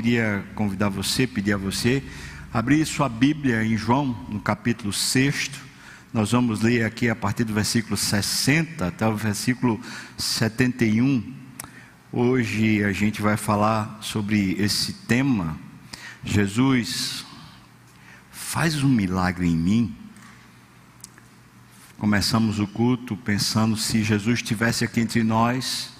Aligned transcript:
queria 0.00 0.44
convidar 0.54 0.88
você, 0.88 1.26
pedir 1.26 1.54
a 1.54 1.56
você, 1.56 2.00
abrir 2.54 2.86
sua 2.86 3.08
Bíblia 3.08 3.64
em 3.64 3.76
João, 3.76 4.16
no 4.28 4.38
capítulo 4.38 4.92
6. 4.92 5.50
Nós 6.14 6.30
vamos 6.30 6.60
ler 6.60 6.84
aqui 6.84 7.08
a 7.08 7.16
partir 7.16 7.42
do 7.42 7.52
versículo 7.52 7.96
60 7.96 8.86
até 8.86 9.08
o 9.08 9.16
versículo 9.16 9.80
71. 10.16 11.34
Hoje 12.12 12.84
a 12.84 12.92
gente 12.92 13.20
vai 13.20 13.36
falar 13.36 13.98
sobre 14.00 14.54
esse 14.60 14.92
tema. 14.92 15.58
Jesus 16.22 17.26
faz 18.30 18.80
um 18.84 18.88
milagre 18.88 19.48
em 19.48 19.56
mim. 19.56 19.96
Começamos 21.98 22.60
o 22.60 22.68
culto 22.68 23.16
pensando 23.16 23.76
se 23.76 24.04
Jesus 24.04 24.38
estivesse 24.38 24.84
aqui 24.84 25.00
entre 25.00 25.24
nós, 25.24 25.90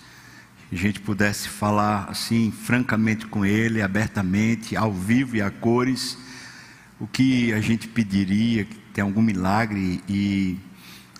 a 0.71 0.77
gente 0.77 1.01
pudesse 1.01 1.49
falar 1.49 2.05
assim, 2.11 2.51
francamente 2.51 3.27
com 3.27 3.45
Ele, 3.45 3.81
abertamente, 3.81 4.77
ao 4.77 4.93
vivo 4.93 5.37
e 5.37 5.43
a 5.43 5.51
cores, 5.51 6.19
o 7.01 7.07
que 7.07 7.53
a 7.53 7.61
gente 7.61 7.89
pediria, 7.89 8.65
que 8.65 8.77
tem 8.93 9.03
algum 9.03 9.23
milagre, 9.23 10.03
e 10.09 10.59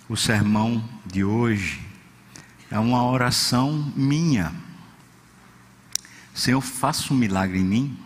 o 0.07 0.15
sermão 0.15 0.83
de 1.05 1.23
hoje 1.23 1.79
é 2.69 2.77
uma 2.77 3.03
oração 3.03 3.91
minha. 3.95 4.53
Senhor, 6.33 6.61
faça 6.61 7.11
um 7.13 7.17
milagre 7.17 7.59
em 7.59 7.63
mim. 7.63 7.97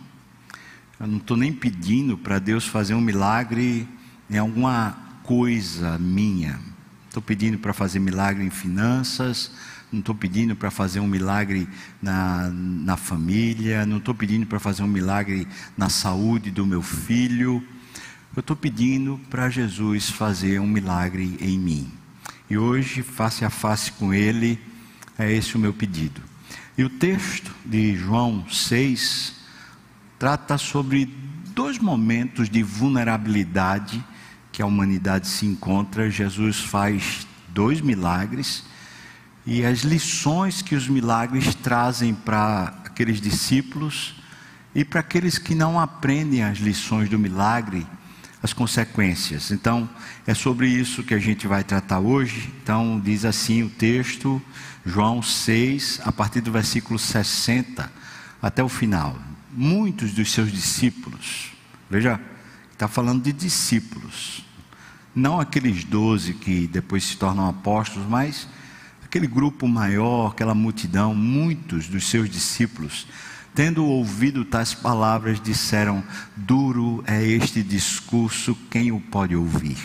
Eu 0.98 1.06
não 1.06 1.18
estou 1.18 1.36
nem 1.36 1.52
pedindo 1.52 2.16
para 2.16 2.38
Deus 2.38 2.66
fazer 2.66 2.94
um 2.94 3.00
milagre 3.00 3.86
em 4.30 4.38
alguma 4.38 4.96
coisa 5.22 5.98
minha. 5.98 6.58
Estou 7.06 7.22
pedindo 7.22 7.58
para 7.58 7.72
fazer 7.72 7.98
milagre 7.98 8.44
em 8.44 8.50
finanças, 8.50 9.52
não 9.94 10.00
estou 10.00 10.14
pedindo 10.14 10.56
para 10.56 10.70
fazer 10.70 11.00
um 11.00 11.06
milagre 11.06 11.68
na, 12.02 12.50
na 12.52 12.96
família, 12.96 13.86
não 13.86 13.98
estou 13.98 14.14
pedindo 14.14 14.44
para 14.44 14.58
fazer 14.58 14.82
um 14.82 14.88
milagre 14.88 15.46
na 15.76 15.88
saúde 15.88 16.50
do 16.50 16.66
meu 16.66 16.82
filho. 16.82 17.62
Eu 18.34 18.40
estou 18.40 18.56
pedindo 18.56 19.20
para 19.30 19.48
Jesus 19.48 20.10
fazer 20.10 20.60
um 20.60 20.66
milagre 20.66 21.36
em 21.40 21.58
mim. 21.58 21.90
E 22.50 22.58
hoje, 22.58 23.02
face 23.02 23.44
a 23.44 23.50
face 23.50 23.92
com 23.92 24.12
Ele, 24.12 24.58
é 25.18 25.32
esse 25.32 25.54
o 25.56 25.58
meu 25.58 25.72
pedido. 25.72 26.20
E 26.76 26.82
o 26.82 26.90
texto 26.90 27.54
de 27.64 27.96
João 27.96 28.44
6 28.50 29.34
trata 30.18 30.58
sobre 30.58 31.06
dois 31.54 31.78
momentos 31.78 32.50
de 32.50 32.62
vulnerabilidade 32.62 34.04
que 34.50 34.60
a 34.60 34.66
humanidade 34.66 35.28
se 35.28 35.46
encontra, 35.46 36.10
Jesus 36.10 36.60
faz 36.60 37.26
dois 37.48 37.80
milagres 37.80 38.64
e 39.46 39.64
as 39.64 39.80
lições 39.80 40.62
que 40.62 40.74
os 40.74 40.88
milagres 40.88 41.54
trazem 41.54 42.14
para 42.14 42.74
aqueles 42.84 43.20
discípulos 43.20 44.14
e 44.74 44.84
para 44.84 45.00
aqueles 45.00 45.36
que 45.38 45.54
não 45.54 45.78
aprendem 45.78 46.42
as 46.42 46.58
lições 46.58 47.08
do 47.08 47.18
milagre, 47.18 47.86
as 48.42 48.52
consequências. 48.52 49.50
Então, 49.50 49.88
é 50.26 50.34
sobre 50.34 50.66
isso 50.68 51.02
que 51.02 51.14
a 51.14 51.18
gente 51.18 51.46
vai 51.46 51.62
tratar 51.62 52.00
hoje. 52.00 52.52
Então, 52.62 53.00
diz 53.02 53.24
assim 53.24 53.62
o 53.62 53.68
texto, 53.68 54.40
João 54.84 55.22
6, 55.22 56.00
a 56.04 56.12
partir 56.12 56.40
do 56.40 56.50
versículo 56.50 56.98
60 56.98 57.90
até 58.40 58.62
o 58.62 58.68
final. 58.68 59.18
Muitos 59.52 60.12
dos 60.12 60.32
seus 60.32 60.50
discípulos, 60.50 61.52
veja, 61.88 62.20
está 62.72 62.88
falando 62.88 63.22
de 63.22 63.32
discípulos, 63.32 64.44
não 65.14 65.38
aqueles 65.38 65.84
doze 65.84 66.34
que 66.34 66.66
depois 66.66 67.04
se 67.04 67.16
tornam 67.16 67.48
apóstolos, 67.48 68.08
mas 68.08 68.48
aquele 69.14 69.26
grupo 69.28 69.68
maior, 69.68 70.32
aquela 70.32 70.56
multidão, 70.56 71.14
muitos 71.14 71.86
dos 71.86 72.08
seus 72.08 72.28
discípulos, 72.28 73.06
tendo 73.54 73.86
ouvido 73.86 74.44
tais 74.44 74.74
palavras, 74.74 75.40
disseram: 75.40 76.02
Duro 76.34 77.04
é 77.06 77.22
este 77.22 77.62
discurso, 77.62 78.58
quem 78.68 78.90
o 78.90 78.98
pode 78.98 79.36
ouvir? 79.36 79.78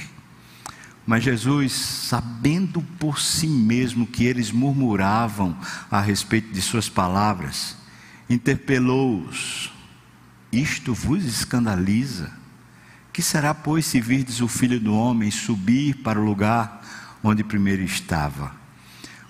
Mas 1.06 1.24
Jesus, 1.24 1.74
sabendo 1.74 2.82
por 2.98 3.20
si 3.20 3.46
mesmo 3.46 4.08
que 4.08 4.24
eles 4.24 4.52
murmuravam 4.52 5.56
a 5.92 6.02
respeito 6.02 6.52
de 6.52 6.60
suas 6.60 6.90
palavras, 6.90 7.78
interpelou-os: 8.28 9.72
Isto 10.52 10.92
vos 10.92 11.24
escandaliza? 11.24 12.32
Que 13.14 13.22
será, 13.22 13.54
pois, 13.54 13.86
se 13.86 14.02
virdes 14.02 14.42
o 14.42 14.48
filho 14.48 14.80
do 14.80 14.96
homem 14.96 15.30
subir 15.30 15.98
para 15.98 16.20
o 16.20 16.26
lugar 16.26 16.82
onde 17.22 17.44
primeiro 17.44 17.84
estava? 17.84 18.59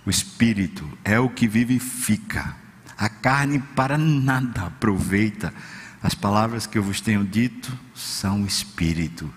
O 0.06 0.10
espírito 0.10 0.90
é 1.04 1.20
o 1.20 1.30
que 1.30 1.48
vivifica, 1.48 2.56
a 2.98 3.10
carne 3.10 3.60
para 3.60 3.98
nada 3.98 4.64
aproveita. 4.64 5.54
As 6.02 6.16
palavras 6.16 6.66
que 6.66 6.78
eu 6.78 6.84
vos 6.84 7.02
tenho 7.02 7.24
dito 7.26 7.78
são 7.94 8.46
espírito 8.46 9.32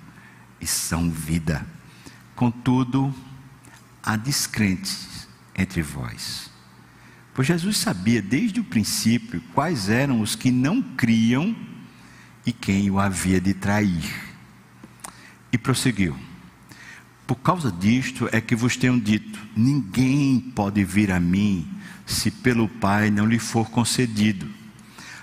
e 0.60 0.66
são 0.66 1.10
vida. 1.10 1.66
Contudo, 2.34 3.14
há 4.02 4.16
descrentes 4.16 5.28
entre 5.56 5.82
vós. 5.82 6.50
Pois 7.34 7.48
Jesus 7.48 7.78
sabia 7.78 8.20
desde 8.20 8.60
o 8.60 8.64
princípio 8.64 9.42
quais 9.54 9.88
eram 9.88 10.20
os 10.20 10.36
que 10.36 10.50
não 10.50 10.82
criam 10.82 11.56
e 12.44 12.52
quem 12.52 12.90
o 12.90 12.98
havia 12.98 13.40
de 13.40 13.54
trair. 13.54 14.12
E 15.50 15.58
prosseguiu: 15.58 16.16
Por 17.32 17.36
causa 17.36 17.72
disto 17.72 18.28
é 18.30 18.42
que 18.42 18.54
vos 18.54 18.76
tenho 18.76 19.00
dito: 19.00 19.40
ninguém 19.56 20.38
pode 20.38 20.84
vir 20.84 21.10
a 21.10 21.18
mim 21.18 21.66
se 22.04 22.30
pelo 22.30 22.68
Pai 22.68 23.10
não 23.10 23.24
lhe 23.24 23.38
for 23.38 23.70
concedido. 23.70 24.46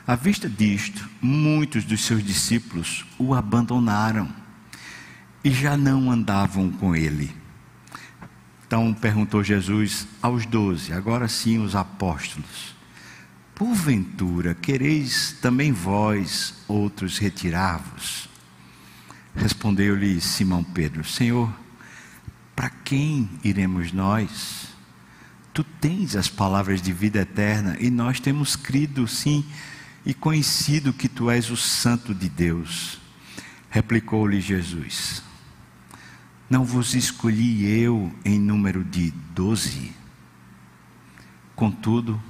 À 0.08 0.16
vista 0.16 0.50
disto, 0.50 1.08
muitos 1.22 1.84
dos 1.84 2.04
seus 2.04 2.24
discípulos 2.24 3.06
o 3.20 3.36
abandonaram 3.36 4.28
e 5.44 5.52
já 5.52 5.78
não 5.78 6.10
andavam 6.10 6.72
com 6.72 6.96
ele. 6.96 7.32
Então 8.66 8.92
perguntou 8.92 9.44
Jesus 9.44 10.08
aos 10.20 10.48
doze, 10.48 10.92
agora 10.92 11.28
sim 11.28 11.60
os 11.60 11.76
apóstolos: 11.76 12.76
Porventura 13.54 14.56
quereis 14.56 15.38
também 15.40 15.72
vós 15.72 16.56
outros 16.68 17.20
retirar-vos? 17.20 18.28
Respondeu-lhe 19.36 20.20
Simão 20.20 20.64
Pedro: 20.64 21.04
Senhor, 21.04 21.54
para 22.60 22.70
quem 22.70 23.30
iremos 23.42 23.94
nós? 23.94 24.68
Tu 25.54 25.64
tens 25.64 26.14
as 26.14 26.28
palavras 26.28 26.82
de 26.82 26.92
vida 26.92 27.20
eterna 27.20 27.78
e 27.80 27.90
nós 27.90 28.20
temos 28.20 28.58
crido, 28.58 29.08
sim, 29.08 29.46
e 30.06 30.14
conhecido 30.14 30.92
que 30.92 31.08
tu 31.08 31.32
és 31.32 31.50
o 31.50 31.56
Santo 31.56 32.14
de 32.14 32.28
Deus. 32.28 33.00
Replicou-lhe 33.70 34.42
Jesus: 34.42 35.24
Não 36.50 36.66
vos 36.66 36.96
escolhi 36.96 37.66
eu 37.82 38.14
em 38.26 38.38
número 38.38 38.84
de 38.84 39.12
doze. 39.34 39.94
Contudo, 41.56 42.22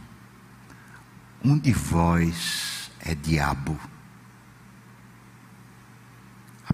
um 1.43 1.57
de 1.57 1.73
vós 1.73 2.91
é 2.99 3.15
diabo 3.15 3.79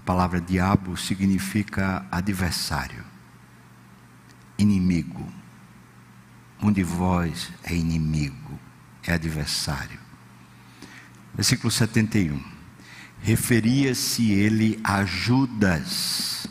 palavra 0.06 0.40
diabo 0.40 0.96
significa 0.96 2.06
adversário, 2.12 3.04
inimigo. 4.58 5.26
Um 6.62 6.72
de 6.72 6.82
vós 6.82 7.50
é 7.62 7.74
inimigo, 7.74 8.58
é 9.02 9.12
adversário. 9.12 9.98
Versículo 11.34 11.70
71. 11.70 12.40
Referia-se 13.20 14.30
ele 14.30 14.80
a 14.82 15.04
Judas, 15.04 16.46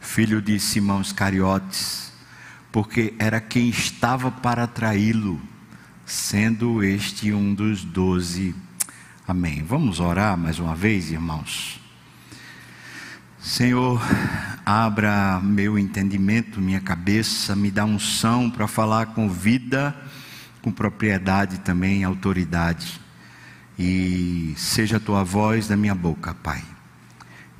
filho 0.00 0.40
de 0.40 0.58
Simão 0.58 1.00
Iscariotes, 1.00 2.12
porque 2.72 3.14
era 3.18 3.40
quem 3.40 3.68
estava 3.68 4.30
para 4.30 4.66
traí-lo, 4.66 5.40
sendo 6.04 6.82
este 6.82 7.32
um 7.32 7.54
dos 7.54 7.84
doze. 7.84 8.54
Amém. 9.26 9.62
Vamos 9.62 10.00
orar 10.00 10.36
mais 10.36 10.58
uma 10.58 10.74
vez, 10.74 11.10
irmãos. 11.10 11.80
Senhor, 13.46 14.02
abra 14.66 15.40
meu 15.40 15.78
entendimento, 15.78 16.60
minha 16.60 16.80
cabeça, 16.80 17.54
me 17.54 17.70
dá 17.70 17.84
unção 17.84 18.50
para 18.50 18.66
falar 18.66 19.06
com 19.14 19.30
vida, 19.30 19.96
com 20.60 20.72
propriedade 20.72 21.60
também, 21.60 22.02
autoridade. 22.02 23.00
E 23.78 24.52
seja 24.56 24.96
a 24.96 25.00
tua 25.00 25.22
voz 25.22 25.68
da 25.68 25.76
minha 25.76 25.94
boca, 25.94 26.34
Pai. 26.34 26.60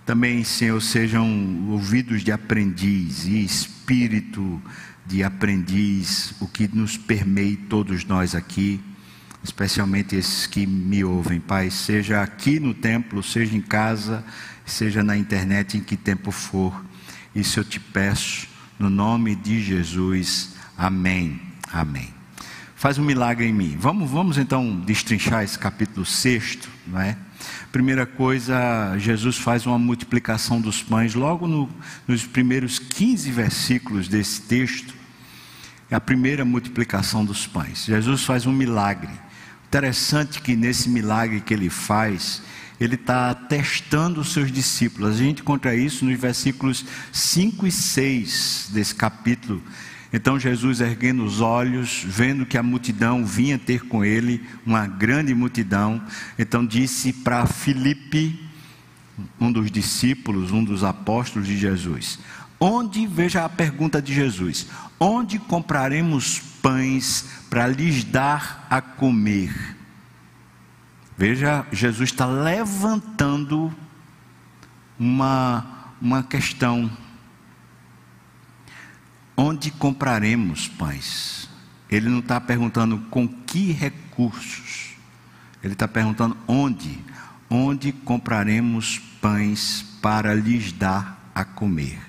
Também, 0.05 0.43
Senhor, 0.43 0.83
sejam 0.83 1.69
ouvidos 1.69 2.25
de 2.25 2.33
aprendiz 2.33 3.25
e 3.25 3.45
espírito 3.45 4.61
de 5.07 5.23
aprendiz, 5.23 6.35
o 6.41 6.49
que 6.49 6.67
nos 6.67 6.97
permeie 6.97 7.57
todos 7.57 8.05
nós 8.05 8.35
aqui, 8.35 8.81
especialmente 9.47 10.17
esses 10.17 10.47
que 10.47 10.67
me 10.67 11.05
ouvem, 11.05 11.39
Pai, 11.39 11.71
seja 11.71 12.21
aqui 12.21 12.59
no 12.59 12.75
templo, 12.75 13.23
seja 13.23 13.57
em 13.57 13.61
casa, 13.61 14.25
seja 14.65 15.03
na 15.03 15.17
internet, 15.17 15.77
em 15.77 15.81
que 15.81 15.97
tempo 15.97 16.31
for. 16.33 16.85
Isso 17.35 17.61
eu 17.61 17.65
te 17.65 17.79
peço, 17.79 18.49
no 18.79 18.91
nome 18.91 19.37
de 19.37 19.63
Jesus. 19.63 20.55
Amém. 20.77 21.41
Amém. 21.73 22.13
faz 22.75 22.99
um 22.99 23.05
milagre 23.05 23.47
em 23.47 23.53
mim. 23.53 23.77
Vamos, 23.79 24.11
vamos 24.11 24.37
então 24.37 24.81
destrinchar 24.81 25.43
esse 25.43 25.59
capítulo 25.59 26.05
sexto, 26.05 26.69
não 26.87 27.01
é? 27.01 27.17
Primeira 27.71 28.05
coisa, 28.07 28.97
Jesus 28.99 29.37
faz 29.37 29.67
uma 29.67 29.79
multiplicação 29.79 30.61
dos 30.61 30.83
pães 30.83 31.15
logo 31.15 31.47
no, 31.47 31.69
nos 32.07 32.25
primeiros 32.25 32.79
15 32.79 33.31
versículos 33.31 34.09
desse 34.09 34.43
texto. 34.43 34.95
É 35.91 35.95
a 35.95 36.01
primeira 36.01 36.45
multiplicação 36.45 37.25
dos 37.25 37.47
pães. 37.47 37.85
Jesus 37.85 38.25
faz 38.25 38.47
um 38.47 38.53
milagre. 38.53 39.26
Interessante 39.69 40.41
que 40.41 40.57
nesse 40.57 40.89
milagre 40.89 41.41
que 41.41 41.53
ele 41.53 41.69
faz, 41.69 42.43
ele 42.81 42.95
está 42.95 43.35
testando 43.35 44.21
os 44.21 44.33
seus 44.33 44.51
discípulos. 44.51 45.15
A 45.15 45.19
gente 45.19 45.43
encontra 45.43 45.75
isso 45.75 46.05
nos 46.05 46.19
versículos 46.19 46.85
5 47.13 47.67
e 47.67 47.73
6 47.73 48.71
desse 48.73 48.95
capítulo 48.95 49.63
então 50.13 50.39
Jesus, 50.39 50.81
erguendo 50.81 51.25
os 51.25 51.41
olhos, 51.41 52.03
vendo 52.07 52.47
que 52.47 52.57
a 52.57 52.63
multidão 52.63 53.25
vinha 53.25 53.59
ter 53.59 53.83
com 53.87 54.05
ele, 54.05 54.43
uma 54.65 54.87
grande 54.87 55.35
multidão, 55.35 56.03
então 56.39 56.65
disse 56.65 57.13
para 57.13 57.47
Filipe, 57.47 58.43
um 59.41 59.51
dos 59.51 59.71
discípulos, 59.71 60.53
um 60.53 60.63
dos 60.63 60.85
apóstolos 60.85 61.47
de 61.47 61.59
Jesus: 61.59 62.19
Onde, 62.59 63.07
veja 63.07 63.45
a 63.45 63.49
pergunta 63.49 64.01
de 64.01 64.15
Jesus: 64.15 64.69
Onde 64.99 65.39
compraremos 65.39 66.41
pães 66.63 67.27
para 67.49 67.67
lhes 67.67 68.05
dar 68.05 68.67
a 68.71 68.81
comer? 68.81 69.77
Veja, 71.17 71.67
Jesus 71.73 72.11
está 72.11 72.27
levantando 72.27 73.75
uma, 74.99 75.95
uma 76.01 76.23
questão 76.23 76.91
Onde 79.37 79.71
compraremos 79.71 80.67
pães? 80.67 81.49
Ele 81.91 82.09
não 82.09 82.21
está 82.21 82.41
perguntando 82.41 82.99
com 83.11 83.29
que 83.29 83.71
recursos. 83.71 84.95
Ele 85.63 85.75
está 85.75 85.87
perguntando 85.87 86.37
onde. 86.49 86.99
Onde 87.51 87.93
compraremos 87.93 88.99
pães 89.21 89.85
para 90.01 90.35
lhes 90.35 90.73
dar 90.73 91.31
a 91.35 91.45
comer? 91.45 92.01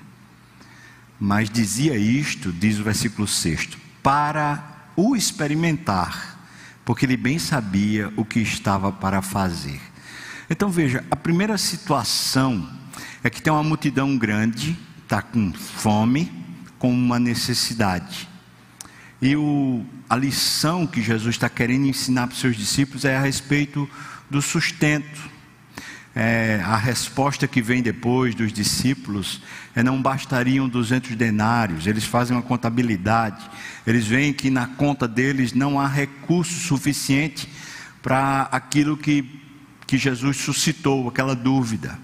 Mas 1.20 1.50
dizia 1.50 1.96
isto, 1.98 2.50
diz 2.50 2.78
o 2.78 2.84
versículo 2.84 3.28
6, 3.28 3.76
para 4.02 4.77
o 5.00 5.14
experimentar, 5.14 6.36
porque 6.84 7.06
ele 7.06 7.16
bem 7.16 7.38
sabia 7.38 8.12
o 8.16 8.24
que 8.24 8.40
estava 8.40 8.90
para 8.90 9.22
fazer. 9.22 9.80
Então 10.50 10.70
veja, 10.70 11.04
a 11.08 11.14
primeira 11.14 11.56
situação 11.56 12.68
é 13.22 13.30
que 13.30 13.40
tem 13.40 13.52
uma 13.52 13.62
multidão 13.62 14.18
grande, 14.18 14.76
está 15.04 15.22
com 15.22 15.52
fome, 15.52 16.32
com 16.80 16.90
uma 16.90 17.20
necessidade. 17.20 18.28
E 19.22 19.36
o, 19.36 19.86
a 20.10 20.16
lição 20.16 20.84
que 20.84 21.00
Jesus 21.00 21.36
está 21.36 21.48
querendo 21.48 21.86
ensinar 21.86 22.26
para 22.26 22.34
os 22.34 22.40
seus 22.40 22.56
discípulos 22.56 23.04
é 23.04 23.16
a 23.16 23.20
respeito 23.20 23.88
do 24.28 24.42
sustento. 24.42 25.30
É, 26.20 26.60
a 26.64 26.76
resposta 26.76 27.46
que 27.46 27.62
vem 27.62 27.80
depois 27.80 28.34
dos 28.34 28.52
discípulos 28.52 29.40
é 29.72 29.84
não 29.84 30.02
bastariam 30.02 30.68
200 30.68 31.14
denários, 31.14 31.86
eles 31.86 32.02
fazem 32.02 32.36
uma 32.36 32.42
contabilidade, 32.42 33.48
eles 33.86 34.04
veem 34.04 34.32
que 34.32 34.50
na 34.50 34.66
conta 34.66 35.06
deles 35.06 35.52
não 35.52 35.78
há 35.78 35.86
recurso 35.86 36.58
suficiente 36.58 37.48
para 38.02 38.48
aquilo 38.50 38.96
que, 38.96 39.40
que 39.86 39.96
Jesus 39.96 40.38
suscitou, 40.38 41.06
aquela 41.06 41.36
dúvida. 41.36 41.96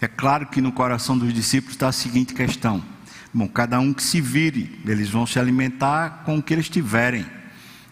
É 0.00 0.08
claro 0.08 0.46
que 0.46 0.62
no 0.62 0.72
coração 0.72 1.18
dos 1.18 1.34
discípulos 1.34 1.74
está 1.74 1.88
a 1.88 1.92
seguinte 1.92 2.32
questão: 2.32 2.82
Bom, 3.34 3.46
cada 3.46 3.78
um 3.78 3.92
que 3.92 4.02
se 4.02 4.22
vire, 4.22 4.80
eles 4.86 5.10
vão 5.10 5.26
se 5.26 5.38
alimentar 5.38 6.22
com 6.24 6.38
o 6.38 6.42
que 6.42 6.54
eles 6.54 6.70
tiverem. 6.70 7.26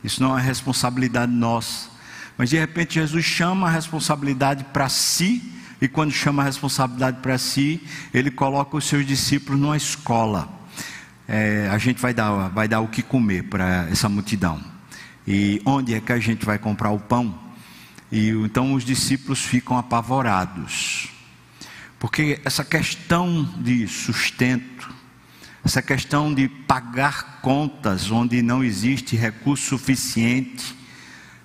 Isso 0.03 0.23
não 0.23 0.39
é 0.39 0.41
responsabilidade 0.41 1.31
nossa. 1.31 1.92
Mas 2.37 2.51
de 2.51 2.59
repente 2.59 2.95
Jesus 2.95 3.25
chama 3.25 3.69
a 3.69 3.71
responsabilidade 3.71 4.65
para 4.73 4.89
si, 4.89 5.43
e 5.81 5.89
quando 5.89 6.13
chama 6.13 6.43
a 6.43 6.47
responsabilidade 6.47 7.19
para 7.21 7.37
si, 7.39 7.81
ele 8.15 8.31
coloca 8.31 8.77
os 8.77 8.85
seus 8.85 9.07
discípulos 9.07 9.61
numa 9.61 9.77
escola. 9.77 10.49
É, 11.27 11.69
a 11.71 11.79
gente 11.79 12.01
vai 12.01 12.15
dar, 12.15 12.49
vai 12.51 12.69
dar 12.69 12.81
o 12.81 12.89
que 12.89 13.03
comer 13.03 13.45
para 13.45 13.89
essa 13.91 14.09
multidão. 14.09 14.61
E 15.27 15.61
onde 15.65 15.95
é 15.95 16.01
que 16.01 16.13
a 16.13 16.19
gente 16.19 16.45
vai 16.45 16.59
comprar 16.59 16.91
o 16.91 16.99
pão? 16.99 17.39
E 18.11 18.29
então 18.29 18.75
os 18.75 18.85
discípulos 18.85 19.41
ficam 19.41 19.79
apavorados. 19.79 21.09
Porque 21.99 22.41
essa 22.45 22.65
questão 22.65 23.45
de 23.59 23.87
sustento, 23.87 24.93
essa 25.65 25.81
questão 25.81 26.35
de 26.35 26.49
pagar 26.49 27.41
contas 27.41 28.11
onde 28.11 28.43
não 28.43 28.63
existe 28.63 29.17
recurso 29.17 29.69
suficiente, 29.69 30.75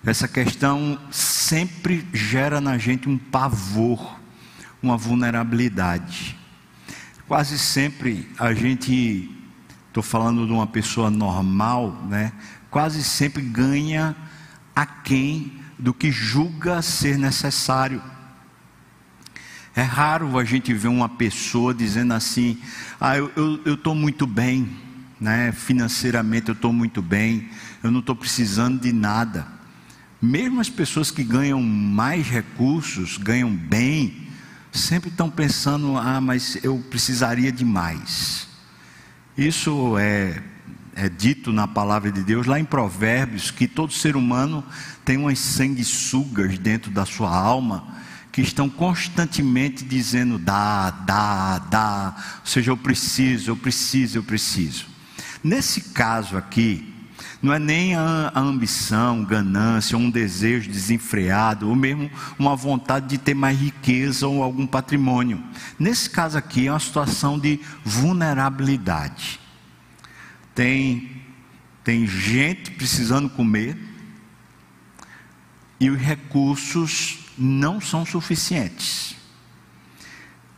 essa 0.09 0.25
questão 0.25 0.97
sempre 1.11 2.07
gera 2.13 2.61
na 2.61 2.77
gente 2.77 3.09
um 3.09 3.17
pavor, 3.17 4.17
uma 4.81 4.95
vulnerabilidade. 4.95 6.37
Quase 7.27 7.59
sempre 7.59 8.25
a 8.39 8.53
gente, 8.53 9.29
estou 9.89 10.01
falando 10.01 10.45
de 10.45 10.53
uma 10.53 10.65
pessoa 10.65 11.09
normal, 11.09 12.05
né? 12.09 12.31
Quase 12.71 13.03
sempre 13.03 13.41
ganha 13.41 14.15
aquém 14.73 15.59
do 15.77 15.93
que 15.93 16.09
julga 16.09 16.81
ser 16.81 17.17
necessário. 17.17 18.01
É 19.75 19.81
raro 19.81 20.39
a 20.39 20.45
gente 20.45 20.73
ver 20.73 20.87
uma 20.87 21.09
pessoa 21.09 21.73
dizendo 21.73 22.13
assim: 22.13 22.57
ah, 22.99 23.17
eu 23.17 23.61
estou 23.65 23.93
muito 23.93 24.25
bem, 24.25 24.69
né? 25.19 25.51
financeiramente 25.51 26.47
eu 26.47 26.53
estou 26.53 26.71
muito 26.71 27.01
bem, 27.01 27.49
eu 27.83 27.91
não 27.91 27.99
estou 27.99 28.15
precisando 28.15 28.79
de 28.79 28.93
nada. 28.93 29.56
Mesmo 30.21 30.59
as 30.59 30.69
pessoas 30.69 31.11
que 31.11 31.23
ganham 31.23 31.61
mais 31.61 32.27
recursos, 32.27 33.17
ganham 33.17 33.53
bem, 33.55 34.27
sempre 34.71 35.09
estão 35.09 35.29
pensando: 35.29 35.95
ah, 35.97 36.19
mas 36.19 36.57
eu 36.63 36.83
precisaria 36.89 37.51
de 37.51 37.63
mais. 37.63 38.47
Isso 39.37 39.95
é, 39.99 40.41
é 40.95 41.07
dito 41.07 41.51
na 41.51 41.67
palavra 41.67 42.11
de 42.11 42.23
Deus, 42.23 42.47
lá 42.47 42.59
em 42.59 42.65
Provérbios, 42.65 43.51
que 43.51 43.67
todo 43.67 43.93
ser 43.93 44.15
humano 44.15 44.63
tem 45.05 45.17
umas 45.17 45.37
sanguessugas 45.37 46.57
dentro 46.57 46.89
da 46.89 47.05
sua 47.05 47.29
alma 47.29 47.95
que 48.37 48.41
estão 48.41 48.69
constantemente 48.69 49.83
dizendo 49.83 50.37
dá, 50.37 50.91
dá, 50.91 51.57
dá, 51.57 52.15
ou 52.41 52.45
seja, 52.45 52.69
eu 52.69 52.77
preciso, 52.77 53.49
eu 53.49 53.57
preciso, 53.57 54.19
eu 54.19 54.23
preciso. 54.23 54.85
Nesse 55.43 55.81
caso 55.81 56.37
aqui, 56.37 56.93
não 57.41 57.53
é 57.53 57.59
nem 57.59 57.95
a, 57.95 58.31
ambição, 58.35 59.23
ganância, 59.23 59.97
um 59.97 60.09
desejo 60.09 60.69
desenfreado, 60.69 61.69
ou 61.69 61.75
mesmo 61.75 62.09
uma 62.37 62.55
vontade 62.55 63.07
de 63.07 63.17
ter 63.17 63.33
mais 63.33 63.57
riqueza 63.57 64.27
ou 64.27 64.41
algum 64.41 64.65
patrimônio. 64.65 65.43
Nesse 65.77 66.09
caso 66.09 66.37
aqui 66.37 66.67
é 66.67 66.71
uma 66.71 66.79
situação 66.79 67.37
de 67.37 67.59
vulnerabilidade. 67.83 69.39
Tem, 70.55 71.11
tem 71.83 72.07
gente 72.07 72.71
precisando 72.71 73.29
comer 73.29 73.77
e 75.79 75.89
os 75.89 75.99
recursos 75.99 77.19
não 77.37 77.79
são 77.79 78.05
suficientes. 78.05 79.15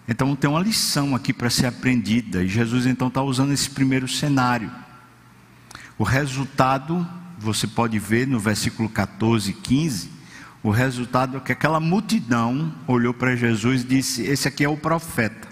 Então 0.07 0.35
tem 0.35 0.49
uma 0.49 0.61
lição 0.61 1.15
aqui 1.15 1.31
para 1.31 1.49
ser 1.49 1.67
aprendida, 1.67 2.43
e 2.43 2.47
Jesus 2.47 2.85
então 2.87 3.09
está 3.09 3.21
usando 3.21 3.51
esse 3.51 3.69
primeiro 3.69 4.07
cenário. 4.07 4.71
O 5.99 6.03
resultado, 6.05 7.05
você 7.37 7.67
pode 7.67 7.99
ver 7.99 8.25
no 8.25 8.39
versículo 8.39 8.87
14 8.87 9.51
e 9.51 9.53
15, 9.53 10.09
o 10.63 10.69
resultado 10.69 11.35
é 11.35 11.39
que 11.41 11.51
aquela 11.51 11.77
multidão 11.77 12.73
olhou 12.87 13.13
para 13.13 13.35
Jesus 13.35 13.81
e 13.81 13.87
disse: 13.87 14.21
Esse 14.21 14.47
aqui 14.47 14.63
é 14.63 14.69
o 14.69 14.77
profeta. 14.77 15.49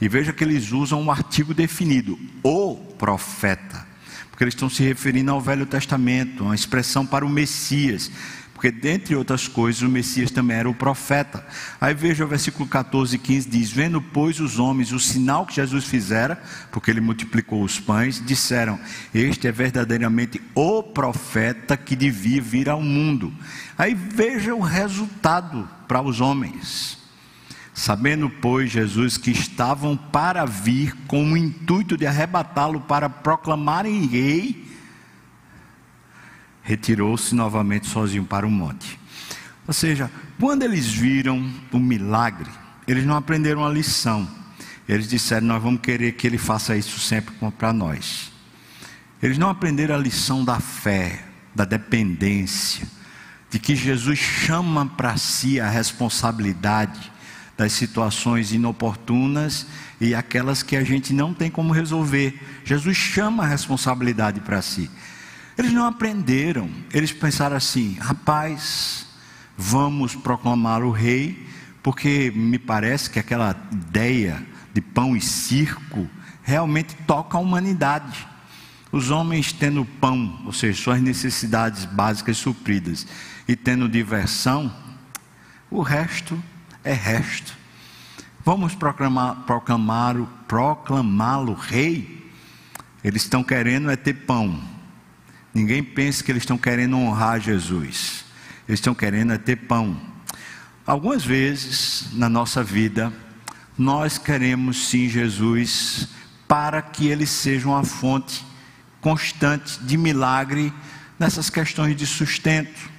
E 0.00 0.08
veja 0.08 0.32
que 0.32 0.42
eles 0.42 0.72
usam 0.72 1.00
um 1.00 1.08
artigo 1.08 1.54
definido, 1.54 2.18
o 2.42 2.74
profeta, 2.98 3.86
porque 4.28 4.42
eles 4.42 4.54
estão 4.54 4.68
se 4.68 4.82
referindo 4.82 5.30
ao 5.30 5.40
Velho 5.40 5.64
Testamento, 5.64 6.42
uma 6.42 6.54
expressão 6.56 7.06
para 7.06 7.24
o 7.24 7.30
Messias. 7.30 8.10
Porque, 8.56 8.70
dentre 8.70 9.14
outras 9.14 9.46
coisas, 9.46 9.82
o 9.82 9.88
Messias 9.88 10.30
também 10.30 10.56
era 10.56 10.68
o 10.68 10.74
profeta. 10.74 11.46
Aí 11.78 11.92
veja 11.92 12.24
o 12.24 12.26
versículo 12.28 12.66
14 12.66 13.14
e 13.14 13.18
15: 13.18 13.50
diz: 13.50 13.70
Vendo, 13.70 14.00
pois, 14.00 14.40
os 14.40 14.58
homens 14.58 14.92
o 14.92 14.98
sinal 14.98 15.44
que 15.44 15.56
Jesus 15.56 15.84
fizera, 15.84 16.42
porque 16.72 16.90
ele 16.90 17.02
multiplicou 17.02 17.62
os 17.62 17.78
pães, 17.78 18.24
disseram: 18.24 18.80
Este 19.14 19.46
é 19.46 19.52
verdadeiramente 19.52 20.40
o 20.54 20.82
profeta 20.82 21.76
que 21.76 21.94
devia 21.94 22.40
vir 22.40 22.70
ao 22.70 22.80
mundo. 22.80 23.30
Aí 23.76 23.92
veja 23.94 24.54
o 24.54 24.60
resultado 24.60 25.68
para 25.86 26.00
os 26.00 26.22
homens. 26.22 26.96
Sabendo, 27.74 28.30
pois, 28.30 28.70
Jesus 28.70 29.18
que 29.18 29.32
estavam 29.32 29.98
para 29.98 30.46
vir 30.46 30.96
com 31.06 31.30
o 31.32 31.36
intuito 31.36 31.94
de 31.94 32.06
arrebatá-lo 32.06 32.80
para 32.80 33.10
proclamarem 33.10 34.06
rei, 34.06 34.65
retirou-se 36.66 37.32
novamente 37.32 37.86
sozinho 37.86 38.24
para 38.24 38.44
o 38.44 38.50
monte. 38.50 38.98
Ou 39.68 39.72
seja, 39.72 40.10
quando 40.38 40.64
eles 40.64 40.86
viram 40.86 41.48
o 41.72 41.78
milagre, 41.78 42.50
eles 42.88 43.06
não 43.06 43.16
aprenderam 43.16 43.64
a 43.64 43.70
lição. 43.70 44.28
Eles 44.88 45.08
disseram: 45.08 45.46
Nós 45.46 45.62
vamos 45.62 45.80
querer 45.80 46.12
que 46.12 46.26
ele 46.26 46.38
faça 46.38 46.76
isso 46.76 46.98
sempre 46.98 47.34
para 47.56 47.72
nós. 47.72 48.32
Eles 49.22 49.38
não 49.38 49.48
aprenderam 49.48 49.94
a 49.94 49.98
lição 49.98 50.44
da 50.44 50.58
fé, 50.58 51.24
da 51.54 51.64
dependência, 51.64 52.86
de 53.48 53.58
que 53.58 53.74
Jesus 53.74 54.18
chama 54.18 54.86
para 54.86 55.16
si 55.16 55.60
a 55.60 55.70
responsabilidade 55.70 57.12
das 57.56 57.72
situações 57.72 58.52
inoportunas 58.52 59.66
e 60.00 60.14
aquelas 60.14 60.62
que 60.62 60.76
a 60.76 60.84
gente 60.84 61.14
não 61.14 61.32
tem 61.32 61.50
como 61.50 61.72
resolver. 61.72 62.38
Jesus 62.64 62.96
chama 62.96 63.44
a 63.44 63.46
responsabilidade 63.46 64.40
para 64.40 64.60
si. 64.60 64.90
Eles 65.58 65.72
não 65.72 65.86
aprenderam, 65.86 66.70
eles 66.92 67.12
pensaram 67.12 67.56
assim: 67.56 67.96
rapaz, 67.98 69.06
vamos 69.56 70.14
proclamar 70.14 70.82
o 70.82 70.90
rei, 70.90 71.48
porque 71.82 72.30
me 72.34 72.58
parece 72.58 73.08
que 73.08 73.18
aquela 73.18 73.56
ideia 73.72 74.44
de 74.74 74.80
pão 74.80 75.16
e 75.16 75.20
circo 75.20 76.08
realmente 76.42 76.94
toca 77.06 77.38
a 77.38 77.40
humanidade. 77.40 78.26
Os 78.92 79.10
homens 79.10 79.52
tendo 79.52 79.84
pão, 79.84 80.42
ou 80.44 80.52
seja, 80.52 80.82
suas 80.82 81.00
necessidades 81.00 81.84
básicas 81.86 82.36
supridas, 82.36 83.06
e 83.48 83.56
tendo 83.56 83.88
diversão, 83.88 84.72
o 85.70 85.80
resto 85.80 86.40
é 86.84 86.92
resto. 86.92 87.56
Vamos 88.44 88.74
proclamar, 88.74 89.42
proclamar, 89.46 90.16
proclamá-lo 90.46 91.52
rei. 91.54 92.30
Eles 93.02 93.22
estão 93.22 93.42
querendo 93.42 93.90
é 93.90 93.96
ter 93.96 94.14
pão. 94.14 94.75
Ninguém 95.56 95.82
pense 95.82 96.22
que 96.22 96.30
eles 96.30 96.42
estão 96.42 96.58
querendo 96.58 96.98
honrar 96.98 97.40
Jesus. 97.40 98.26
Eles 98.68 98.78
estão 98.78 98.94
querendo 98.94 99.32
é 99.32 99.38
ter 99.38 99.56
pão. 99.56 99.98
Algumas 100.86 101.24
vezes 101.24 102.08
na 102.12 102.28
nossa 102.28 102.62
vida, 102.62 103.10
nós 103.78 104.18
queremos 104.18 104.88
sim 104.88 105.08
Jesus 105.08 106.08
para 106.46 106.82
que 106.82 107.08
ele 107.08 107.24
seja 107.24 107.68
uma 107.68 107.82
fonte 107.84 108.44
constante 109.00 109.80
de 109.80 109.96
milagre 109.96 110.70
nessas 111.18 111.48
questões 111.48 111.96
de 111.96 112.06
sustento. 112.06 112.90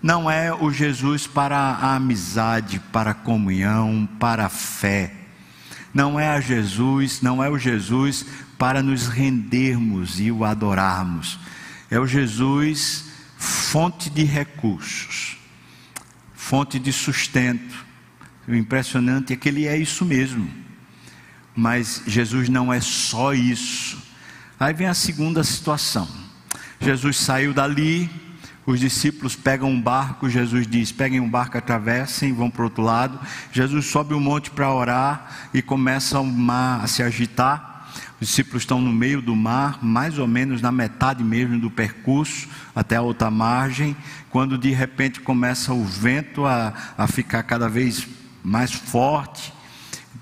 Não 0.00 0.30
é 0.30 0.54
o 0.54 0.70
Jesus 0.70 1.26
para 1.26 1.56
a 1.58 1.96
amizade, 1.96 2.78
para 2.92 3.10
a 3.10 3.14
comunhão, 3.14 4.08
para 4.20 4.46
a 4.46 4.48
fé. 4.48 5.12
Não 5.92 6.20
é 6.20 6.28
a 6.28 6.40
Jesus, 6.40 7.20
não 7.20 7.42
é 7.42 7.50
o 7.50 7.58
Jesus 7.58 8.24
para 8.58 8.82
nos 8.82 9.06
rendermos 9.06 10.18
e 10.18 10.30
o 10.32 10.44
adorarmos. 10.44 11.38
É 11.90 11.98
o 11.98 12.06
Jesus 12.06 13.06
fonte 13.38 14.10
de 14.10 14.24
recursos, 14.24 15.38
fonte 16.34 16.78
de 16.78 16.92
sustento. 16.92 17.86
O 18.46 18.54
impressionante 18.54 19.32
é 19.32 19.36
que 19.36 19.48
ele 19.48 19.66
é 19.66 19.76
isso 19.76 20.04
mesmo. 20.04 20.50
Mas 21.54 22.02
Jesus 22.06 22.48
não 22.48 22.72
é 22.72 22.80
só 22.80 23.32
isso. 23.32 24.02
Aí 24.58 24.74
vem 24.74 24.86
a 24.86 24.94
segunda 24.94 25.44
situação. 25.44 26.08
Jesus 26.80 27.16
saiu 27.16 27.52
dali, 27.52 28.10
os 28.66 28.80
discípulos 28.80 29.34
pegam 29.34 29.70
um 29.70 29.80
barco, 29.80 30.28
Jesus 30.28 30.66
diz: 30.66 30.92
peguem 30.92 31.20
um 31.20 31.28
barco, 31.28 31.56
atravessem, 31.56 32.32
vão 32.32 32.50
para 32.50 32.62
o 32.62 32.64
outro 32.64 32.82
lado. 32.82 33.18
Jesus 33.52 33.86
sobe 33.86 34.14
o 34.14 34.18
um 34.18 34.20
monte 34.20 34.50
para 34.50 34.72
orar 34.72 35.48
e 35.54 35.62
começa 35.62 36.20
o 36.20 36.26
mar 36.26 36.84
a 36.84 36.86
se 36.86 37.02
agitar. 37.02 37.67
Os 38.20 38.26
discípulos 38.26 38.62
estão 38.62 38.80
no 38.80 38.92
meio 38.92 39.22
do 39.22 39.36
mar, 39.36 39.78
mais 39.80 40.18
ou 40.18 40.26
menos 40.26 40.60
na 40.60 40.72
metade 40.72 41.22
mesmo 41.22 41.58
do 41.58 41.70
percurso, 41.70 42.48
até 42.74 42.96
a 42.96 43.02
outra 43.02 43.30
margem, 43.30 43.96
quando 44.28 44.58
de 44.58 44.70
repente 44.70 45.20
começa 45.20 45.72
o 45.72 45.84
vento 45.84 46.44
a, 46.44 46.74
a 46.96 47.06
ficar 47.06 47.44
cada 47.44 47.68
vez 47.68 48.08
mais 48.42 48.72
forte, 48.72 49.52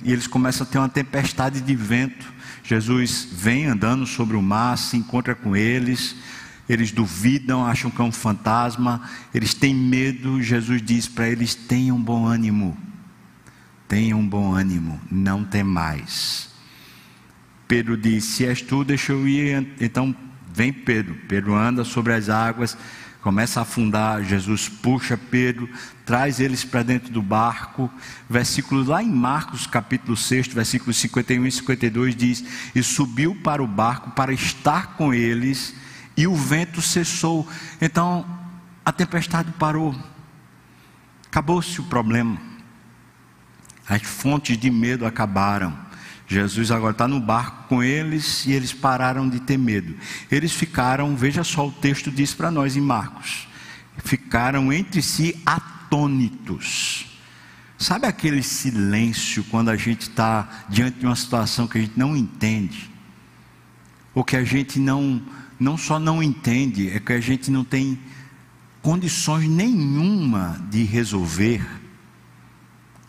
e 0.03 0.13
eles 0.13 0.27
começam 0.27 0.67
a 0.67 0.71
ter 0.71 0.79
uma 0.79 0.89
tempestade 0.89 1.61
de 1.61 1.75
vento. 1.75 2.35
Jesus 2.63 3.29
vem 3.33 3.67
andando 3.67 4.07
sobre 4.07 4.37
o 4.37 4.43
mar, 4.43 4.77
se 4.77 4.97
encontra 4.97 5.35
com 5.35 5.57
eles, 5.57 6.17
eles 6.69 6.91
duvidam, 6.91 7.65
acham 7.65 7.91
que 7.91 8.01
é 8.01 8.05
um 8.05 8.13
fantasma, 8.13 9.03
eles 9.33 9.55
têm 9.55 9.75
medo. 9.75 10.43
Jesus 10.43 10.83
diz 10.83 11.09
para 11.09 11.29
eles: 11.29 11.55
tenham 11.55 11.99
bom 11.99 12.27
ânimo, 12.27 12.77
tenham 13.89 14.27
bom 14.27 14.53
ânimo, 14.53 15.01
não 15.11 15.45
tem 15.45 15.63
mais. 15.63 16.56
Pedro 17.69 17.97
diz: 17.97 18.25
Se 18.25 18.45
és 18.45 18.63
tu, 18.63 18.85
deixa 18.85 19.13
eu 19.13 19.27
ir. 19.27 19.67
Então 19.81 20.15
vem 20.53 20.73
Pedro. 20.73 21.15
Pedro 21.29 21.55
anda 21.55 21.85
sobre 21.85 22.13
as 22.13 22.29
águas 22.29 22.77
começa 23.27 23.59
a 23.59 23.65
afundar, 23.65 24.23
Jesus 24.23 24.69
puxa 24.69 25.19
Pedro, 25.19 25.69
traz 26.05 26.39
eles 26.39 26.63
para 26.63 26.85
dentro 26.85 27.13
do 27.13 27.21
barco. 27.21 27.91
Versículo 28.31 28.85
lá 28.85 29.03
em 29.03 29.11
Marcos, 29.11 29.67
capítulo 29.67 30.17
6, 30.17 30.47
versículos 30.47 30.97
51 30.99 31.45
e 31.45 31.51
52 31.51 32.15
diz: 32.15 32.45
"E 32.73 32.81
subiu 32.85 33.35
para 33.35 33.61
o 33.61 33.67
barco 33.67 34.13
para 34.13 34.33
estar 34.33 34.95
com 34.95 35.13
eles, 35.13 35.75
e 36.17 36.25
o 36.25 36.37
vento 36.37 36.81
cessou". 36.81 37.49
Então, 37.81 38.25
a 38.85 38.93
tempestade 38.93 39.51
parou. 39.59 39.93
Acabou-se 41.27 41.81
o 41.81 41.85
problema. 41.85 42.39
As 43.89 44.03
fontes 44.03 44.57
de 44.57 44.71
medo 44.71 45.05
acabaram. 45.05 45.77
Jesus 46.27 46.71
agora 46.71 46.91
está 46.93 47.07
no 47.07 47.21
barco 47.21 47.69
com 47.69 47.83
eles 47.83 48.47
e 48.47 48.53
eles 48.53 48.73
pararam 48.73 49.29
de 49.29 49.39
ter 49.41 49.57
medo. 49.57 49.95
Eles 50.31 50.53
ficaram, 50.53 51.17
veja 51.17 51.45
só 51.45 51.69
o 51.69 51.73
texto 51.73 52.11
diz 52.11 52.35
para 52.35 52.51
nós 52.51 52.77
em 52.77 52.81
Marcos: 52.81 53.47
ficaram 53.99 54.73
entre 54.73 55.01
si 55.03 55.41
atônitos. 55.47 57.07
Sabe 57.79 58.07
aquele 58.07 58.43
silêncio 58.43 59.45
quando 59.45 59.69
a 59.69 59.77
gente 59.77 60.03
está 60.03 60.65
diante 60.69 60.99
de 60.99 61.07
uma 61.07 61.15
situação 61.15 61.69
que 61.69 61.79
a 61.79 61.81
gente 61.81 61.99
não 61.99 62.17
entende? 62.17 62.91
Ou 64.15 64.25
que 64.25 64.35
a 64.35 64.43
gente 64.43 64.79
não, 64.79 65.23
não 65.61 65.77
só 65.77 65.99
não 65.99 66.23
entende, 66.23 66.91
é 66.91 66.99
que 66.99 67.13
a 67.13 67.21
gente 67.21 67.51
não 67.51 67.63
tem 67.63 68.01
condições 68.81 69.49
nenhuma 69.49 70.59
de 70.71 70.85
resolver 70.85 71.65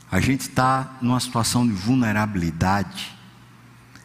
a 0.10 0.20
gente 0.20 0.42
está 0.42 0.98
numa 1.02 1.20
situação 1.20 1.68
de 1.68 1.74
vulnerabilidade. 1.74 3.16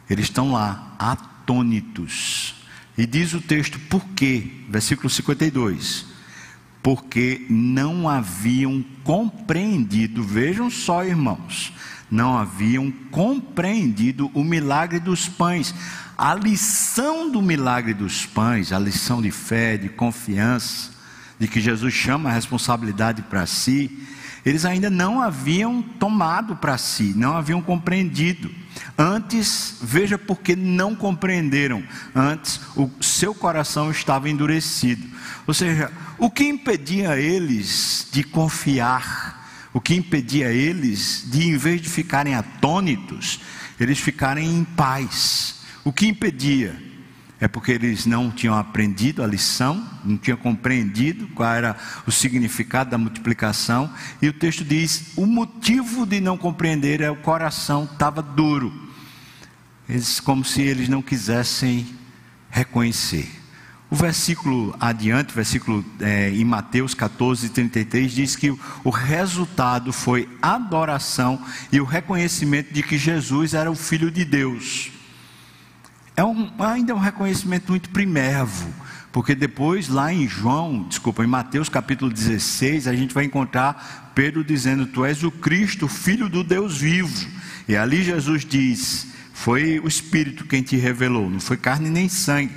Eles 0.09 0.25
estão 0.25 0.51
lá, 0.51 0.95
atônitos. 0.99 2.55
E 2.97 3.05
diz 3.05 3.33
o 3.33 3.41
texto, 3.41 3.79
por 3.89 4.03
quê? 4.09 4.51
Versículo 4.69 5.09
52. 5.09 6.05
Porque 6.81 7.45
não 7.49 8.09
haviam 8.09 8.83
compreendido, 9.03 10.21
vejam 10.21 10.69
só, 10.69 11.05
irmãos, 11.05 11.73
não 12.11 12.37
haviam 12.37 12.91
compreendido 13.09 14.29
o 14.33 14.43
milagre 14.43 14.99
dos 14.99 15.29
pães. 15.29 15.73
A 16.17 16.35
lição 16.35 17.31
do 17.31 17.41
milagre 17.41 17.93
dos 17.93 18.25
pães, 18.25 18.73
a 18.73 18.77
lição 18.77 19.21
de 19.21 19.31
fé, 19.31 19.77
de 19.77 19.87
confiança, 19.87 20.91
de 21.39 21.47
que 21.47 21.61
Jesus 21.61 21.93
chama 21.93 22.29
a 22.29 22.33
responsabilidade 22.33 23.21
para 23.23 23.45
si, 23.45 24.05
eles 24.45 24.65
ainda 24.65 24.89
não 24.89 25.21
haviam 25.21 25.81
tomado 25.81 26.55
para 26.55 26.77
si, 26.77 27.13
não 27.15 27.37
haviam 27.37 27.61
compreendido. 27.61 28.51
Antes, 28.97 29.77
veja 29.81 30.17
porque 30.17 30.55
não 30.55 30.95
compreenderam. 30.95 31.83
Antes, 32.13 32.59
o 32.75 32.89
seu 33.01 33.33
coração 33.33 33.89
estava 33.89 34.29
endurecido. 34.29 35.07
Ou 35.47 35.53
seja, 35.53 35.91
o 36.17 36.29
que 36.29 36.43
impedia 36.43 37.17
eles 37.17 38.07
de 38.11 38.23
confiar? 38.23 39.41
O 39.73 39.81
que 39.81 39.95
impedia 39.95 40.51
eles 40.51 41.25
de, 41.27 41.47
em 41.47 41.57
vez 41.57 41.81
de 41.81 41.89
ficarem 41.89 42.35
atônitos, 42.35 43.39
eles 43.79 43.99
ficarem 43.99 44.45
em 44.45 44.63
paz? 44.63 45.61
O 45.83 45.91
que 45.91 46.07
impedia? 46.07 46.92
É 47.43 47.47
porque 47.49 47.73
eles 47.73 48.05
não 48.05 48.31
tinham 48.31 48.57
aprendido 48.57 49.21
a 49.21 49.27
lição, 49.27 49.85
não 50.05 50.15
tinham 50.15 50.37
compreendido 50.37 51.27
qual 51.35 51.53
era 51.53 51.75
o 52.07 52.11
significado 52.11 52.91
da 52.91 52.97
multiplicação, 52.97 53.91
e 54.21 54.29
o 54.29 54.33
texto 54.33 54.63
diz: 54.63 55.11
o 55.17 55.25
motivo 55.25 56.05
de 56.05 56.21
não 56.21 56.37
compreender 56.37 57.01
é 57.01 57.11
o 57.11 57.17
coração 57.17 57.83
estava 57.83 58.21
duro, 58.21 58.71
eles, 59.89 60.21
como 60.21 60.45
se 60.45 60.61
eles 60.61 60.87
não 60.87 61.01
quisessem 61.01 61.85
reconhecer. 62.49 63.29
O 63.91 63.95
versículo 63.95 64.73
adiante, 64.79 65.35
versículo 65.35 65.83
é, 65.99 66.29
em 66.29 66.45
Mateus 66.45 66.93
14, 66.93 67.49
33, 67.49 68.09
diz 68.13 68.35
que 68.37 68.57
o, 68.85 68.89
resultado 68.89 69.91
foi 69.91 70.29
adoração 70.41 71.43
e 71.73 71.81
o 71.81 71.83
reconhecimento 71.83 72.73
de 72.73 72.81
que 72.81 72.97
Jesus 72.97 73.53
era 73.53 73.69
o 73.69 73.75
Filho 73.75 74.09
de 74.09 74.23
Deus 74.23 74.93
é 76.15 76.23
um, 76.23 76.51
ainda 76.59 76.91
é 76.91 76.95
um 76.95 76.99
reconhecimento 76.99 77.69
muito 77.69 77.89
primervo, 77.89 78.71
porque 79.11 79.35
depois, 79.35 79.87
lá 79.87 80.13
em 80.13 80.27
João, 80.27 80.83
desculpa, 80.87 81.23
em 81.23 81.27
Mateus 81.27 81.69
capítulo 81.69 82.11
16, 82.11 82.87
a 82.87 82.95
gente 82.95 83.13
vai 83.13 83.25
encontrar 83.25 84.11
Pedro 84.15 84.43
dizendo: 84.43 84.85
Tu 84.85 85.05
és 85.05 85.23
o 85.23 85.31
Cristo, 85.31 85.87
filho 85.87 86.29
do 86.29 86.43
Deus 86.43 86.77
vivo. 86.77 87.27
E 87.67 87.75
ali 87.75 88.03
Jesus 88.03 88.45
diz: 88.45 89.07
Foi 89.33 89.79
o 89.79 89.87
Espírito 89.87 90.45
quem 90.45 90.61
te 90.61 90.75
revelou, 90.75 91.29
não 91.29 91.39
foi 91.39 91.57
carne 91.57 91.89
nem 91.89 92.09
sangue. 92.09 92.55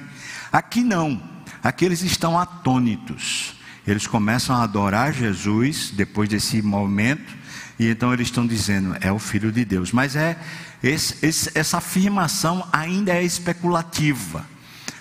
Aqui 0.53 0.83
não, 0.83 1.21
aqui 1.63 1.85
eles 1.85 2.03
estão 2.03 2.39
atônitos. 2.39 3.55
Eles 3.87 4.07
começam 4.07 4.57
a 4.57 4.65
adorar 4.65 5.13
Jesus 5.13 5.93
depois 5.95 6.29
desse 6.29 6.61
momento, 6.61 7.35
e 7.79 7.87
então 7.87 8.13
eles 8.13 8.29
estão 8.29 8.47
dizendo: 8.47 8.97
É 9.01 9.13
o 9.13 9.19
Filho 9.19 9.53
de 9.53 9.65
Deus. 9.65 9.93
Mas 9.93 10.17
é 10.17 10.37
esse, 10.83 11.25
esse, 11.25 11.51
essa 11.55 11.79
afirmação 11.79 12.67
ainda 12.73 13.13
é 13.13 13.23
especulativa. 13.23 14.45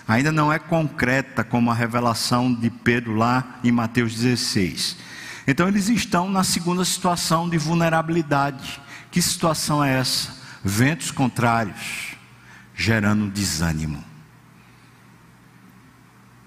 ainda 0.07 0.31
não 0.31 0.51
é 0.51 0.59
concreta 0.59 1.43
como 1.43 1.71
a 1.71 1.73
revelação 1.73 2.53
de 2.53 2.69
Pedro 2.69 3.15
lá 3.15 3.59
em 3.63 3.71
Mateus 3.71 4.13
16. 4.15 4.97
Então 5.47 5.67
eles 5.67 5.89
estão 5.89 6.29
na 6.29 6.43
segunda 6.43 6.83
situação 6.83 7.49
de 7.49 7.57
vulnerabilidade. 7.57 8.81
Que 9.11 9.21
situação 9.21 9.83
é 9.83 9.99
essa? 9.99 10.35
Ventos 10.63 11.11
contrários, 11.11 12.15
gerando 12.75 13.29
desânimo. 13.29 14.03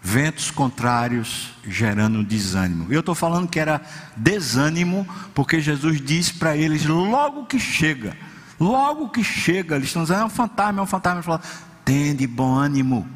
Ventos 0.03 0.51
contrários 0.51 1.55
gerando 1.65 2.25
desânimo. 2.25 2.87
Eu 2.91 3.01
estou 3.01 3.15
falando 3.15 3.49
que 3.49 3.61
era 3.61 3.81
desânimo, 4.17 5.07
porque 5.35 5.61
Jesus 5.61 6.01
diz 6.01 6.33
para 6.33 6.57
eles 6.57 6.85
logo 6.85 7.47
que 7.47 7.59
chega, 7.59 8.17
logo 8.59 9.09
que 9.09 9.23
chega, 9.23 9.77
eles 9.77 9.89
estão 9.89 10.03
dizendo, 10.03 10.23
é 10.23 10.25
um 10.25 10.31
fantasma, 10.31 10.81
é 10.81 10.83
um 10.83 10.87
fantasma. 10.87 11.19
Ele 11.19 11.27
fala, 11.27 11.43
tende 11.85 12.27
bom 12.27 12.55
ânimo, 12.55 13.09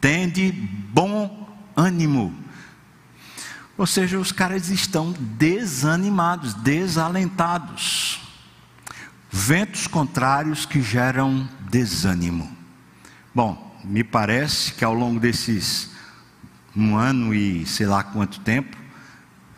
tende 0.00 0.50
bom 0.52 1.48
ânimo. 1.76 2.34
Ou 3.78 3.86
seja, 3.86 4.18
os 4.18 4.32
caras 4.32 4.70
estão 4.70 5.12
desanimados, 5.12 6.54
desalentados. 6.54 8.22
Ventos 9.30 9.86
contrários 9.86 10.64
que 10.64 10.80
geram 10.80 11.46
desânimo. 11.68 12.50
Bom, 13.34 13.78
me 13.84 14.02
parece 14.02 14.72
que 14.72 14.84
ao 14.84 14.94
longo 14.94 15.20
desses 15.20 15.90
um 16.74 16.96
ano 16.96 17.34
e 17.34 17.66
sei 17.66 17.86
lá 17.86 18.02
quanto 18.02 18.40
tempo, 18.40 18.76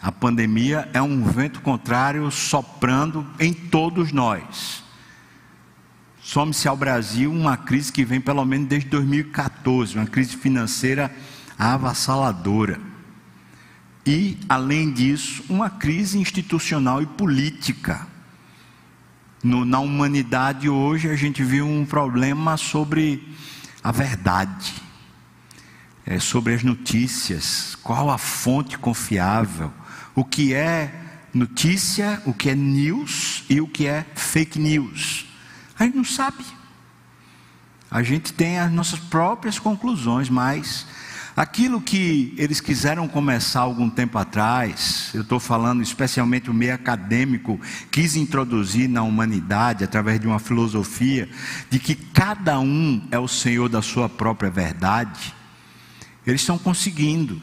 a 0.01 0.13
pandemia 0.13 0.89
é 0.93 1.03
um 1.03 1.25
vento 1.25 1.61
contrário 1.61 2.31
soprando 2.31 3.27
em 3.41 3.53
todos 3.53 4.13
nós. 4.13 4.85
Some-se 6.23 6.69
ao 6.69 6.77
Brasil 6.77 7.33
uma 7.33 7.57
crise 7.57 7.93
que 7.93 8.05
vem 8.05 8.21
pelo 8.21 8.45
menos 8.45 8.69
desde 8.69 8.89
2014, 8.91 9.97
uma 9.97 10.07
crise 10.07 10.37
financeira 10.37 11.11
avassaladora. 11.59 12.79
E, 14.07 14.39
além 14.49 14.93
disso, 14.93 15.45
uma 15.49 15.69
crise 15.69 16.19
institucional 16.19 17.03
e 17.03 17.07
política. 17.07 18.07
No, 19.43 19.65
na 19.65 19.81
humanidade 19.81 20.69
hoje 20.69 21.09
a 21.09 21.17
gente 21.17 21.43
viu 21.43 21.67
um 21.67 21.85
problema 21.85 22.57
sobre 22.57 23.37
a 23.83 23.91
verdade, 23.91 24.75
é, 26.07 26.19
sobre 26.19 26.55
as 26.55 26.63
notícias, 26.63 27.77
qual 27.83 28.11
a 28.11 28.19
fonte 28.19 28.79
confiável, 28.79 29.73
o 30.19 30.25
que 30.25 30.53
é 30.53 30.93
notícia, 31.33 32.21
o 32.27 32.35
que 32.35 32.51
é 32.51 32.55
news 32.57 33.45
e 33.49 33.61
o 33.61 33.69
que 33.69 33.87
é 33.87 34.05
fake 34.17 34.59
news. 34.59 35.27
A 35.79 35.85
gente 35.85 35.97
não 35.97 36.05
sabe. 36.05 36.45
A 37.89 38.03
gente 38.03 38.33
tem 38.33 38.59
as 38.59 38.73
nossas 38.73 38.99
próprias 38.99 39.61
conclusões, 39.61 40.29
mas 40.29 40.87
Aquilo 41.37 41.81
que 41.81 42.35
eles 42.37 42.61
quiseram 42.61 43.07
começar 43.07 43.61
algum 43.61 43.89
tempo 43.89 44.19
atrás, 44.19 45.13
eu 45.15 45.23
estou 45.23 45.39
falando 45.39 45.81
especialmente 45.81 46.51
o 46.51 46.53
meio 46.53 46.75
acadêmico, 46.75 47.61
quis 47.93 48.17
introduzir 48.17 48.89
na 48.89 49.05
humanidade, 49.05 49.85
através 49.85 50.19
de 50.19 50.27
uma 50.27 50.41
filosofia, 50.41 51.29
de 51.71 51.79
que 51.79 51.95
cada 51.95 52.59
um 52.59 53.07
é 53.13 53.21
o 53.21 53.29
senhor 53.29 53.69
da 53.69 53.81
sua 53.81 54.09
própria 54.09 54.51
verdade, 54.51 55.33
eles 56.27 56.41
estão 56.41 56.59
conseguindo. 56.59 57.41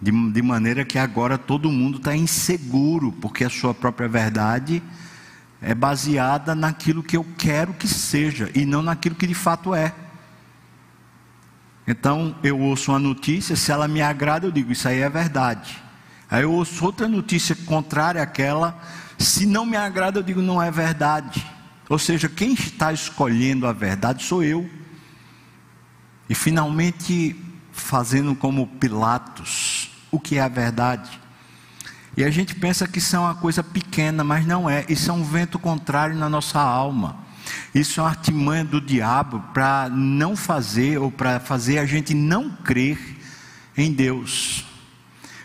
De, 0.00 0.12
de 0.30 0.42
maneira 0.42 0.84
que 0.84 0.98
agora 0.98 1.36
todo 1.36 1.72
mundo 1.72 1.98
está 1.98 2.14
inseguro, 2.16 3.12
porque 3.12 3.44
a 3.44 3.50
sua 3.50 3.74
própria 3.74 4.08
verdade 4.08 4.82
é 5.60 5.74
baseada 5.74 6.54
naquilo 6.54 7.02
que 7.02 7.16
eu 7.16 7.26
quero 7.36 7.72
que 7.74 7.88
seja 7.88 8.50
e 8.54 8.64
não 8.64 8.82
naquilo 8.82 9.16
que 9.16 9.26
de 9.26 9.34
fato 9.34 9.74
é. 9.74 9.92
Então 11.86 12.36
eu 12.42 12.58
ouço 12.60 12.92
uma 12.92 12.98
notícia, 12.98 13.56
se 13.56 13.72
ela 13.72 13.88
me 13.88 14.02
agrada, 14.02 14.46
eu 14.46 14.52
digo, 14.52 14.70
isso 14.70 14.86
aí 14.86 15.00
é 15.00 15.08
verdade. 15.08 15.82
Aí 16.30 16.42
eu 16.42 16.52
ouço 16.52 16.84
outra 16.84 17.08
notícia 17.08 17.56
contrária 17.56 18.22
àquela, 18.22 18.78
se 19.18 19.46
não 19.46 19.64
me 19.64 19.76
agrada, 19.76 20.18
eu 20.18 20.22
digo, 20.22 20.42
não 20.42 20.62
é 20.62 20.70
verdade. 20.70 21.44
Ou 21.88 21.98
seja, 21.98 22.28
quem 22.28 22.52
está 22.52 22.92
escolhendo 22.92 23.66
a 23.66 23.72
verdade 23.72 24.22
sou 24.22 24.44
eu. 24.44 24.68
E 26.28 26.34
finalmente 26.34 27.34
fazendo 27.72 28.34
como 28.34 28.66
Pilatos, 28.66 29.77
o 30.10 30.18
que 30.18 30.36
é 30.36 30.40
a 30.40 30.48
verdade. 30.48 31.20
E 32.16 32.24
a 32.24 32.30
gente 32.30 32.54
pensa 32.54 32.86
que 32.86 32.98
isso 32.98 33.14
é 33.14 33.18
uma 33.18 33.34
coisa 33.34 33.62
pequena, 33.62 34.24
mas 34.24 34.46
não 34.46 34.68
é. 34.68 34.84
Isso 34.88 35.10
é 35.10 35.14
um 35.14 35.22
vento 35.22 35.58
contrário 35.58 36.16
na 36.16 36.28
nossa 36.28 36.58
alma. 36.58 37.16
Isso 37.74 38.00
é 38.00 38.02
uma 38.02 38.10
artimanha 38.10 38.64
do 38.64 38.80
diabo 38.80 39.40
para 39.54 39.88
não 39.88 40.36
fazer 40.36 40.98
ou 40.98 41.10
para 41.10 41.38
fazer 41.38 41.78
a 41.78 41.86
gente 41.86 42.14
não 42.14 42.50
crer 42.50 42.98
em 43.76 43.92
Deus. 43.92 44.64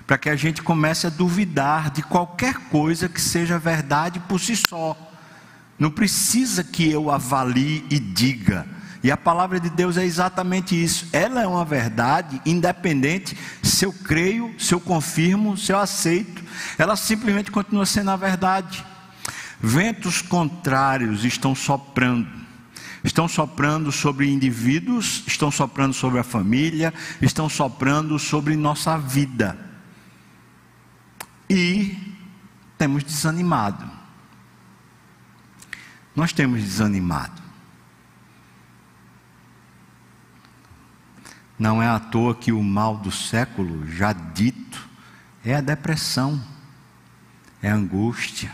Para 0.08 0.17
que 0.17 0.30
a 0.30 0.36
gente 0.36 0.62
comece 0.62 1.08
a 1.08 1.10
duvidar 1.10 1.91
de 1.91 2.02
qualquer 2.02 2.56
coisa 2.69 3.08
que 3.08 3.21
seja 3.21 3.60
verdade 3.60 4.19
por 4.21 4.39
si 4.39 4.56
só. 4.56 4.97
Não 5.78 5.91
precisa 5.91 6.63
que 6.63 6.89
eu 6.89 7.12
avalie 7.12 7.86
e 7.89 7.99
diga. 7.99 8.65
E 9.04 9.12
a 9.12 9.18
palavra 9.18 9.60
de 9.60 9.70
Deus 9.70 9.98
é 9.98 10.06
exatamente 10.06 10.82
isso. 10.82 11.10
Ela 11.12 11.42
é 11.42 11.48
uma 11.48 11.66
verdade 11.66 12.42
independente 12.46 13.38
se 13.62 13.86
eu 13.86 13.92
creio, 13.92 14.56
se 14.58 14.74
eu 14.74 14.80
confirmo, 14.80 15.58
se 15.58 15.74
eu 15.74 15.78
aceito. 15.78 16.42
Ela 16.78 16.96
simplesmente 16.96 17.52
continua 17.52 17.86
sendo 17.86 18.12
a 18.12 18.16
verdade. 18.16 18.84
Ventos 19.60 20.22
contrários 20.22 21.26
estão 21.26 21.54
soprando. 21.54 22.30
Estão 23.04 23.28
soprando 23.28 23.92
sobre 23.92 24.32
indivíduos, 24.32 25.26
estão 25.28 25.52
soprando 25.52 25.94
sobre 25.94 26.20
a 26.20 26.24
família, 26.24 26.94
estão 27.22 27.50
soprando 27.50 28.18
sobre 28.18 28.56
nossa 28.56 28.98
vida. 28.98 29.58
E 31.50 31.98
temos 32.78 33.04
desanimado. 33.04 33.84
Nós 36.16 36.32
temos 36.32 36.62
desanimado. 36.62 37.42
Não 41.63 41.82
é 41.82 41.88
à 41.88 41.97
toa 41.97 42.36
que 42.36 42.52
o 42.52 42.62
mal 42.62 42.97
do 42.97 43.10
século, 43.10 43.88
já 43.88 44.12
dito, 44.12 44.86
é 45.45 45.56
a 45.56 45.62
depressão, 45.62 46.43
é 47.62 47.71
a 47.71 47.76
angústia 47.76 48.52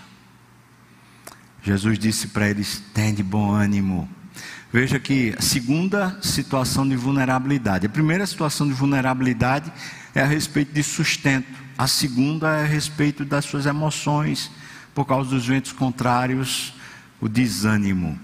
Jesus 1.63 1.99
disse 1.99 2.27
para 2.27 2.49
eles: 2.49 2.83
de 3.15 3.23
bom 3.23 3.51
ânimo. 3.51 4.07
Veja 4.71 4.99
que 4.99 5.35
a 5.37 5.41
segunda 5.41 6.19
situação 6.21 6.87
de 6.87 6.95
vulnerabilidade. 6.95 7.87
A 7.87 7.89
primeira 7.89 8.25
situação 8.27 8.67
de 8.67 8.73
vulnerabilidade 8.73 9.71
é 10.13 10.21
a 10.21 10.25
respeito 10.25 10.71
de 10.73 10.83
sustento. 10.83 11.47
A 11.77 11.87
segunda 11.87 12.57
é 12.57 12.63
a 12.63 12.67
respeito 12.67 13.25
das 13.25 13.45
suas 13.45 13.65
emoções, 13.65 14.51
por 14.93 15.05
causa 15.05 15.31
dos 15.31 15.47
ventos 15.47 15.71
contrários, 15.71 16.73
o 17.19 17.27
desânimo. 17.27 18.19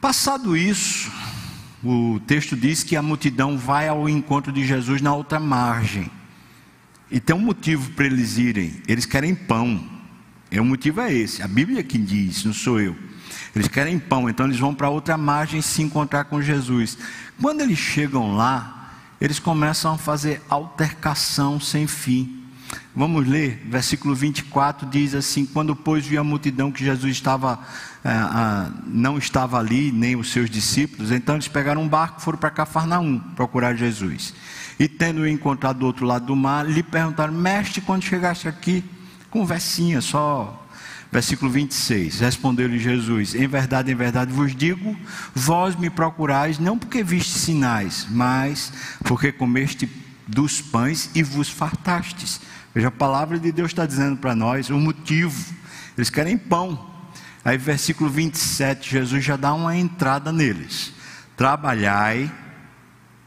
Passado 0.00 0.56
isso, 0.56 1.10
o 1.84 2.20
texto 2.26 2.56
diz 2.56 2.84
que 2.84 2.96
a 2.96 3.02
multidão 3.02 3.58
vai 3.58 3.88
ao 3.88 4.08
encontro 4.08 4.52
de 4.52 4.64
Jesus 4.64 5.02
na 5.02 5.14
outra 5.14 5.40
margem. 5.40 6.10
E 7.10 7.20
tem 7.20 7.34
um 7.34 7.40
motivo 7.40 7.90
para 7.90 8.06
eles 8.06 8.38
irem: 8.38 8.80
eles 8.86 9.04
querem 9.04 9.34
pão. 9.34 9.84
É, 10.50 10.60
o 10.60 10.64
motivo 10.64 11.00
é 11.00 11.12
esse. 11.12 11.42
A 11.42 11.48
Bíblia 11.48 11.82
que 11.82 11.98
diz, 11.98 12.44
não 12.44 12.52
sou 12.52 12.80
eu. 12.80 12.96
Eles 13.54 13.68
querem 13.68 13.98
pão, 13.98 14.28
então 14.28 14.46
eles 14.46 14.58
vão 14.58 14.74
para 14.74 14.88
outra 14.88 15.16
margem 15.16 15.60
se 15.60 15.82
encontrar 15.82 16.24
com 16.24 16.40
Jesus. 16.40 16.96
Quando 17.40 17.60
eles 17.60 17.78
chegam 17.78 18.34
lá, 18.34 18.92
eles 19.20 19.38
começam 19.38 19.94
a 19.94 19.98
fazer 19.98 20.40
altercação 20.48 21.60
sem 21.60 21.86
fim. 21.86 22.42
Vamos 22.94 23.26
ler, 23.26 23.62
versículo 23.66 24.14
24 24.14 24.88
diz 24.88 25.14
assim: 25.14 25.44
Quando, 25.46 25.74
pois, 25.74 26.06
viu 26.06 26.20
a 26.20 26.24
multidão 26.24 26.70
que 26.70 26.84
Jesus 26.84 27.12
estava, 27.12 27.58
ah, 28.04 28.70
não 28.86 29.18
estava 29.18 29.58
ali, 29.58 29.92
nem 29.92 30.16
os 30.16 30.32
seus 30.32 30.50
discípulos, 30.50 31.12
então 31.12 31.36
eles 31.36 31.48
pegaram 31.48 31.82
um 31.82 31.88
barco 31.88 32.20
e 32.20 32.22
foram 32.22 32.38
para 32.38 32.50
Cafarnaum 32.50 33.18
procurar 33.36 33.74
Jesus. 33.76 34.34
E 34.78 34.88
tendo-o 34.88 35.28
encontrado 35.28 35.78
do 35.78 35.86
outro 35.86 36.04
lado 36.04 36.26
do 36.26 36.34
mar, 36.34 36.66
lhe 36.66 36.82
perguntaram: 36.82 37.32
Mestre, 37.32 37.80
quando 37.80 38.02
chegaste 38.02 38.48
aqui? 38.48 38.84
conversinha 39.32 40.00
só. 40.02 40.58
Versículo 41.10 41.50
26, 41.50 42.20
respondeu-lhe 42.20 42.78
Jesus: 42.78 43.34
Em 43.34 43.46
verdade, 43.48 43.90
em 43.90 43.94
verdade 43.94 44.32
vos 44.32 44.54
digo, 44.54 44.96
vós 45.34 45.74
me 45.74 45.90
procurais 45.90 46.58
não 46.58 46.78
porque 46.78 47.02
viste 47.02 47.38
sinais, 47.38 48.06
mas 48.10 48.72
porque 49.04 49.32
comeste 49.32 49.90
dos 50.26 50.60
pães 50.60 51.10
e 51.14 51.22
vos 51.22 51.48
fartastes. 51.48 52.40
Veja, 52.74 52.88
a 52.88 52.92
palavra 52.92 53.38
de 53.38 53.52
Deus 53.52 53.70
está 53.70 53.84
dizendo 53.84 54.16
para 54.16 54.34
nós 54.34 54.70
o 54.70 54.78
motivo. 54.78 55.52
Eles 55.96 56.08
querem 56.08 56.38
pão. 56.38 56.91
Aí, 57.44 57.58
versículo 57.58 58.08
27, 58.08 58.90
Jesus 58.90 59.24
já 59.24 59.36
dá 59.36 59.52
uma 59.52 59.76
entrada 59.76 60.30
neles. 60.30 60.92
Trabalhai, 61.36 62.30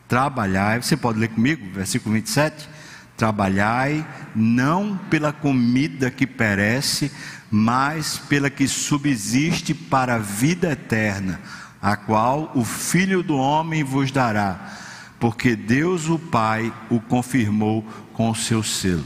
trabalhai. 0.08 0.82
Você 0.82 0.95
pode 0.95 1.19
ler 1.19 1.30
comigo, 1.30 1.69
versículo 1.73 2.15
27? 2.15 2.69
Trabalhai 3.17 4.06
não 4.34 4.97
pela 5.10 5.34
comida 5.34 6.10
que 6.12 6.25
perece, 6.25 7.12
mas 7.51 8.17
pela 8.17 8.49
que 8.49 8.67
subsiste 8.67 9.73
para 9.73 10.15
a 10.15 10.19
vida 10.19 10.71
eterna, 10.71 11.39
a 11.82 11.95
qual 11.95 12.51
o 12.56 12.63
Filho 12.63 13.23
do 13.23 13.38
Homem 13.38 13.84
vos 13.84 14.12
dará, 14.12 14.73
porque 15.19 15.56
Deus 15.56 16.10
o 16.10 16.19
Pai 16.19 16.73
o 16.89 16.99
confirmou 16.99 17.82
com 18.13 18.30
o 18.30 18.36
seu 18.36 18.63
selo. 18.63 19.06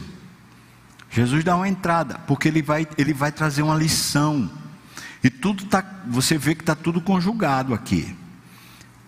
Jesus 1.12 1.44
dá 1.44 1.56
uma 1.56 1.68
entrada, 1.68 2.20
porque 2.28 2.48
ele 2.48 2.62
vai, 2.62 2.88
ele 2.98 3.14
vai 3.14 3.32
trazer 3.32 3.62
uma 3.62 3.76
lição. 3.76 4.50
E 5.24 5.30
tudo 5.30 5.66
tá, 5.66 5.84
você 6.08 6.38
vê 6.38 6.56
que 6.56 6.62
está 6.62 6.76
tudo 6.76 7.02
conjugado 7.02 7.74
aqui. 7.74 8.16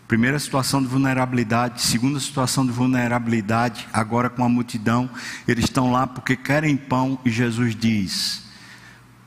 Primeira 0.08 0.38
situação 0.38 0.82
de 0.82 0.90
vulnerabilidade, 0.90 1.82
segunda 1.82 2.20
situação 2.20 2.66
de 2.66 2.72
vulnerabilidade, 2.72 3.88
agora 3.94 4.30
com 4.30 4.44
a 4.44 4.50
multidão, 4.50 5.10
eles 5.48 5.66
estão 5.66 5.90
lá 5.90 6.06
porque 6.06 6.36
querem 6.36 6.76
pão 6.76 7.18
e 7.24 7.30
Jesus 7.30 7.74
diz: 7.74 8.44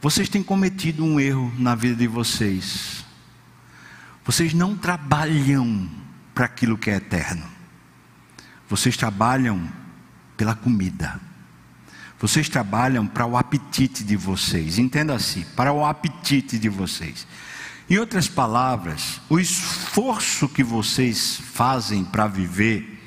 Vocês 0.02 0.28
têm 0.28 0.42
cometido 0.42 1.02
um 1.02 1.18
erro 1.18 1.50
na 1.58 1.74
vida 1.74 1.96
de 1.96 2.06
vocês. 2.06 3.02
Vocês 4.26 4.52
não 4.52 4.76
trabalham 4.76 5.88
para 6.34 6.44
aquilo 6.44 6.76
que 6.76 6.90
é 6.90 6.96
eterno. 6.96 7.44
Vocês 8.68 8.96
trabalham 8.96 9.66
pela 10.36 10.54
comida. 10.54 11.20
Vocês 12.20 12.48
trabalham 12.48 13.06
para 13.06 13.26
o 13.26 13.36
apetite 13.36 14.02
de 14.04 14.16
vocês. 14.16 14.78
Entenda 14.78 15.14
assim, 15.14 15.44
para 15.56 15.72
o 15.72 15.84
apetite 15.84 16.58
de 16.58 16.68
vocês. 16.68 17.26
Em 17.88 17.98
outras 17.98 18.28
palavras, 18.28 19.20
o 19.28 19.38
esforço 19.38 20.48
que 20.48 20.64
vocês 20.64 21.38
fazem 21.52 22.04
para 22.04 22.26
viver 22.26 23.02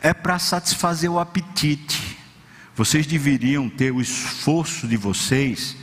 é 0.00 0.14
para 0.14 0.38
satisfazer 0.38 1.10
o 1.10 1.18
apetite. 1.18 2.18
Vocês 2.74 3.06
deveriam 3.06 3.68
ter 3.68 3.90
o 3.90 4.00
esforço 4.00 4.86
de 4.86 4.96
vocês 4.96 5.76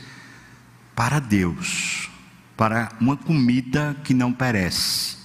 para 0.94 1.18
Deus, 1.18 2.10
para 2.56 2.92
uma 3.00 3.16
comida 3.16 3.96
que 4.04 4.12
não 4.12 4.32
perece. 4.32 5.16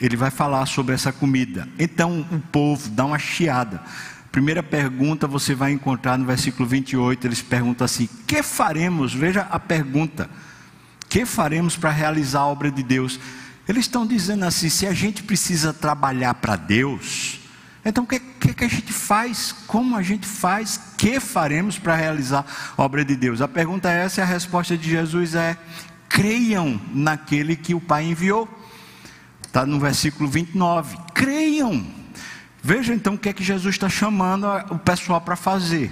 Ele 0.00 0.16
vai 0.16 0.30
falar 0.30 0.66
sobre 0.66 0.94
essa 0.94 1.12
comida. 1.12 1.68
Então 1.78 2.26
o 2.32 2.40
povo 2.40 2.88
dá 2.88 3.04
uma 3.04 3.18
chiada. 3.18 3.82
Primeira 4.30 4.62
pergunta 4.62 5.26
você 5.26 5.54
vai 5.54 5.72
encontrar 5.72 6.16
no 6.16 6.24
versículo 6.24 6.68
28. 6.68 7.26
Eles 7.26 7.42
perguntam 7.42 7.84
assim: 7.84 8.08
Que 8.26 8.42
faremos? 8.42 9.12
Veja 9.12 9.42
a 9.50 9.58
pergunta 9.58 10.30
que 11.08 11.26
faremos 11.26 11.76
para 11.76 11.90
realizar 11.90 12.40
a 12.40 12.46
obra 12.46 12.70
de 12.70 12.82
Deus? 12.82 13.18
Eles 13.66 13.86
estão 13.86 14.06
dizendo 14.06 14.44
assim: 14.44 14.68
se 14.68 14.86
a 14.86 14.92
gente 14.92 15.24
precisa 15.24 15.72
trabalhar 15.72 16.34
para 16.34 16.54
Deus, 16.54 17.40
então 17.84 18.04
o 18.04 18.06
que, 18.06 18.20
que, 18.20 18.54
que, 18.54 18.64
a 18.64 18.68
gente 18.68 18.92
faz? 18.92 19.52
Como 19.66 19.96
a 19.96 20.02
gente 20.02 20.26
faz? 20.26 20.80
Que 20.96 21.18
faremos 21.18 21.76
para 21.76 21.96
realizar 21.96 22.46
a 22.76 22.82
obra 22.82 23.04
de 23.04 23.16
Deus? 23.16 23.40
A 23.40 23.48
pergunta 23.48 23.90
é 23.90 24.04
essa 24.04 24.20
e 24.20 24.22
a 24.22 24.26
resposta 24.26 24.76
de 24.76 24.90
Jesus 24.90 25.34
é: 25.34 25.56
creiam 26.08 26.80
naquele 26.92 27.56
que 27.56 27.74
o 27.74 27.80
Pai 27.80 28.04
enviou. 28.04 28.48
Está 29.44 29.66
no 29.66 29.80
versículo 29.80 30.30
29. 30.30 30.96
Creiam. 31.12 31.99
Veja 32.62 32.94
então 32.94 33.14
o 33.14 33.18
que 33.18 33.28
é 33.28 33.32
que 33.32 33.42
Jesus 33.42 33.74
está 33.74 33.88
chamando 33.88 34.46
o 34.70 34.78
pessoal 34.78 35.20
para 35.20 35.36
fazer. 35.36 35.90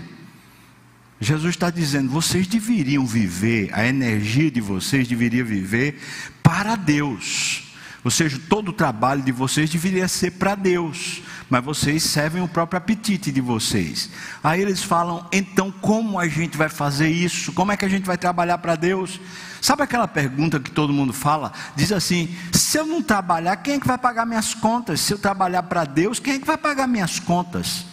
Jesus 1.20 1.54
está 1.54 1.70
dizendo: 1.70 2.10
vocês 2.10 2.46
deveriam 2.46 3.06
viver, 3.06 3.70
a 3.72 3.86
energia 3.86 4.50
de 4.50 4.60
vocês 4.60 5.08
deveria 5.08 5.44
viver 5.44 6.00
para 6.42 6.76
Deus. 6.76 7.64
Ou 8.04 8.10
seja, 8.10 8.40
todo 8.48 8.68
o 8.68 8.72
trabalho 8.72 9.22
de 9.22 9.32
vocês 9.32 9.68
deveria 9.68 10.06
ser 10.06 10.32
para 10.32 10.54
Deus, 10.54 11.20
mas 11.50 11.64
vocês 11.64 12.02
servem 12.04 12.42
o 12.42 12.48
próprio 12.48 12.78
apetite 12.78 13.32
de 13.32 13.40
vocês. 13.40 14.10
Aí 14.42 14.60
eles 14.60 14.82
falam: 14.82 15.26
então 15.32 15.72
como 15.72 16.18
a 16.18 16.28
gente 16.28 16.56
vai 16.56 16.68
fazer 16.68 17.08
isso? 17.08 17.52
Como 17.52 17.72
é 17.72 17.76
que 17.76 17.84
a 17.84 17.88
gente 17.88 18.06
vai 18.06 18.16
trabalhar 18.16 18.58
para 18.58 18.76
Deus? 18.76 19.20
Sabe 19.60 19.82
aquela 19.82 20.06
pergunta 20.06 20.60
que 20.60 20.70
todo 20.70 20.92
mundo 20.92 21.12
fala? 21.12 21.52
Diz 21.74 21.92
assim: 21.92 22.34
se 22.52 22.78
eu 22.78 22.86
não 22.86 23.02
trabalhar, 23.02 23.56
quem 23.56 23.74
é 23.74 23.80
que 23.80 23.86
vai 23.86 23.98
pagar 23.98 24.26
minhas 24.26 24.54
contas? 24.54 25.00
Se 25.00 25.12
eu 25.12 25.18
trabalhar 25.18 25.62
para 25.64 25.84
Deus, 25.84 26.18
quem 26.18 26.34
é 26.34 26.38
que 26.38 26.46
vai 26.46 26.56
pagar 26.56 26.86
minhas 26.86 27.18
contas? 27.18 27.86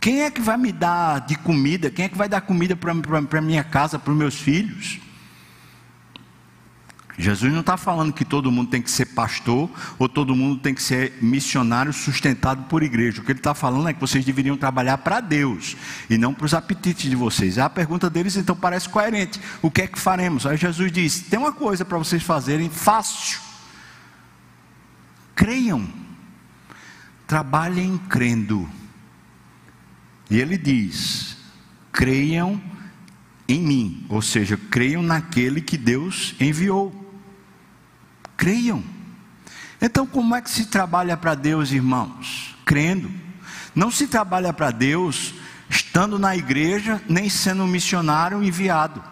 Quem 0.00 0.22
é 0.22 0.30
que 0.30 0.40
vai 0.40 0.56
me 0.56 0.70
dar 0.72 1.26
de 1.26 1.36
comida? 1.36 1.90
Quem 1.90 2.04
é 2.04 2.08
que 2.08 2.16
vai 2.16 2.28
dar 2.28 2.40
comida 2.40 2.76
para 2.76 3.40
minha 3.40 3.64
casa, 3.64 3.98
para 3.98 4.12
os 4.12 4.18
meus 4.18 4.36
filhos? 4.36 5.00
Jesus 7.18 7.52
não 7.52 7.60
está 7.60 7.76
falando 7.76 8.12
que 8.12 8.24
todo 8.24 8.50
mundo 8.50 8.70
tem 8.70 8.80
que 8.80 8.90
ser 8.90 9.06
pastor 9.06 9.68
ou 9.98 10.08
todo 10.08 10.36
mundo 10.36 10.60
tem 10.60 10.72
que 10.72 10.80
ser 10.80 11.18
missionário 11.20 11.92
sustentado 11.92 12.68
por 12.68 12.84
igreja. 12.84 13.20
O 13.20 13.24
que 13.24 13.32
ele 13.32 13.40
está 13.40 13.54
falando 13.54 13.88
é 13.88 13.92
que 13.92 14.00
vocês 14.00 14.24
deveriam 14.24 14.56
trabalhar 14.56 14.98
para 14.98 15.18
Deus 15.18 15.76
e 16.08 16.16
não 16.16 16.32
para 16.32 16.46
os 16.46 16.54
apetites 16.54 17.10
de 17.10 17.16
vocês. 17.16 17.58
A 17.58 17.68
pergunta 17.68 18.08
deles 18.08 18.36
então 18.36 18.54
parece 18.54 18.88
coerente. 18.88 19.40
O 19.60 19.68
que 19.68 19.82
é 19.82 19.86
que 19.88 19.98
faremos? 19.98 20.46
Aí 20.46 20.56
Jesus 20.56 20.92
diz: 20.92 21.22
tem 21.22 21.40
uma 21.40 21.52
coisa 21.52 21.84
para 21.84 21.98
vocês 21.98 22.22
fazerem 22.22 22.70
fácil. 22.70 23.40
Creiam. 25.34 25.88
Trabalhem 27.26 27.98
crendo. 28.08 28.70
E 30.30 30.38
ele 30.38 30.56
diz: 30.56 31.36
creiam 31.90 32.62
em 33.48 33.60
mim, 33.60 34.06
ou 34.08 34.22
seja, 34.22 34.56
creiam 34.56 35.02
naquele 35.02 35.60
que 35.60 35.76
Deus 35.76 36.36
enviou. 36.38 37.07
Creiam. 38.38 38.82
Então, 39.82 40.06
como 40.06 40.34
é 40.34 40.40
que 40.40 40.48
se 40.48 40.66
trabalha 40.66 41.16
para 41.16 41.34
Deus, 41.34 41.72
irmãos? 41.72 42.56
Crendo. 42.64 43.10
Não 43.74 43.90
se 43.90 44.06
trabalha 44.06 44.52
para 44.52 44.70
Deus 44.70 45.34
estando 45.68 46.18
na 46.18 46.34
igreja, 46.34 47.02
nem 47.08 47.28
sendo 47.28 47.66
missionário 47.66 48.42
enviado. 48.42 49.02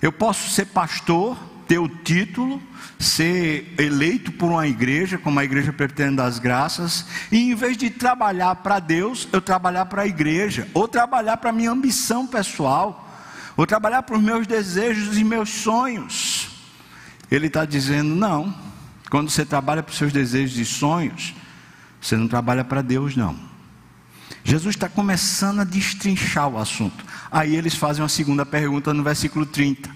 Eu 0.00 0.12
posso 0.12 0.50
ser 0.50 0.66
pastor, 0.66 1.36
ter 1.66 1.78
o 1.78 1.88
título, 1.88 2.62
ser 2.98 3.74
eleito 3.78 4.32
por 4.32 4.50
uma 4.50 4.66
igreja, 4.66 5.18
como 5.18 5.40
a 5.40 5.44
igreja 5.44 5.72
pretende 5.72 6.16
das 6.16 6.38
graças, 6.38 7.06
e 7.32 7.50
em 7.50 7.54
vez 7.54 7.76
de 7.76 7.90
trabalhar 7.90 8.54
para 8.56 8.78
Deus, 8.78 9.28
eu 9.32 9.40
trabalhar 9.40 9.86
para 9.86 10.02
a 10.02 10.06
igreja, 10.06 10.68
ou 10.72 10.86
trabalhar 10.86 11.38
para 11.38 11.52
minha 11.52 11.70
ambição 11.70 12.26
pessoal, 12.26 13.08
ou 13.56 13.66
trabalhar 13.66 14.02
para 14.02 14.16
os 14.16 14.22
meus 14.22 14.46
desejos 14.46 15.18
e 15.18 15.24
meus 15.24 15.50
sonhos. 15.50 16.33
Ele 17.30 17.46
está 17.46 17.64
dizendo: 17.64 18.14
não, 18.14 18.54
quando 19.10 19.30
você 19.30 19.44
trabalha 19.44 19.82
para 19.82 19.92
os 19.92 19.98
seus 19.98 20.12
desejos 20.12 20.58
e 20.58 20.64
sonhos, 20.64 21.34
você 22.00 22.16
não 22.16 22.28
trabalha 22.28 22.64
para 22.64 22.82
Deus, 22.82 23.16
não. 23.16 23.38
Jesus 24.42 24.74
está 24.74 24.88
começando 24.88 25.60
a 25.60 25.64
destrinchar 25.64 26.48
o 26.48 26.58
assunto. 26.58 27.04
Aí 27.30 27.56
eles 27.56 27.74
fazem 27.74 28.02
uma 28.02 28.08
segunda 28.08 28.44
pergunta 28.44 28.92
no 28.92 29.02
versículo 29.02 29.46
30. 29.46 29.90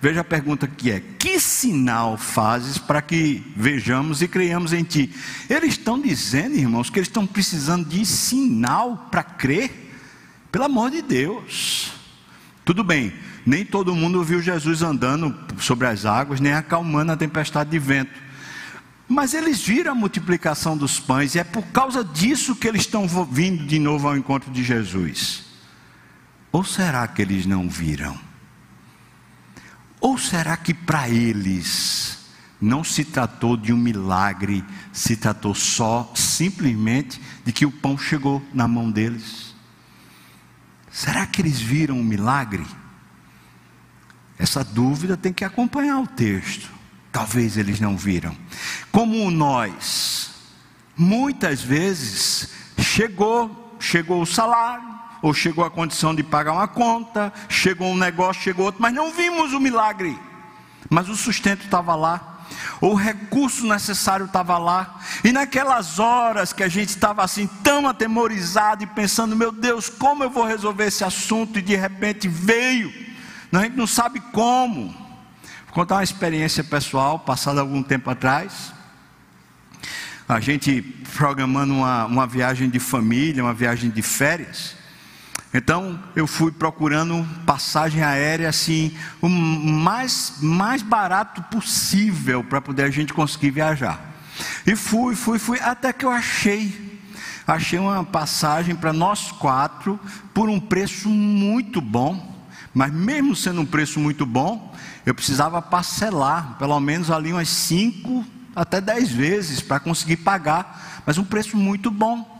Veja 0.00 0.20
a 0.20 0.24
pergunta 0.24 0.68
que 0.68 0.90
é: 0.90 1.00
Que 1.00 1.40
sinal 1.40 2.16
fazes 2.16 2.78
para 2.78 3.02
que 3.02 3.42
vejamos 3.56 4.22
e 4.22 4.28
creiamos 4.28 4.72
em 4.72 4.84
ti? 4.84 5.12
Eles 5.50 5.70
estão 5.70 6.00
dizendo, 6.00 6.54
irmãos, 6.54 6.88
que 6.88 6.98
eles 6.98 7.08
estão 7.08 7.26
precisando 7.26 7.88
de 7.88 8.06
sinal 8.06 9.08
para 9.10 9.22
crer. 9.24 9.86
Pelo 10.52 10.64
amor 10.64 10.90
de 10.90 11.02
Deus. 11.02 11.92
Tudo 12.64 12.84
bem, 12.84 13.12
nem 13.48 13.64
todo 13.64 13.94
mundo 13.94 14.22
viu 14.22 14.42
Jesus 14.42 14.82
andando 14.82 15.34
sobre 15.58 15.86
as 15.86 16.04
águas, 16.04 16.38
nem 16.38 16.52
acalmando 16.52 17.12
a 17.12 17.16
tempestade 17.16 17.70
de 17.70 17.78
vento. 17.78 18.12
Mas 19.08 19.32
eles 19.32 19.62
viram 19.62 19.92
a 19.92 19.94
multiplicação 19.94 20.76
dos 20.76 21.00
pães, 21.00 21.34
e 21.34 21.38
é 21.38 21.44
por 21.44 21.62
causa 21.68 22.04
disso 22.04 22.54
que 22.54 22.68
eles 22.68 22.82
estão 22.82 23.08
vindo 23.24 23.64
de 23.64 23.78
novo 23.78 24.06
ao 24.06 24.18
encontro 24.18 24.50
de 24.50 24.62
Jesus. 24.62 25.44
Ou 26.52 26.62
será 26.62 27.08
que 27.08 27.22
eles 27.22 27.46
não 27.46 27.70
viram? 27.70 28.20
Ou 29.98 30.18
será 30.18 30.54
que 30.54 30.74
para 30.74 31.08
eles 31.08 32.18
não 32.60 32.84
se 32.84 33.02
tratou 33.02 33.56
de 33.56 33.72
um 33.72 33.78
milagre, 33.78 34.62
se 34.92 35.16
tratou 35.16 35.54
só, 35.54 36.12
simplesmente, 36.14 37.18
de 37.46 37.52
que 37.52 37.64
o 37.64 37.72
pão 37.72 37.96
chegou 37.96 38.46
na 38.52 38.68
mão 38.68 38.90
deles? 38.90 39.54
Será 40.90 41.26
que 41.26 41.40
eles 41.40 41.58
viram 41.58 41.98
um 41.98 42.04
milagre? 42.04 42.66
Essa 44.38 44.62
dúvida 44.62 45.16
tem 45.16 45.32
que 45.32 45.44
acompanhar 45.44 45.98
o 45.98 46.06
texto. 46.06 46.70
Talvez 47.10 47.56
eles 47.56 47.80
não 47.80 47.96
viram. 47.96 48.36
Como 48.92 49.30
nós, 49.30 50.30
muitas 50.96 51.62
vezes, 51.62 52.50
chegou, 52.78 53.76
chegou 53.80 54.22
o 54.22 54.26
salário, 54.26 54.98
ou 55.20 55.34
chegou 55.34 55.64
a 55.64 55.70
condição 55.70 56.14
de 56.14 56.22
pagar 56.22 56.52
uma 56.52 56.68
conta, 56.68 57.32
chegou 57.48 57.88
um 57.88 57.96
negócio, 57.96 58.42
chegou 58.42 58.66
outro, 58.66 58.80
mas 58.80 58.94
não 58.94 59.12
vimos 59.12 59.52
o 59.52 59.60
milagre. 59.60 60.16
Mas 60.88 61.08
o 61.08 61.16
sustento 61.16 61.64
estava 61.64 61.94
lá, 61.96 62.44
o 62.80 62.94
recurso 62.94 63.66
necessário 63.66 64.26
estava 64.26 64.56
lá, 64.58 65.00
e 65.24 65.32
naquelas 65.32 65.98
horas 65.98 66.52
que 66.52 66.62
a 66.62 66.68
gente 66.68 66.90
estava 66.90 67.24
assim 67.24 67.46
tão 67.64 67.88
atemorizado 67.88 68.84
e 68.84 68.86
pensando, 68.86 69.34
meu 69.34 69.50
Deus, 69.50 69.88
como 69.88 70.22
eu 70.22 70.30
vou 70.30 70.44
resolver 70.44 70.86
esse 70.86 71.02
assunto? 71.02 71.58
E 71.58 71.62
de 71.62 71.74
repente 71.74 72.28
veio, 72.28 73.07
a 73.52 73.62
gente 73.62 73.76
não 73.76 73.86
sabe 73.86 74.20
como. 74.32 74.88
Vou 75.66 75.74
contar 75.74 75.96
uma 75.96 76.04
experiência 76.04 76.62
pessoal, 76.62 77.18
passada 77.18 77.60
algum 77.60 77.82
tempo 77.82 78.10
atrás. 78.10 78.72
A 80.28 80.40
gente 80.40 80.82
programando 81.16 81.72
uma, 81.72 82.04
uma 82.04 82.26
viagem 82.26 82.68
de 82.68 82.78
família, 82.78 83.42
uma 83.42 83.54
viagem 83.54 83.90
de 83.90 84.02
férias. 84.02 84.76
Então 85.52 85.98
eu 86.14 86.26
fui 86.26 86.52
procurando 86.52 87.26
passagem 87.46 88.02
aérea 88.02 88.48
assim, 88.48 88.94
o 89.20 89.28
mais, 89.28 90.34
mais 90.40 90.82
barato 90.82 91.42
possível 91.44 92.44
para 92.44 92.60
poder 92.60 92.82
a 92.84 92.90
gente 92.90 93.14
conseguir 93.14 93.50
viajar. 93.50 93.98
E 94.66 94.76
fui, 94.76 95.14
fui, 95.14 95.38
fui, 95.38 95.58
até 95.60 95.92
que 95.92 96.04
eu 96.04 96.10
achei. 96.10 97.00
Achei 97.46 97.78
uma 97.78 98.04
passagem 98.04 98.76
para 98.76 98.92
nós 98.92 99.32
quatro 99.32 99.98
por 100.34 100.50
um 100.50 100.60
preço 100.60 101.08
muito 101.08 101.80
bom. 101.80 102.37
Mas 102.74 102.92
mesmo 102.92 103.34
sendo 103.34 103.60
um 103.60 103.66
preço 103.66 103.98
muito 103.98 104.26
bom, 104.26 104.74
eu 105.04 105.14
precisava 105.14 105.60
parcelar, 105.62 106.56
pelo 106.58 106.78
menos 106.80 107.10
ali 107.10 107.32
umas 107.32 107.48
cinco 107.48 108.24
até 108.54 108.80
dez 108.80 109.10
vezes 109.10 109.60
para 109.60 109.80
conseguir 109.80 110.18
pagar. 110.18 111.02
Mas 111.06 111.18
um 111.18 111.24
preço 111.24 111.56
muito 111.56 111.90
bom. 111.90 112.36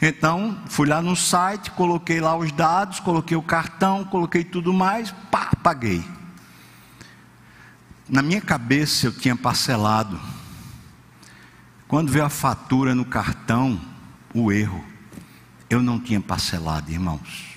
Então, 0.00 0.58
fui 0.66 0.88
lá 0.88 1.02
no 1.02 1.14
site, 1.14 1.70
coloquei 1.72 2.20
lá 2.20 2.36
os 2.36 2.50
dados, 2.52 3.00
coloquei 3.00 3.36
o 3.36 3.42
cartão, 3.42 4.04
coloquei 4.04 4.42
tudo 4.44 4.72
mais, 4.72 5.14
pá, 5.30 5.50
paguei. 5.62 6.04
Na 8.08 8.22
minha 8.22 8.40
cabeça 8.40 9.06
eu 9.06 9.12
tinha 9.12 9.36
parcelado. 9.36 10.18
Quando 11.86 12.10
veio 12.10 12.24
a 12.24 12.30
fatura 12.30 12.94
no 12.94 13.04
cartão, 13.04 13.80
o 14.34 14.50
erro, 14.50 14.84
eu 15.68 15.82
não 15.82 15.98
tinha 15.98 16.20
parcelado, 16.20 16.90
irmãos. 16.90 17.47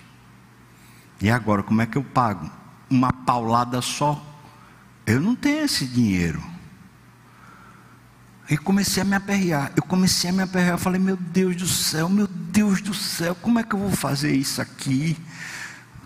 E 1.22 1.30
agora, 1.30 1.62
como 1.62 1.82
é 1.82 1.86
que 1.86 1.98
eu 1.98 2.04
pago? 2.04 2.50
Uma 2.90 3.14
paulada 3.14 3.82
só. 3.82 4.22
Eu 5.06 5.22
não 5.22 5.36
tenho 5.36 5.64
esse 5.64 5.86
dinheiro. 5.86 6.44
E 8.50 8.58
comecei 8.58 9.04
a 9.04 9.06
me 9.06 9.16
aperrear. 9.16 9.72
Eu 9.76 9.84
comecei 9.84 10.30
a 10.30 10.34
me 10.34 10.42
aperrear. 10.42 10.74
Eu 10.74 10.80
falei, 10.80 11.00
meu 11.00 11.16
Deus 11.16 11.56
do 11.56 11.68
céu, 11.68 12.10
meu 12.10 12.28
Deus 12.28 12.82
do 12.82 12.94
céu, 12.94 13.36
como 13.36 13.60
é 13.60 13.64
que 13.64 13.74
eu 13.74 13.80
vou 13.80 13.92
fazer 13.92 14.36
isso 14.36 14.62
aqui? 14.62 15.16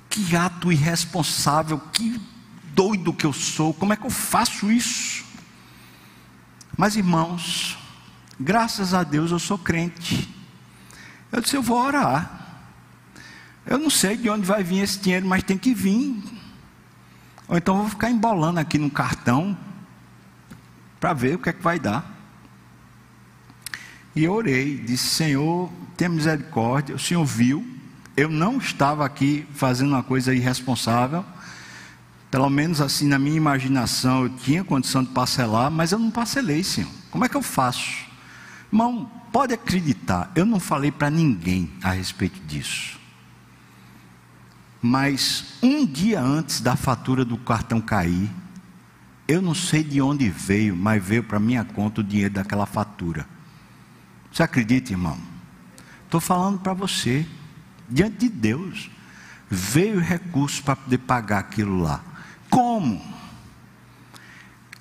Que 0.10 0.36
ato 0.36 0.72
irresponsável, 0.72 1.80
que 1.80 2.22
doido 2.74 3.14
que 3.14 3.26
eu 3.26 3.34
sou, 3.34 3.74
como 3.74 3.94
é 3.94 3.96
que 3.96 4.06
eu 4.06 4.12
faço 4.12 4.70
isso? 4.70 5.24
Mas 6.78 6.98
irmãos, 6.98 7.78
graças 8.40 8.94
a 8.94 9.04
Deus 9.04 9.32
eu 9.32 9.40
sou 9.40 9.58
crente. 9.58 10.30
Eu 11.32 11.42
disse, 11.42 11.56
eu 11.56 11.64
vou 11.64 11.78
orar. 11.78 12.45
Eu 13.66 13.78
não 13.78 13.90
sei 13.90 14.16
de 14.16 14.30
onde 14.30 14.46
vai 14.46 14.64
vir 14.64 14.84
esse 14.84 15.00
dinheiro, 15.00 15.26
mas 15.26 15.44
tem 15.44 15.58
que 15.58 15.74
vir. 15.74 16.22
Ou 17.48 17.58
então 17.58 17.78
vou 17.78 17.90
ficar 17.90 18.10
embolando 18.10 18.60
aqui 18.60 18.78
no 18.78 18.90
cartão 18.90 19.58
para 21.00 21.14
ver 21.14 21.36
o 21.36 21.40
que 21.40 21.50
é 21.50 21.54
que 21.54 21.64
vai 21.64 21.80
dar. 21.80 22.14
E 24.16 24.24
eu 24.24 24.34
orei, 24.34 24.78
disse: 24.78 25.08
Senhor, 25.08 25.72
tenha 25.98 26.10
misericórdia. 26.10 26.96
O 26.96 27.00
Senhor 27.00 27.26
viu, 27.26 27.66
eu 28.16 28.30
não 28.30 28.58
estava 28.58 29.06
aqui 29.06 29.48
fazendo 29.54 29.90
uma 29.90 30.04
coisa 30.04 30.34
irresponsável. 30.34 31.26
Pelo 32.30 32.50
menos 32.50 32.82
assim, 32.82 33.08
na 33.08 33.18
minha 33.18 33.38
imaginação, 33.38 34.24
eu 34.24 34.30
tinha 34.30 34.64
condição 34.64 35.04
de 35.04 35.10
parcelar, 35.10 35.72
mas 35.72 35.92
eu 35.92 36.00
não 36.00 36.12
parcelei, 36.12 36.64
Senhor. 36.64 36.90
Como 37.10 37.24
é 37.24 37.30
que 37.30 37.36
eu 37.36 37.42
faço? 37.42 38.06
Irmão, 38.72 39.10
pode 39.32 39.54
acreditar, 39.54 40.32
eu 40.36 40.46
não 40.46 40.60
falei 40.60 40.92
para 40.92 41.10
ninguém 41.10 41.72
a 41.82 41.92
respeito 41.92 42.40
disso. 42.46 43.00
Mas 44.88 45.56
um 45.64 45.84
dia 45.84 46.22
antes 46.22 46.62
da 46.62 46.76
fatura 46.76 47.26
do 47.26 47.38
cartão 47.38 47.82
cair, 47.82 48.30
eu 49.28 49.42
não 49.42 49.56
sei 49.56 49.84
de 49.84 50.00
onde 50.00 50.30
veio, 50.30 50.76
mas 50.76 51.04
veio 51.04 51.24
para 51.24 51.40
minha 51.40 51.64
conta 51.64 52.02
o 52.02 52.04
dinheiro 52.04 52.36
daquela 52.36 52.68
fatura. 52.68 53.28
Você 54.32 54.44
acredita, 54.44 54.92
irmão? 54.92 55.18
Estou 56.04 56.22
falando 56.22 56.60
para 56.60 56.74
você, 56.74 57.26
diante 57.90 58.18
de 58.18 58.30
Deus, 58.30 58.92
veio 59.50 60.00
recurso 60.00 60.62
para 60.62 60.76
poder 60.76 61.00
pagar 61.00 61.40
aquilo 61.40 61.80
lá. 61.80 62.04
Como? 62.48 63.02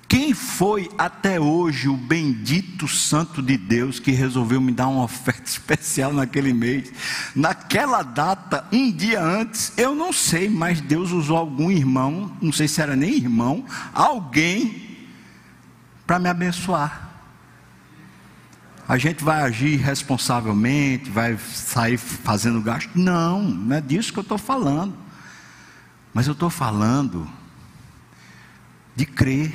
Quem 0.07 0.33
foi 0.33 0.89
até 0.97 1.39
hoje 1.39 1.89
o 1.89 1.97
bendito 1.97 2.87
santo 2.87 3.41
de 3.41 3.57
Deus 3.57 3.99
que 3.99 4.11
resolveu 4.11 4.61
me 4.61 4.71
dar 4.71 4.87
uma 4.87 5.03
oferta 5.03 5.43
especial 5.49 6.13
naquele 6.13 6.53
mês? 6.53 6.91
Naquela 7.35 8.03
data, 8.03 8.67
um 8.71 8.91
dia 8.91 9.21
antes, 9.21 9.73
eu 9.77 9.95
não 9.95 10.13
sei, 10.13 10.49
mas 10.49 10.79
Deus 10.79 11.11
usou 11.11 11.37
algum 11.37 11.71
irmão, 11.71 12.31
não 12.41 12.51
sei 12.51 12.67
se 12.67 12.81
era 12.81 12.95
nem 12.95 13.15
irmão, 13.15 13.65
alguém 13.93 14.97
para 16.05 16.19
me 16.19 16.29
abençoar 16.29 17.05
a 18.87 18.97
gente 18.97 19.23
vai 19.23 19.41
agir 19.41 19.77
responsavelmente, 19.77 21.09
vai 21.09 21.37
sair 21.37 21.97
fazendo 21.97 22.61
gasto. 22.61 22.91
Não, 22.93 23.41
não 23.41 23.75
é 23.75 23.81
disso 23.81 24.13
que 24.13 24.19
eu 24.19 24.23
estou 24.23 24.37
falando. 24.37 24.95
Mas 26.13 26.27
eu 26.27 26.33
estou 26.33 26.51
falando 26.51 27.27
de 28.95 29.05
crer, 29.05 29.51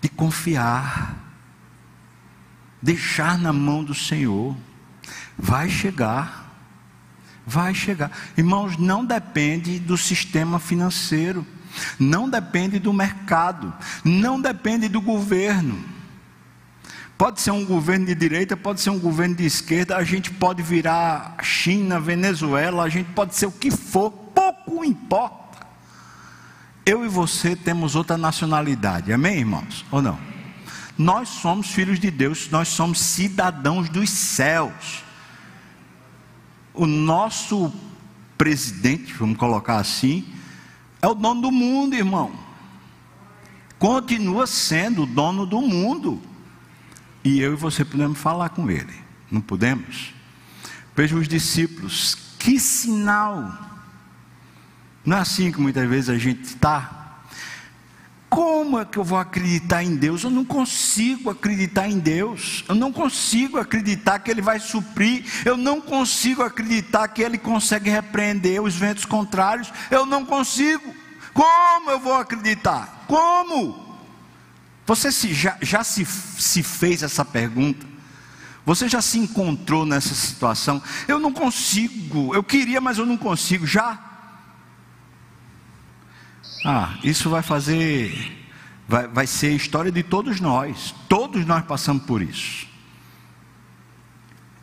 de 0.00 0.08
confiar, 0.08 1.16
deixar 2.80 3.38
na 3.38 3.52
mão 3.52 3.84
do 3.84 3.94
Senhor. 3.94 4.56
Vai 5.38 5.68
chegar, 5.68 6.52
vai 7.46 7.74
chegar. 7.74 8.10
Irmãos, 8.36 8.76
não 8.76 9.04
depende 9.04 9.78
do 9.78 9.96
sistema 9.96 10.58
financeiro, 10.58 11.46
não 11.98 12.28
depende 12.28 12.78
do 12.78 12.92
mercado, 12.92 13.72
não 14.04 14.40
depende 14.40 14.88
do 14.88 15.00
governo 15.00 16.00
Pode 17.20 17.42
ser 17.42 17.50
um 17.50 17.66
governo 17.66 18.06
de 18.06 18.14
direita, 18.14 18.56
pode 18.56 18.80
ser 18.80 18.88
um 18.88 18.98
governo 18.98 19.34
de 19.34 19.44
esquerda, 19.44 19.94
a 19.94 20.02
gente 20.02 20.30
pode 20.30 20.62
virar 20.62 21.36
China, 21.42 22.00
Venezuela, 22.00 22.82
a 22.82 22.88
gente 22.88 23.12
pode 23.12 23.36
ser 23.36 23.44
o 23.44 23.52
que 23.52 23.70
for, 23.70 24.10
pouco 24.10 24.82
importa. 24.82 25.49
Eu 26.84 27.04
e 27.04 27.08
você 27.08 27.54
temos 27.54 27.94
outra 27.94 28.16
nacionalidade, 28.16 29.12
amém, 29.12 29.38
irmãos? 29.38 29.84
Ou 29.90 30.00
não? 30.00 30.18
Nós 30.96 31.28
somos 31.28 31.68
filhos 31.70 31.98
de 31.98 32.10
Deus, 32.10 32.48
nós 32.50 32.68
somos 32.68 32.98
cidadãos 32.98 33.88
dos 33.88 34.10
céus. 34.10 35.02
O 36.74 36.86
nosso 36.86 37.72
presidente, 38.36 39.12
vamos 39.14 39.38
colocar 39.38 39.76
assim, 39.78 40.26
é 41.02 41.06
o 41.06 41.14
dono 41.14 41.42
do 41.42 41.50
mundo, 41.50 41.94
irmão. 41.94 42.32
Continua 43.78 44.46
sendo 44.46 45.04
o 45.04 45.06
dono 45.06 45.46
do 45.46 45.60
mundo 45.60 46.20
e 47.24 47.40
eu 47.40 47.52
e 47.52 47.56
você 47.56 47.84
podemos 47.84 48.18
falar 48.18 48.50
com 48.50 48.70
ele. 48.70 48.94
Não 49.30 49.40
podemos? 49.40 50.12
Veja 50.96 51.16
os 51.16 51.28
discípulos, 51.28 52.14
que 52.38 52.58
sinal! 52.58 53.69
Não 55.04 55.16
é 55.16 55.20
assim 55.20 55.50
que 55.50 55.60
muitas 55.60 55.88
vezes 55.88 56.10
a 56.10 56.18
gente 56.18 56.44
está. 56.44 57.00
Como 58.28 58.78
é 58.78 58.84
que 58.84 58.96
eu 58.96 59.02
vou 59.02 59.18
acreditar 59.18 59.82
em 59.82 59.96
Deus? 59.96 60.22
Eu 60.22 60.30
não 60.30 60.44
consigo 60.44 61.30
acreditar 61.30 61.88
em 61.88 61.98
Deus. 61.98 62.64
Eu 62.68 62.76
não 62.76 62.92
consigo 62.92 63.58
acreditar 63.58 64.20
que 64.20 64.30
Ele 64.30 64.40
vai 64.40 64.60
suprir. 64.60 65.24
Eu 65.44 65.56
não 65.56 65.80
consigo 65.80 66.42
acreditar 66.42 67.08
que 67.08 67.22
Ele 67.22 67.36
consegue 67.36 67.90
repreender 67.90 68.62
os 68.62 68.76
ventos 68.76 69.04
contrários. 69.04 69.72
Eu 69.90 70.06
não 70.06 70.24
consigo. 70.24 70.94
Como 71.34 71.90
eu 71.90 71.98
vou 71.98 72.14
acreditar? 72.14 73.04
Como? 73.08 73.98
Você 74.86 75.10
se, 75.10 75.32
já, 75.34 75.56
já 75.60 75.82
se, 75.82 76.04
se 76.04 76.62
fez 76.62 77.02
essa 77.02 77.24
pergunta? 77.24 77.86
Você 78.64 78.88
já 78.88 79.02
se 79.02 79.18
encontrou 79.18 79.84
nessa 79.84 80.14
situação? 80.14 80.80
Eu 81.08 81.18
não 81.18 81.32
consigo, 81.32 82.34
eu 82.34 82.44
queria, 82.44 82.80
mas 82.80 82.98
eu 82.98 83.06
não 83.06 83.16
consigo. 83.16 83.66
Já? 83.66 84.09
Ah, 86.64 86.98
isso 87.02 87.30
vai 87.30 87.42
fazer, 87.42 88.48
vai, 88.86 89.08
vai 89.08 89.26
ser 89.26 89.48
a 89.48 89.56
história 89.56 89.90
de 89.90 90.02
todos 90.02 90.40
nós. 90.40 90.94
Todos 91.08 91.46
nós 91.46 91.64
passamos 91.64 92.04
por 92.04 92.20
isso. 92.20 92.68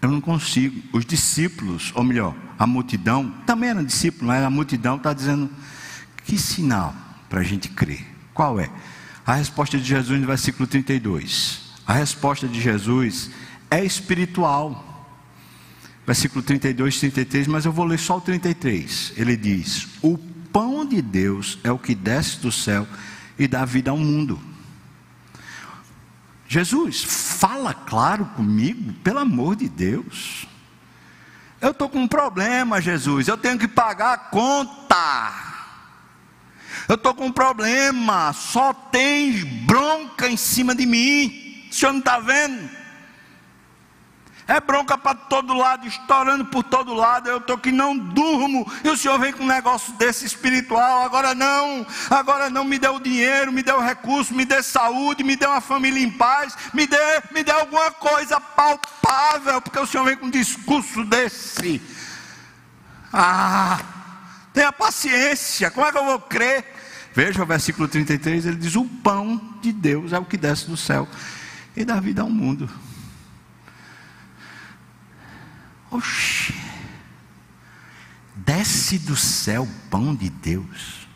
Eu 0.02 0.12
não 0.12 0.22
consigo. 0.22 0.82
Os 0.94 1.06
discípulos, 1.06 1.92
ou 1.96 2.04
melhor, 2.04 2.36
a 2.58 2.68
multidão, 2.68 3.34
também 3.46 3.70
eram 3.70 3.84
discípulos, 3.84 4.28
mas 4.28 4.44
a 4.44 4.50
multidão 4.50 4.98
está 4.98 5.12
dizendo: 5.12 5.50
que 6.26 6.38
sinal 6.38 6.94
para 7.30 7.40
a 7.40 7.44
gente 7.44 7.70
crer? 7.70 8.06
Qual 8.34 8.60
é? 8.60 8.70
A 9.26 9.34
resposta 9.34 9.78
de 9.78 9.84
Jesus 9.84 10.20
no 10.20 10.28
versículo 10.28 10.68
32. 10.68 11.74
A 11.86 11.94
resposta 11.94 12.48
de 12.48 12.62
Jesus 12.62 13.32
é 13.72 13.84
espiritual. 13.84 14.84
Versículo 16.06 16.42
32, 16.42 17.00
33, 17.00 17.48
mas 17.48 17.66
eu 17.66 17.72
vou 17.72 17.84
ler 17.84 18.00
só 18.00 18.18
o 18.18 18.22
33. 18.22 19.14
Ele 19.18 19.36
diz: 19.36 19.88
O 20.02 20.18
pão 20.58 20.84
de 20.84 21.04
Deus 21.04 21.60
é 21.64 21.72
o 21.72 21.78
que 21.78 21.94
desce 21.94 22.40
do 22.40 22.52
céu 22.52 22.88
e 23.38 23.48
dá 23.48 23.64
vida 23.64 23.92
ao 23.92 23.98
mundo. 23.98 24.42
Jesus, 26.48 27.04
fala 27.04 27.76
claro 27.76 28.26
comigo, 28.36 28.92
pelo 29.04 29.20
amor 29.20 29.56
de 29.56 29.70
Deus. 29.70 30.48
Eu 31.62 31.70
estou 31.70 31.88
com 31.88 32.00
um 32.00 32.08
problema, 32.08 32.82
Jesus. 32.82 33.28
Eu 33.28 33.38
tenho 33.38 33.60
que 33.60 33.68
pagar 33.68 34.14
a 34.14 34.18
conta. 34.18 35.32
Eu 36.90 36.96
estou 36.96 37.14
com 37.14 37.28
um 37.28 37.32
problema, 37.32 38.34
só 38.34 38.74
tem 38.74 39.46
bronca 39.64 40.28
em 40.28 40.38
cima 40.38 40.74
de 40.74 40.88
mim. 40.88 41.68
O 41.70 41.74
senhor 41.76 41.92
não 41.92 42.00
está 42.00 42.20
vendo? 42.20 42.68
É 44.48 44.62
bronca 44.62 44.98
para 44.98 45.14
todo 45.14 45.54
lado, 45.54 45.86
estourando 45.86 46.46
por 46.46 46.64
todo 46.64 46.94
lado. 46.94 47.28
Eu 47.28 47.38
estou 47.38 47.58
que 47.58 47.70
não 47.70 47.98
durmo. 47.98 48.66
E 48.82 48.88
o 48.88 48.96
Senhor 48.96 49.20
vem 49.20 49.34
com 49.34 49.44
um 49.44 49.48
negócio 49.48 49.92
desse 49.96 50.26
espiritual. 50.26 51.04
Agora 51.04 51.36
não, 51.36 51.86
agora 52.10 52.50
não 52.50 52.64
me 52.64 52.80
dê 52.80 52.88
o 52.88 52.98
dinheiro, 52.98 53.52
me 53.52 53.62
dê 53.62 53.74
o 53.74 53.82
recurso, 53.82 54.34
me 54.34 54.46
dê 54.46 54.64
saúde, 54.64 55.22
me 55.22 55.36
dê 55.36 55.46
uma 55.46 55.60
família 55.60 56.02
em 56.02 56.10
paz, 56.10 56.56
me 56.74 56.88
dê, 56.88 56.98
me 57.34 57.44
dê 57.44 57.52
alguma 57.52 57.92
coisa 57.92 58.40
palpável. 58.40 59.62
Porque 59.62 59.80
o 59.80 59.86
Senhor 59.86 60.06
vem 60.06 60.16
com 60.16 60.28
um 60.28 60.32
discurso 60.32 61.04
desse. 61.04 61.82
Ah, 63.12 63.80
tenha 64.54 64.72
paciência. 64.72 65.70
Como 65.72 65.86
é 65.86 65.92
que 65.92 65.98
eu 65.98 66.06
vou 66.06 66.22
crer? 66.22 66.64
Veja 67.14 67.44
o 67.44 67.46
versículo 67.46 67.86
33, 67.90 68.46
ele 68.46 68.56
diz: 68.56 68.78
O 68.78 68.86
pão 68.86 69.56
de 69.62 69.74
Deus 69.74 70.14
é 70.14 70.20
o 70.20 70.24
que 70.24 70.38
desce 70.38 70.68
do 70.68 70.78
céu 70.78 71.06
e 71.76 71.84
dá 71.84 72.00
vida 72.00 72.22
ao 72.22 72.30
mundo. 72.30 72.70
Oxi, 75.98 76.54
desce 78.36 79.00
do 79.00 79.16
céu 79.16 79.68
pão 79.90 80.14
de 80.14 80.30
Deus. 80.30 81.08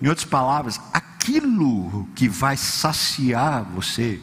Em 0.00 0.06
outras 0.06 0.24
palavras, 0.24 0.80
aquilo 0.92 2.08
que 2.14 2.28
vai 2.28 2.56
saciar 2.56 3.64
você, 3.64 4.20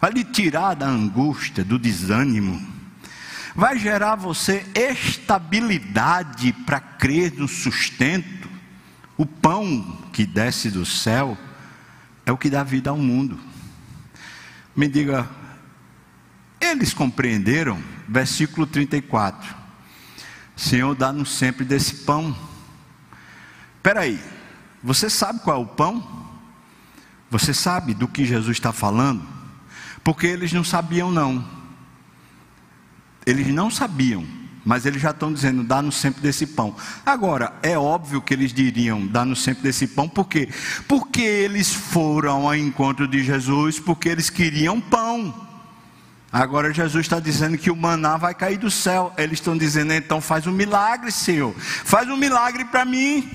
vai 0.00 0.10
lhe 0.10 0.24
tirar 0.24 0.74
da 0.74 0.86
angústia, 0.86 1.64
do 1.64 1.78
desânimo, 1.78 2.60
vai 3.54 3.78
gerar 3.78 4.16
você 4.16 4.66
estabilidade 4.74 6.52
para 6.52 6.80
crer 6.80 7.34
no 7.34 7.46
sustento. 7.46 8.50
O 9.16 9.24
pão 9.24 9.98
que 10.12 10.26
desce 10.26 10.68
do 10.68 10.84
céu 10.84 11.38
é 12.26 12.32
o 12.32 12.38
que 12.38 12.50
dá 12.50 12.64
vida 12.64 12.90
ao 12.90 12.96
mundo. 12.96 13.38
Me 14.74 14.88
diga, 14.88 15.28
eles 16.60 16.92
compreenderam 16.92 17.91
versículo 18.08 18.66
34. 18.66 19.54
Senhor, 20.56 20.94
dá-nos 20.94 21.32
sempre 21.32 21.64
desse 21.64 21.96
pão. 22.04 22.36
Espera 23.76 24.00
aí, 24.00 24.20
você 24.82 25.08
sabe 25.10 25.40
qual 25.40 25.56
é 25.56 25.60
o 25.60 25.66
pão? 25.66 26.22
Você 27.30 27.54
sabe 27.54 27.94
do 27.94 28.06
que 28.06 28.24
Jesus 28.24 28.56
está 28.56 28.72
falando? 28.72 29.26
Porque 30.04 30.26
eles 30.26 30.52
não 30.52 30.62
sabiam, 30.62 31.10
não. 31.10 31.44
Eles 33.24 33.46
não 33.48 33.70
sabiam, 33.70 34.26
mas 34.64 34.84
eles 34.84 35.00
já 35.00 35.10
estão 35.10 35.32
dizendo: 35.32 35.62
dá-nos 35.62 35.96
sempre 35.96 36.20
desse 36.20 36.46
pão. 36.46 36.76
Agora, 37.06 37.54
é 37.62 37.78
óbvio 37.78 38.20
que 38.20 38.34
eles 38.34 38.52
diriam: 38.52 39.06
dá-nos 39.06 39.42
sempre 39.42 39.62
desse 39.62 39.86
pão, 39.86 40.08
por 40.08 40.26
quê? 40.26 40.48
Porque 40.88 41.22
eles 41.22 41.72
foram 41.72 42.46
ao 42.46 42.54
encontro 42.54 43.06
de 43.06 43.22
Jesus, 43.22 43.78
porque 43.78 44.08
eles 44.08 44.28
queriam 44.28 44.80
pão. 44.80 45.51
Agora 46.32 46.72
Jesus 46.72 47.04
está 47.04 47.20
dizendo 47.20 47.58
que 47.58 47.70
o 47.70 47.76
maná 47.76 48.16
vai 48.16 48.34
cair 48.34 48.56
do 48.56 48.70
céu. 48.70 49.12
Eles 49.18 49.34
estão 49.34 49.56
dizendo, 49.56 49.92
então 49.92 50.18
faz 50.18 50.46
um 50.46 50.52
milagre, 50.52 51.12
Senhor. 51.12 51.54
Faz 51.58 52.08
um 52.08 52.16
milagre 52.16 52.64
para 52.64 52.86
mim. 52.86 53.30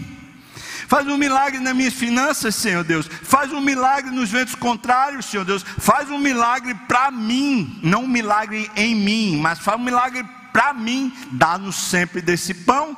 Faz 0.88 1.06
um 1.06 1.18
milagre 1.18 1.60
nas 1.60 1.76
minhas 1.76 1.94
finanças, 1.94 2.56
Senhor 2.56 2.84
Deus. 2.84 3.08
Faz 3.08 3.54
um 3.54 3.62
milagre 3.62 4.10
nos 4.10 4.32
ventos 4.32 4.56
contrários, 4.56 5.28
Senhor 5.28 5.44
Deus. 5.44 5.62
Faz 5.62 6.10
um 6.10 6.18
milagre 6.18 6.74
para 6.88 7.12
mim. 7.12 7.80
Não 7.84 8.06
um 8.06 8.08
milagre 8.08 8.72
em 8.76 8.96
mim, 8.96 9.38
mas 9.38 9.60
faz 9.60 9.80
um 9.80 9.84
milagre 9.84 10.26
para 10.52 10.74
mim. 10.74 11.14
Dá-nos 11.34 11.76
sempre 11.76 12.20
desse 12.20 12.54
pão. 12.54 12.98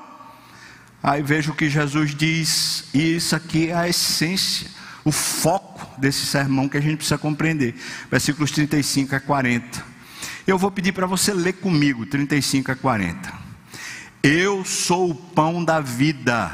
Aí 1.03 1.21
veja 1.21 1.51
o 1.51 1.55
que 1.55 1.69
Jesus 1.69 2.15
diz. 2.15 2.85
E 2.93 3.15
isso 3.15 3.35
aqui 3.35 3.69
é 3.69 3.75
a 3.75 3.89
essência, 3.89 4.67
o 5.03 5.11
foco 5.11 5.99
desse 5.99 6.25
sermão 6.25 6.69
que 6.69 6.77
a 6.77 6.81
gente 6.81 6.97
precisa 6.97 7.17
compreender. 7.17 7.75
Versículos 8.09 8.51
35 8.51 9.15
a 9.15 9.19
40. 9.19 9.88
Eu 10.49 10.57
vou 10.57 10.71
pedir 10.71 10.93
para 10.93 11.05
você 11.05 11.31
ler 11.31 11.53
comigo, 11.53 12.07
35 12.07 12.71
a 12.71 12.75
40. 12.75 13.31
Eu 14.23 14.65
sou 14.65 15.11
o 15.11 15.13
pão 15.13 15.63
da 15.63 15.79
vida. 15.79 16.51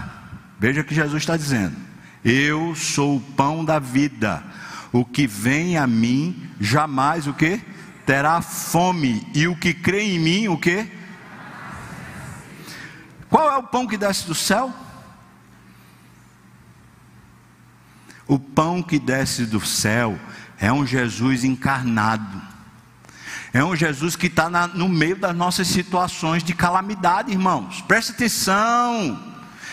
Veja 0.60 0.82
o 0.82 0.84
que 0.84 0.94
Jesus 0.94 1.24
está 1.24 1.38
dizendo. 1.38 1.78
Eu 2.22 2.76
sou 2.76 3.16
o 3.16 3.22
pão 3.22 3.64
da 3.64 3.80
vida. 3.80 4.44
O 4.92 5.06
que 5.06 5.26
vem 5.26 5.78
a 5.78 5.88
mim 5.88 6.52
jamais 6.60 7.26
o 7.26 7.34
que? 7.34 7.62
Terá 8.06 8.42
fome. 8.42 9.26
E 9.34 9.48
o 9.48 9.56
que 9.56 9.74
crê 9.74 10.02
em 10.02 10.20
mim, 10.20 10.50
o 10.50 10.58
que? 10.58 10.92
Qual 13.30 13.50
é 13.50 13.56
o 13.56 13.64
pão 13.64 13.88
que 13.88 13.96
desce 13.96 14.28
do 14.28 14.36
céu? 14.36 14.74
O 18.28 18.38
pão 18.38 18.84
que 18.84 19.00
desce 19.00 19.46
do 19.46 19.66
céu 19.66 20.20
é 20.60 20.70
um 20.70 20.86
Jesus 20.86 21.46
encarnado. 21.46 22.45
É 23.56 23.64
um 23.64 23.74
Jesus 23.74 24.18
que 24.18 24.28
está 24.28 24.50
no 24.50 24.90
meio 24.90 25.16
das 25.16 25.34
nossas 25.34 25.70
situações 25.70 26.44
de 26.44 26.54
calamidade, 26.54 27.32
irmãos. 27.32 27.80
Preste 27.84 28.12
atenção. 28.12 29.18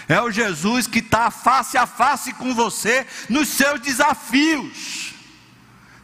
É 0.09 0.21
o 0.21 0.31
Jesus 0.31 0.87
que 0.87 1.01
está 1.01 1.33
face 1.33 1.77
a 1.77 1.85
face 1.85 2.33
com 2.35 2.55
você 2.55 3.05
nos 3.29 3.49
seus 3.49 3.81
desafios. 3.81 5.15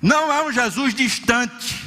Não 0.02 0.32
é 0.32 0.44
um 0.44 0.50
Jesus 0.50 0.92
distante. 0.92 1.86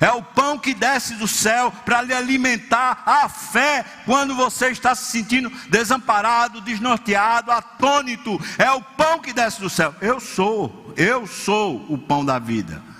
É 0.00 0.10
o 0.10 0.24
pão 0.24 0.58
que 0.58 0.74
desce 0.74 1.14
do 1.14 1.28
céu 1.28 1.72
para 1.84 2.02
lhe 2.02 2.12
alimentar 2.12 3.04
a 3.06 3.28
fé 3.28 3.84
quando 4.04 4.34
você 4.34 4.70
está 4.70 4.92
se 4.92 5.12
sentindo 5.12 5.52
desamparado, 5.68 6.60
desnorteado, 6.60 7.52
atônito. 7.52 8.40
É 8.58 8.72
o 8.72 8.82
pão 8.82 9.20
que 9.20 9.32
desce 9.32 9.60
do 9.60 9.70
céu. 9.70 9.94
Eu 10.00 10.18
sou, 10.18 10.92
eu 10.96 11.28
sou 11.28 11.86
o 11.88 11.96
pão 11.96 12.24
da 12.24 12.40
vida. 12.40 12.90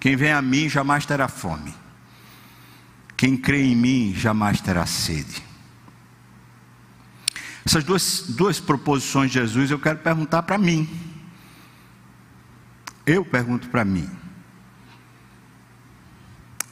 Quem 0.00 0.16
vem 0.16 0.32
a 0.32 0.40
mim 0.40 0.68
jamais 0.68 1.04
terá 1.04 1.28
fome. 1.28 1.74
Quem 3.16 3.36
crê 3.36 3.62
em 3.62 3.76
mim 3.76 4.14
jamais 4.16 4.62
terá 4.62 4.86
sede. 4.86 5.42
Essas 7.66 7.84
duas, 7.84 8.24
duas 8.30 8.58
proposições 8.58 9.30
de 9.30 9.38
Jesus 9.38 9.70
eu 9.70 9.78
quero 9.78 9.98
perguntar 9.98 10.42
para 10.42 10.56
mim. 10.56 10.88
Eu 13.04 13.22
pergunto 13.22 13.68
para 13.68 13.84
mim. 13.84 14.08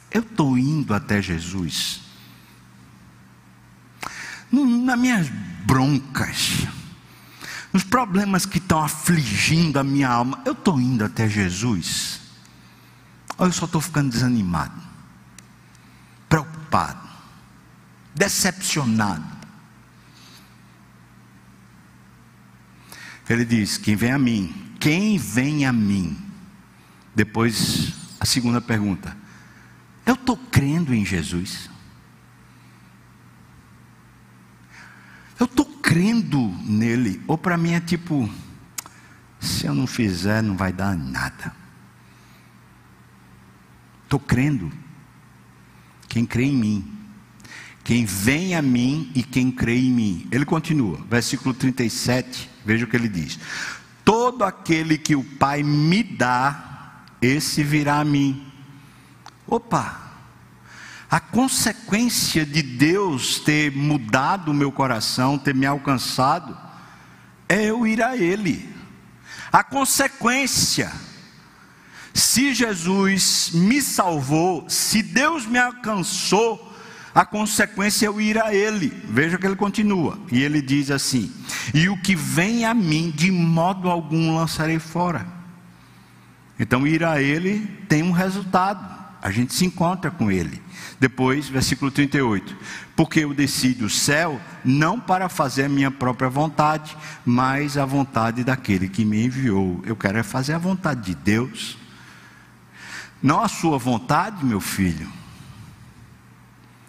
Eu 0.09 0.21
estou 0.21 0.57
indo 0.57 0.91
até 0.91 1.21
Jesus. 1.21 2.01
Nas 4.51 4.99
minhas 4.99 5.29
broncas, 5.63 6.67
nos 7.71 7.83
problemas 7.83 8.47
que 8.47 8.57
estão 8.57 8.83
afligindo 8.83 9.77
a 9.77 9.83
minha 9.83 10.09
alma, 10.09 10.41
eu 10.43 10.53
estou 10.53 10.81
indo 10.81 11.05
até 11.05 11.29
Jesus. 11.29 12.18
Ou 13.39 13.45
eu 13.45 13.53
só 13.53 13.65
estou 13.65 13.79
ficando 13.79 14.11
desanimado, 14.11 14.79
preocupado, 16.27 17.07
decepcionado. 18.13 19.25
Ele 23.29 23.45
diz: 23.45 23.77
Quem 23.77 23.95
vem 23.95 24.11
a 24.11 24.19
mim, 24.19 24.75
quem 24.79 25.17
vem 25.17 25.65
a 25.65 25.71
mim. 25.71 26.17
Depois, 27.15 27.93
a 28.19 28.25
segunda 28.25 28.59
pergunta: 28.59 29.15
Eu 30.05 30.15
estou 30.15 30.35
crendo 30.35 30.93
em 30.93 31.05
Jesus? 31.05 31.69
Eu 35.39 35.45
estou 35.45 35.65
crendo 35.65 36.49
nele? 36.65 37.23
Ou 37.25 37.37
para 37.37 37.57
mim 37.57 37.71
é 37.71 37.79
tipo: 37.79 38.29
se 39.39 39.65
eu 39.65 39.73
não 39.73 39.87
fizer, 39.87 40.43
não 40.43 40.57
vai 40.57 40.73
dar 40.73 40.97
nada. 40.97 41.58
Estou 44.09 44.19
crendo. 44.19 44.71
Quem 46.07 46.25
crê 46.25 46.45
em 46.45 46.55
mim. 46.55 46.97
Quem 47.83 48.05
vem 48.05 48.55
a 48.55 48.61
mim 48.61 49.11
e 49.13 49.21
quem 49.21 49.51
crê 49.51 49.77
em 49.77 49.91
mim. 49.91 50.27
Ele 50.31 50.45
continua, 50.45 50.99
versículo 51.07 51.53
37, 51.53 52.49
veja 52.65 52.85
o 52.85 52.87
que 52.87 52.95
ele 52.95 53.07
diz: 53.07 53.39
Todo 54.03 54.43
aquele 54.43 54.97
que 54.97 55.15
o 55.15 55.23
Pai 55.23 55.61
me 55.61 56.01
dá, 56.01 57.03
esse 57.21 57.61
virá 57.61 57.99
a 57.99 58.03
mim. 58.03 58.51
Opa! 59.45 60.01
A 61.07 61.19
consequência 61.19 62.43
de 62.43 62.63
Deus 62.63 63.39
ter 63.39 63.71
mudado 63.75 64.49
o 64.49 64.55
meu 64.55 64.71
coração, 64.71 65.37
ter 65.37 65.53
me 65.53 65.67
alcançado, 65.67 66.57
é 67.47 67.65
eu 67.65 67.85
ir 67.85 68.01
a 68.01 68.17
Ele. 68.17 68.73
A 69.51 69.63
consequência 69.63 70.91
se 72.13 72.53
Jesus 72.53 73.51
me 73.53 73.81
salvou, 73.81 74.65
se 74.67 75.01
Deus 75.01 75.45
me 75.45 75.57
alcançou, 75.57 76.69
a 77.13 77.25
consequência 77.25 78.05
é 78.05 78.07
eu 78.07 78.21
ir 78.21 78.41
a 78.41 78.53
Ele. 78.53 78.93
Veja 79.09 79.37
que 79.37 79.45
ele 79.45 79.55
continua. 79.55 80.17
E 80.31 80.43
ele 80.43 80.61
diz 80.61 80.91
assim: 80.91 81.31
E 81.73 81.89
o 81.89 81.97
que 81.97 82.15
vem 82.15 82.65
a 82.65 82.73
mim, 82.73 83.11
de 83.15 83.31
modo 83.31 83.89
algum 83.89 84.35
lançarei 84.35 84.79
fora. 84.79 85.25
Então, 86.59 86.85
ir 86.85 87.03
a 87.03 87.21
Ele 87.21 87.65
tem 87.87 88.03
um 88.03 88.11
resultado. 88.11 88.99
A 89.21 89.31
gente 89.31 89.53
se 89.53 89.65
encontra 89.65 90.11
com 90.11 90.31
Ele. 90.31 90.61
Depois, 90.99 91.47
versículo 91.47 91.89
38. 91.89 92.55
Porque 92.95 93.21
eu 93.21 93.33
desci 93.33 93.73
do 93.73 93.89
céu 93.89 94.39
não 94.63 94.99
para 94.99 95.29
fazer 95.29 95.65
a 95.65 95.69
minha 95.69 95.89
própria 95.89 96.29
vontade, 96.29 96.95
mas 97.25 97.77
a 97.77 97.85
vontade 97.85 98.43
daquele 98.43 98.89
que 98.89 99.05
me 99.05 99.25
enviou. 99.25 99.81
Eu 99.85 99.95
quero 99.95 100.17
é 100.17 100.23
fazer 100.23 100.53
a 100.53 100.57
vontade 100.57 101.01
de 101.01 101.15
Deus. 101.15 101.78
Não 103.21 103.43
a 103.43 103.47
sua 103.47 103.77
vontade, 103.77 104.45
meu 104.45 104.61
filho. 104.61 105.09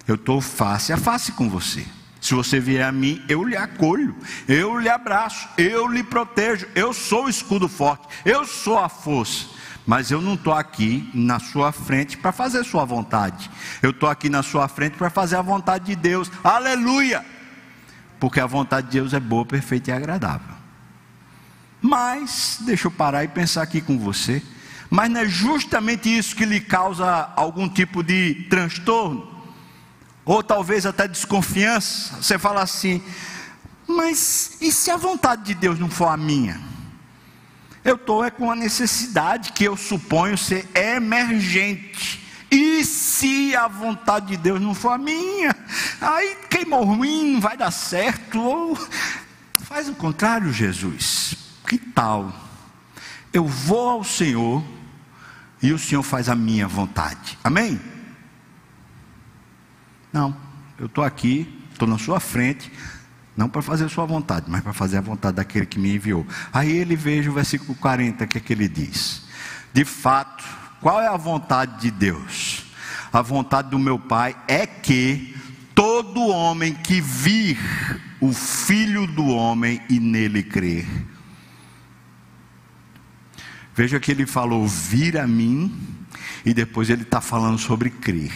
Eu 0.07 0.14
estou 0.14 0.41
face 0.41 0.93
a 0.93 0.97
face 0.97 1.33
com 1.33 1.49
você. 1.49 1.87
Se 2.20 2.35
você 2.35 2.61
vier 2.61 2.87
a 2.87 2.93
mim, 2.93 3.24
eu 3.28 3.43
lhe 3.45 3.57
acolho, 3.57 4.14
eu 4.47 4.78
lhe 4.78 4.89
abraço, 4.89 5.49
eu 5.57 5.89
lhe 5.89 6.03
protejo, 6.03 6.68
eu 6.74 6.93
sou 6.93 7.24
o 7.24 7.28
escudo 7.31 7.66
forte, 7.66 8.07
eu 8.24 8.45
sou 8.45 8.78
a 8.78 8.89
força. 8.89 9.47
Mas 9.87 10.11
eu 10.11 10.20
não 10.20 10.35
estou 10.35 10.53
aqui 10.53 11.11
na 11.14 11.39
sua 11.39 11.72
frente 11.72 12.18
para 12.18 12.31
fazer 12.31 12.62
sua 12.64 12.85
vontade, 12.85 13.51
eu 13.83 13.91
estou 13.91 14.09
aqui 14.09 14.28
na 14.28 14.43
sua 14.43 14.68
frente 14.68 14.99
para 14.99 15.09
fazer 15.09 15.37
a 15.37 15.43
vontade 15.43 15.87
de 15.87 15.97
Deus, 15.97 16.31
aleluia! 16.45 17.24
Porque 18.18 18.39
a 18.39 18.47
vontade 18.47 18.89
de 18.89 18.93
Deus 18.93 19.14
é 19.14 19.20
boa, 19.20 19.47
perfeita 19.47 19.91
e 19.91 19.95
agradável. 19.95 20.55
Mas, 21.81 22.59
deixa 22.61 22.89
eu 22.89 22.91
parar 22.93 23.24
e 23.24 23.28
pensar 23.28 23.62
aqui 23.62 23.81
com 23.81 23.99
você, 23.99 24.43
mas 24.91 25.09
não 25.09 25.20
é 25.20 25.28
justamente 25.28 26.14
isso 26.14 26.36
que 26.36 26.45
lhe 26.45 26.61
causa 26.61 27.30
algum 27.36 27.68
tipo 27.68 28.03
de 28.03 28.47
transtorno? 28.51 29.30
ou 30.24 30.45
talvez 30.45 30.86
até 30.86 31.09
desconfiança, 31.09 32.16
você 32.22 32.38
fala 32.38 32.62
assim: 32.62 33.03
mas 33.84 34.59
e 34.61 34.70
se 34.70 34.91
a 34.91 34.97
vontade 34.97 35.43
de 35.43 35.55
Deus 35.55 35.78
não 35.78 35.91
for 35.91 36.07
a 36.07 36.16
minha? 36.16 36.61
Eu 37.82 37.97
estou 37.97 38.24
é 38.24 38.30
com 38.30 38.45
uma 38.45 38.55
necessidade 38.55 39.53
que 39.53 39.64
eu 39.64 39.76
suponho 39.76 40.38
ser 40.38 40.68
emergente. 40.72 42.20
E 42.49 42.84
se 42.84 43.57
a 43.57 43.66
vontade 43.66 44.26
de 44.26 44.36
Deus 44.36 44.61
não 44.61 44.74
for 44.74 44.91
a 44.91 44.99
minha? 44.99 45.57
Aí 46.01 46.36
queimou 46.49 46.84
ruim, 46.84 47.32
não 47.32 47.41
vai 47.41 47.57
dar 47.57 47.70
certo. 47.70 48.41
Ou 48.41 48.78
faz 49.57 49.88
o 49.88 49.95
contrário, 49.95 50.53
Jesus. 50.53 51.34
Que 51.66 51.78
tal? 51.78 52.32
Eu 53.32 53.47
vou 53.47 53.88
ao 53.88 54.05
Senhor 54.05 54.62
e 55.63 55.73
o 55.73 55.79
Senhor 55.79 56.03
faz 56.03 56.29
a 56.29 56.35
minha 56.35 56.67
vontade. 56.67 57.39
Amém? 57.45 57.81
Não, 60.13 60.37
eu 60.79 60.87
estou 60.87 61.05
aqui, 61.05 61.63
estou 61.73 61.87
na 61.87 61.99
sua 61.99 62.19
frente, 62.19 62.73
não 63.37 63.49
para 63.49 63.63
fazer 63.63 63.85
a 63.85 63.89
sua 63.89 64.05
vontade, 64.07 64.47
mas 64.49 64.63
para 64.63 64.73
fazer 64.73 64.97
a 64.99 65.01
vontade 65.01 65.37
daquele 65.37 65.67
que 65.67 65.79
me 65.79 65.95
enviou. 65.95 66.27
Aí 66.53 66.71
ele 66.71 66.97
veja 66.97 67.31
o 67.31 67.35
versículo 67.35 67.75
40, 67.75 68.27
que 68.27 68.39
é 68.39 68.41
que 68.41 68.53
ele 68.53 68.69
diz: 68.69 69.27
De 69.73 69.85
fato, 69.85 70.45
qual 70.81 71.01
é 71.01 71.07
a 71.07 71.17
vontade 71.17 71.81
de 71.81 71.91
Deus? 71.91 72.65
A 73.13 73.23
vontade 73.23 73.71
do 73.71 73.79
meu 73.79 73.99
Pai 73.99 74.37
é 74.47 74.67
que 74.67 75.37
todo 75.75 76.29
homem 76.29 76.75
que 76.75 77.01
vir 77.01 77.59
o 78.21 78.33
Filho 78.33 79.07
do 79.07 79.27
homem 79.29 79.81
e 79.89 79.99
nele 79.99 80.43
crer. 80.43 80.87
Veja 83.75 84.01
que 84.01 84.11
ele 84.11 84.27
falou 84.27 84.66
vir 84.66 85.18
a 85.18 85.27
mim, 85.27 85.73
e 86.45 86.53
depois 86.53 86.91
ele 86.91 87.03
está 87.03 87.21
falando 87.21 87.59
sobre 87.59 87.91
crer 87.91 88.33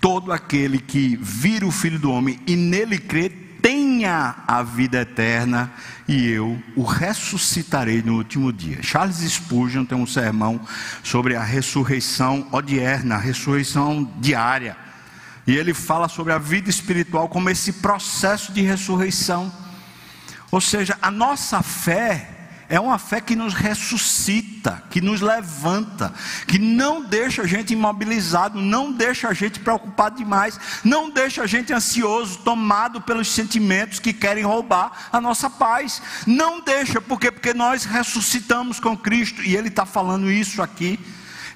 todo 0.00 0.32
aquele 0.32 0.78
que 0.78 1.18
vira 1.20 1.66
o 1.66 1.70
Filho 1.70 1.98
do 1.98 2.10
Homem 2.10 2.40
e 2.46 2.56
nele 2.56 2.98
crê, 2.98 3.28
tenha 3.28 4.36
a 4.46 4.62
vida 4.62 5.00
eterna 5.00 5.72
e 6.06 6.28
eu 6.28 6.62
o 6.76 6.82
ressuscitarei 6.84 8.02
no 8.02 8.16
último 8.16 8.52
dia. 8.52 8.82
Charles 8.82 9.18
Spurgeon 9.18 9.84
tem 9.84 9.98
um 9.98 10.06
sermão 10.06 10.60
sobre 11.02 11.34
a 11.34 11.42
ressurreição 11.42 12.46
odierna, 12.52 13.16
a 13.16 13.18
ressurreição 13.18 14.10
diária. 14.18 14.76
E 15.46 15.56
ele 15.56 15.74
fala 15.74 16.08
sobre 16.08 16.32
a 16.32 16.38
vida 16.38 16.70
espiritual 16.70 17.28
como 17.28 17.50
esse 17.50 17.72
processo 17.74 18.52
de 18.52 18.62
ressurreição. 18.62 19.52
Ou 20.50 20.60
seja, 20.60 20.96
a 21.02 21.10
nossa 21.10 21.62
fé 21.62 22.37
é 22.68 22.78
uma 22.78 22.98
fé 22.98 23.20
que 23.20 23.34
nos 23.34 23.54
ressuscita, 23.54 24.82
que 24.90 25.00
nos 25.00 25.22
levanta, 25.22 26.12
que 26.46 26.58
não 26.58 27.02
deixa 27.02 27.42
a 27.42 27.46
gente 27.46 27.72
imobilizado, 27.72 28.60
não 28.60 28.92
deixa 28.92 29.28
a 29.28 29.32
gente 29.32 29.58
preocupado 29.58 30.16
demais, 30.16 30.60
não 30.84 31.08
deixa 31.08 31.42
a 31.42 31.46
gente 31.46 31.72
ansioso, 31.72 32.40
tomado 32.40 33.00
pelos 33.00 33.28
sentimentos 33.28 33.98
que 33.98 34.12
querem 34.12 34.44
roubar 34.44 35.08
a 35.10 35.20
nossa 35.20 35.48
paz. 35.48 36.02
Não 36.26 36.60
deixa, 36.60 37.00
por 37.00 37.18
quê? 37.18 37.30
Porque 37.30 37.54
nós 37.54 37.84
ressuscitamos 37.84 38.78
com 38.78 38.96
Cristo, 38.96 39.42
e 39.42 39.56
Ele 39.56 39.68
está 39.68 39.86
falando 39.86 40.30
isso 40.30 40.60
aqui. 40.60 41.00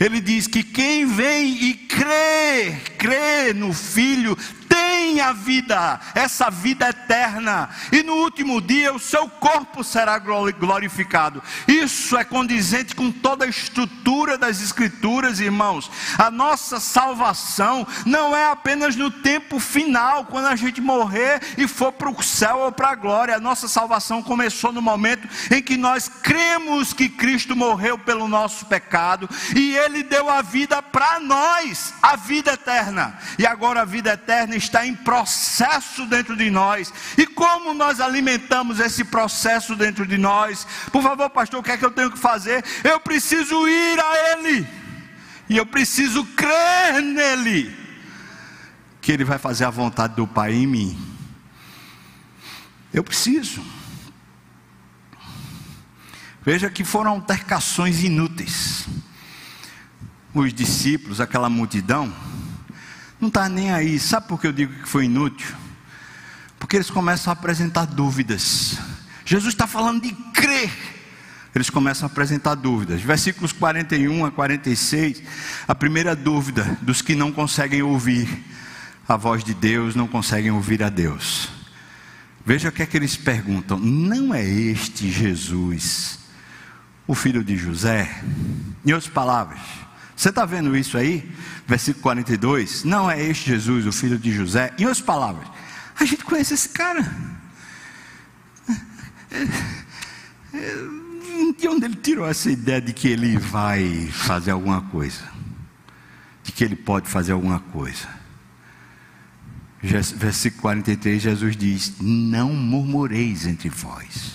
Ele 0.01 0.21
diz 0.21 0.47
que 0.47 0.65
quem 0.65 1.07
vem 1.07 1.63
e 1.63 1.75
crê, 1.75 2.73
crê 2.99 3.53
no 3.55 3.73
Filho, 3.73 4.37
tem 4.73 5.21
a 5.21 5.33
vida, 5.35 6.01
essa 6.15 6.51
vida 6.51 6.89
eterna, 6.89 7.69
e 7.93 8.03
no 8.03 8.15
último 8.15 8.59
dia 8.59 8.95
o 8.95 8.99
seu 8.99 9.29
corpo 9.29 9.85
será 9.85 10.19
glorificado. 10.19 11.43
Isso 11.69 12.17
é 12.17 12.25
condizente 12.25 12.95
com 12.95 13.13
toda 13.13 13.45
a 13.45 13.49
estrutura 13.49 14.39
das 14.39 14.63
Escrituras, 14.63 15.41
irmãos. 15.41 15.91
A 16.17 16.31
nossa 16.31 16.81
salvação 16.81 17.87
não 18.07 18.35
é 18.35 18.47
apenas 18.47 18.97
no 18.97 19.11
tempo 19.11 19.61
final, 19.61 20.25
quando 20.25 20.47
a 20.47 20.57
gente 20.57 20.81
morrer 20.81 21.43
e 21.59 21.69
for 21.69 21.93
para 21.93 22.09
o 22.09 22.23
céu 22.23 22.61
ou 22.61 22.73
para 22.73 22.91
a 22.91 22.95
glória. 22.95 23.37
A 23.37 23.41
nossa 23.41 23.69
salvação 23.69 24.23
começou 24.23 24.73
no 24.73 24.81
momento 24.81 25.29
em 25.55 25.61
que 25.61 25.77
nós 25.77 26.09
cremos 26.09 26.95
que 26.95 27.11
Cristo 27.11 27.55
morreu 27.55 27.99
pelo 27.99 28.27
nosso 28.27 28.65
pecado 28.67 29.29
e 29.55 29.77
Ele 29.77 30.03
deu 30.03 30.31
a 30.31 30.41
vida 30.41 30.81
para 30.81 31.21
nós, 31.21 31.93
a 32.03 32.17
vida 32.17 32.53
eterna. 32.55 33.19
E 33.39 33.47
agora 33.47 33.83
a 33.83 33.85
vida 33.85 34.13
eterna 34.15 34.62
está 34.65 34.87
em 34.87 34.95
processo 34.95 36.07
dentro 36.07 36.37
de 36.37 36.51
nós. 36.51 36.93
E 37.17 37.27
como 37.27 37.75
nós 37.75 38.01
alimentamos 38.01 38.81
esse 38.81 39.05
processo 39.05 39.77
dentro 39.77 40.07
de 40.07 40.19
nós? 40.19 40.67
Por 40.91 41.03
favor, 41.03 41.29
pastor, 41.31 41.61
o 41.61 41.63
que 41.63 41.71
é 41.71 41.77
que 41.77 41.85
eu 41.85 41.91
tenho 41.91 42.11
que 42.11 42.19
fazer? 42.19 42.65
Eu 42.85 43.01
preciso 43.01 43.67
ir 43.69 44.01
a 44.01 44.33
Ele. 44.33 44.67
E 45.49 45.57
eu 45.57 45.67
preciso 45.67 46.25
crer 46.25 47.03
nele. 47.03 47.77
Que 49.01 49.13
Ele 49.13 49.25
vai 49.25 49.39
fazer 49.39 49.65
a 49.65 49.71
vontade 49.71 50.15
do 50.15 50.27
Pai 50.27 50.53
em 50.53 50.67
mim. 50.67 50.99
Eu 52.93 53.03
preciso. 53.03 53.65
Veja 56.45 56.71
que 56.71 56.85
foram 56.85 57.13
altercações 57.13 58.03
inúteis. 58.03 58.87
Os 60.35 60.53
discípulos, 60.53 61.21
aquela 61.21 61.49
multidão, 61.49 62.13
não 63.23 63.29
está 63.29 63.49
nem 63.49 63.71
aí. 63.71 64.01
Sabe 64.01 64.27
por 64.27 64.41
que 64.41 64.49
eu 64.49 64.53
digo 64.53 64.75
que 64.75 64.89
foi 64.89 65.05
inútil? 65.05 65.55
Porque 66.59 66.77
eles 66.77 66.91
começam 66.91 67.31
a 67.31 67.35
apresentar 67.35 67.87
dúvidas. 67.87 68.77
Jesus 69.25 69.55
está 69.55 69.65
falando 69.65 70.03
de 70.03 70.13
crer. 70.35 70.71
Eles 71.55 71.71
começam 71.71 72.09
a 72.09 72.11
apresentar 72.11 72.57
dúvidas. 72.57 73.01
Versículos 73.01 73.53
41 73.53 74.25
a 74.25 74.31
46. 74.33 75.23
A 75.69 75.75
primeira 75.75 76.17
dúvida 76.17 76.77
dos 76.83 77.01
que 77.01 77.15
não 77.15 77.31
conseguem 77.31 77.81
ouvir 77.81 78.29
a 79.09 79.17
voz 79.17 79.45
de 79.45 79.55
Deus, 79.55 79.95
não 79.95 80.09
conseguem 80.09 80.51
ouvir 80.51 80.83
a 80.83 80.89
Deus. 80.89 81.49
Veja 82.45 82.71
o 82.71 82.73
que 82.73 82.83
é 82.83 82.87
que 82.87 82.97
eles 82.97 83.15
perguntam: 83.17 83.79
Não 83.79 84.35
é 84.35 84.45
este 84.45 85.13
Jesus, 85.13 86.19
o 87.07 87.15
filho 87.15 87.45
de 87.45 87.57
José? 87.57 88.21
Em 88.85 88.93
outras 88.93 89.13
palavras, 89.13 89.61
você 90.23 90.29
está 90.29 90.45
vendo 90.45 90.77
isso 90.77 90.97
aí? 90.97 91.29
Versículo 91.67 92.01
42. 92.01 92.85
Não 92.85 93.11
é 93.11 93.21
este 93.21 93.51
Jesus, 93.51 93.89
o 93.89 93.93
filho 93.93 94.17
de 94.17 94.31
José. 94.31 94.73
Em 94.79 94.85
outras 94.85 95.01
palavras, 95.01 95.49
a 95.99 96.05
gente 96.05 96.25
conhece 96.25 96.55
esse 96.55 96.69
cara. 96.69 97.13
De 101.59 101.67
onde 101.67 101.87
ele 101.87 101.97
tirou 101.97 102.25
essa 102.25 102.49
ideia 102.49 102.81
de 102.81 102.93
que 102.93 103.09
ele 103.09 103.37
vai 103.37 104.07
fazer 104.13 104.53
alguma 104.53 104.83
coisa? 104.83 105.25
De 106.45 106.53
que 106.53 106.63
ele 106.63 106.77
pode 106.77 107.09
fazer 107.09 107.33
alguma 107.33 107.59
coisa? 107.59 108.07
Versículo 109.83 110.63
43, 110.63 111.21
Jesus 111.21 111.57
diz: 111.57 111.95
Não 112.01 112.53
murmureis 112.53 113.45
entre 113.45 113.69
vós. 113.69 114.35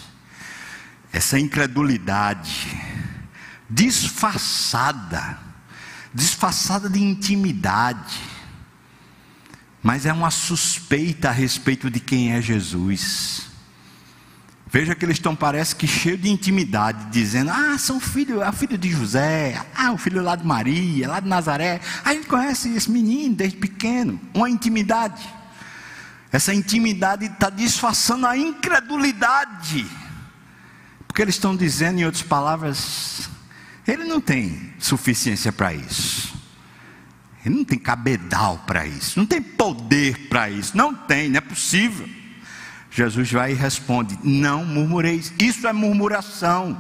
Essa 1.14 1.40
incredulidade 1.40 2.78
disfarçada 3.70 5.47
disfarçada 6.14 6.90
de 6.90 7.02
intimidade, 7.02 8.20
mas 9.82 10.06
é 10.06 10.14
uma 10.14 10.32
suspeita 10.32 11.30
a 11.30 11.32
respeito 11.32 11.90
de 11.90 12.00
quem 12.00 12.34
é 12.34 12.42
Jesus. 12.42 13.48
Veja 14.70 14.94
que 14.94 15.06
eles 15.06 15.16
estão, 15.16 15.34
parece 15.34 15.76
que 15.76 15.88
cheios 15.88 16.22
de 16.22 16.30
intimidade, 16.30 17.06
dizendo: 17.10 17.52
Ah, 17.52 17.78
são 17.78 18.00
filho, 18.00 18.42
é 18.44 18.50
o 18.50 18.54
filho 18.54 18.78
de 18.78 18.92
José, 18.92 19.66
ah, 19.74 19.94
o 19.94 19.98
filho 19.98 20.22
lá 20.22 20.36
de 20.36 20.46
Maria, 20.46 21.08
lá 21.08 21.20
de 21.22 21.28
Nazaré. 21.28 21.80
A 22.04 22.14
gente 22.14 22.28
conhece 22.28 22.70
esse 22.76 22.92
menino 22.92 23.34
desde 23.36 23.58
pequeno, 23.58 24.20
uma 24.34 24.50
intimidade. 24.50 25.26
Essa 26.32 26.54
intimidade 26.54 27.26
está 27.26 27.50
disfarçando 27.50 28.28
a 28.28 28.38
incredulidade, 28.38 29.88
porque 31.08 31.22
eles 31.22 31.36
estão 31.36 31.56
dizendo, 31.56 32.00
em 32.00 32.06
outras 32.06 32.24
palavras, 32.24 33.30
ele 33.88 34.04
não 34.04 34.20
tem 34.20 34.74
suficiência 34.78 35.52
para 35.52 35.74
isso. 35.74 36.36
Ele 37.46 37.56
não 37.56 37.64
tem 37.64 37.80
cabedal 37.80 38.62
para 38.68 38.86
isso. 38.86 39.18
Não 39.18 39.26
tem 39.26 39.42
poder 39.42 40.28
para 40.28 40.50
isso. 40.50 40.76
Não 40.76 40.94
tem, 40.94 41.30
não 41.30 41.38
é 41.38 41.42
possível. 41.42 42.08
Jesus 42.92 43.32
vai 43.32 43.52
e 43.52 43.56
responde: 43.56 44.20
Não 44.24 44.66
murmureis. 44.66 45.32
Isso 45.40 45.66
é 45.68 45.72
murmuração. 45.72 46.78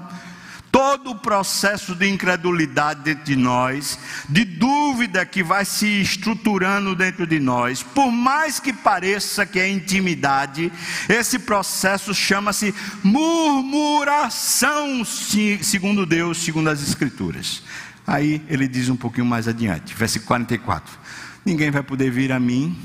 Todo 0.71 1.11
o 1.11 1.15
processo 1.15 1.95
de 1.95 2.07
incredulidade 2.07 3.01
dentro 3.01 3.23
de 3.23 3.35
nós, 3.35 3.97
de 4.29 4.45
dúvida 4.45 5.25
que 5.25 5.43
vai 5.43 5.65
se 5.65 6.01
estruturando 6.01 6.95
dentro 6.95 7.25
de 7.25 7.39
nós, 7.39 7.81
por 7.81 8.11
mais 8.11 8.59
que 8.59 8.71
pareça 8.71 9.45
que 9.45 9.59
é 9.59 9.69
intimidade, 9.69 10.71
esse 11.09 11.39
processo 11.39 12.13
chama-se 12.13 12.73
murmuração, 13.03 15.03
segundo 15.05 16.05
Deus, 16.05 16.37
segundo 16.37 16.69
as 16.69 16.81
Escrituras. 16.81 17.63
Aí 18.05 18.41
ele 18.47 18.67
diz 18.67 18.89
um 18.89 18.95
pouquinho 18.95 19.25
mais 19.25 19.47
adiante, 19.47 19.93
versículo 19.93 20.27
44: 20.27 20.97
Ninguém 21.43 21.71
vai 21.71 21.83
poder 21.83 22.09
vir 22.09 22.31
a 22.31 22.39
mim 22.39 22.77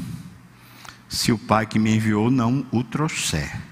se 1.08 1.30
o 1.30 1.38
Pai 1.38 1.66
que 1.66 1.78
me 1.78 1.94
enviou 1.94 2.30
não 2.30 2.66
o 2.72 2.82
trouxer. 2.82 3.71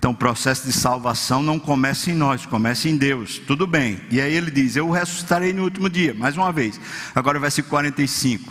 Então 0.00 0.12
o 0.12 0.16
processo 0.16 0.66
de 0.66 0.72
salvação 0.72 1.42
não 1.42 1.58
começa 1.58 2.10
em 2.10 2.14
nós, 2.14 2.46
começa 2.46 2.88
em 2.88 2.96
Deus. 2.96 3.36
Tudo 3.36 3.66
bem. 3.66 4.00
E 4.10 4.18
aí 4.18 4.32
ele 4.32 4.50
diz: 4.50 4.74
Eu 4.74 4.88
ressuscitarei 4.88 5.52
no 5.52 5.62
último 5.64 5.90
dia. 5.90 6.14
Mais 6.14 6.38
uma 6.38 6.50
vez. 6.50 6.80
Agora 7.14 7.38
versículo 7.38 7.68
45. 7.68 8.50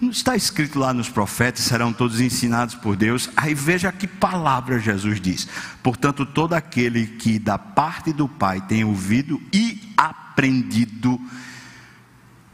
Não 0.00 0.10
está 0.10 0.34
escrito 0.34 0.80
lá 0.80 0.92
nos 0.92 1.08
profetas, 1.08 1.62
serão 1.62 1.92
todos 1.92 2.20
ensinados 2.20 2.74
por 2.74 2.96
Deus. 2.96 3.30
Aí 3.36 3.54
veja 3.54 3.92
que 3.92 4.08
palavra 4.08 4.80
Jesus 4.80 5.20
diz. 5.20 5.46
Portanto, 5.84 6.26
todo 6.26 6.54
aquele 6.54 7.06
que 7.06 7.38
da 7.38 7.56
parte 7.56 8.12
do 8.12 8.26
Pai 8.28 8.60
tem 8.60 8.82
ouvido 8.82 9.40
e 9.52 9.94
aprendido, 9.96 11.20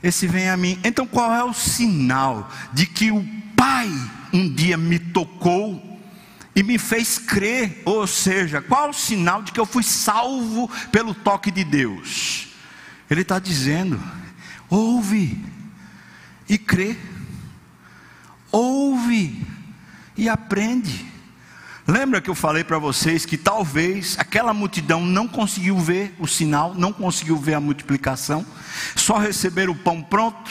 esse 0.03 0.27
vem 0.27 0.51
a 0.51 0.57
mim. 0.59 0.79
Então, 0.85 1.07
qual 1.07 1.33
é 1.33 1.43
o 1.43 1.55
sinal 1.55 2.51
de 2.75 2.85
que 2.85 3.11
o 3.11 3.27
Pai 3.57 3.91
um 4.35 4.53
dia 4.53 4.77
me 4.77 4.99
tocou 4.99 5.98
e 6.59 6.63
me 6.65 6.77
fez 6.77 7.21
crer, 7.21 7.83
ou 7.85 8.05
seja, 8.05 8.61
qual 8.61 8.91
o 8.91 8.93
sinal 8.93 9.45
de 9.45 9.53
que 9.53 9.61
eu 9.61 9.65
fui 9.65 9.85
salvo 9.85 10.69
pelo 10.91 11.15
toque 11.15 11.53
de 11.53 11.63
Deus? 11.63 12.49
Ele 13.09 13.21
está 13.21 13.39
dizendo: 13.39 14.03
ouve 14.69 15.41
e 16.49 16.59
crê, 16.59 16.97
ouve 18.51 19.41
e 20.17 20.29
aprende. 20.29 21.07
Lembra 21.87 22.21
que 22.21 22.29
eu 22.29 22.35
falei 22.35 22.65
para 22.65 22.77
vocês 22.77 23.25
que 23.25 23.37
talvez 23.37 24.17
aquela 24.19 24.53
multidão 24.53 25.07
não 25.07 25.29
conseguiu 25.29 25.79
ver 25.79 26.13
o 26.19 26.27
sinal, 26.27 26.75
não 26.75 26.93
conseguiu 26.93 27.37
ver 27.37 27.55
a 27.55 27.61
multiplicação, 27.61 28.45
só 28.97 29.17
receberam 29.17 29.75
o 29.75 29.79
pão 29.79 30.03
pronto 30.03 30.51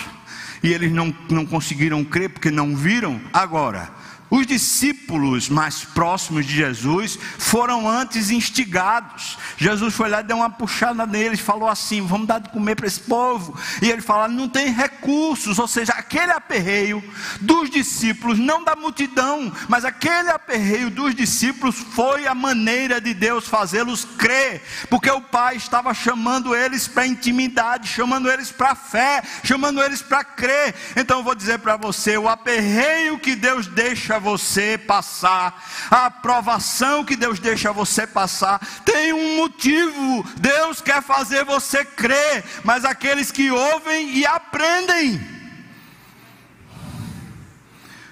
e 0.63 0.71
eles 0.71 0.89
não, 0.89 1.13
não 1.29 1.45
conseguiram 1.45 2.01
crer 2.05 2.29
porque 2.29 2.49
não 2.49 2.77
viram. 2.77 3.19
Agora, 3.33 3.96
os 4.29 4.45
discípulos 4.45 5.47
mais 5.47 5.85
próximos 5.85 6.45
de 6.45 6.55
Jesus 6.55 7.17
foram 7.37 7.89
antes 7.89 8.29
instigados. 8.29 9.37
Jesus 9.57 9.93
foi 9.93 10.09
lá 10.09 10.19
e 10.19 10.23
deu 10.23 10.37
uma 10.37 10.49
puxada 10.49 11.05
neles, 11.05 11.39
falou 11.39 11.69
assim: 11.69 12.01
Vamos 12.01 12.27
dar 12.27 12.39
de 12.39 12.49
comer 12.49 12.75
para 12.75 12.87
esse 12.87 12.99
povo. 12.99 13.57
E 13.81 13.89
ele 13.89 14.01
fala: 14.01 14.27
Não 14.27 14.49
tem 14.49 14.71
recursos, 14.71 15.57
ou 15.57 15.67
seja, 15.67 15.93
aquele 15.93 16.31
aperreio 16.31 17.01
dos 17.39 17.69
discípulos, 17.69 18.37
não 18.37 18.63
da 18.63 18.75
multidão, 18.75 19.51
mas 19.69 19.85
aquele 19.85 20.29
aperreio 20.29 20.89
dos 20.89 21.15
discípulos 21.15 21.75
foi 21.75 22.27
a 22.27 22.35
maneira 22.35 22.99
de 22.99 23.13
Deus 23.13 23.47
fazê-los 23.47 24.03
crer, 24.17 24.61
porque 24.89 25.09
o 25.09 25.21
Pai 25.21 25.55
estava 25.55 25.93
chamando 25.93 26.53
eles 26.53 26.87
para 26.87 27.07
intimidade, 27.07 27.87
chamando 27.87 28.29
eles 28.29 28.51
para 28.51 28.75
fé, 28.75 29.23
chamando 29.43 29.81
eles 29.81 30.01
para 30.01 30.23
crer. 30.23 30.75
Então 30.97 31.19
eu 31.19 31.23
vou 31.23 31.35
dizer 31.35 31.59
para 31.59 31.77
você: 31.77 32.17
o 32.17 32.27
aperreio 32.27 33.17
que 33.19 33.33
Deus 33.33 33.67
deixa 33.67 34.16
você 34.19 34.77
passar, 34.77 35.63
a 35.89 36.05
aprovação 36.07 37.03
que 37.03 37.15
Deus 37.15 37.39
deixa 37.39 37.71
você 37.71 38.05
passar, 38.05 38.59
tem 38.83 39.13
um 39.13 39.37
motivo. 39.37 40.23
Deus 40.37 40.81
quer 40.81 41.01
fazer 41.01 41.45
você 41.45 41.83
crer, 41.83 42.43
mas 42.63 42.85
aqueles 42.85 43.31
que 43.31 43.49
ouvem 43.51 44.17
e 44.17 44.25
aprendem, 44.25 45.19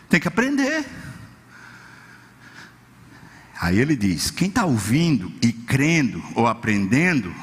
tem 0.09 0.19
que 0.19 0.27
aprender. 0.27 0.85
Aí 3.59 3.79
ele 3.79 3.95
diz: 3.95 4.29
quem 4.29 4.47
está 4.47 4.65
ouvindo 4.65 5.31
e 5.41 5.51
crendo 5.51 6.23
ou 6.35 6.47
aprendendo, 6.47 7.33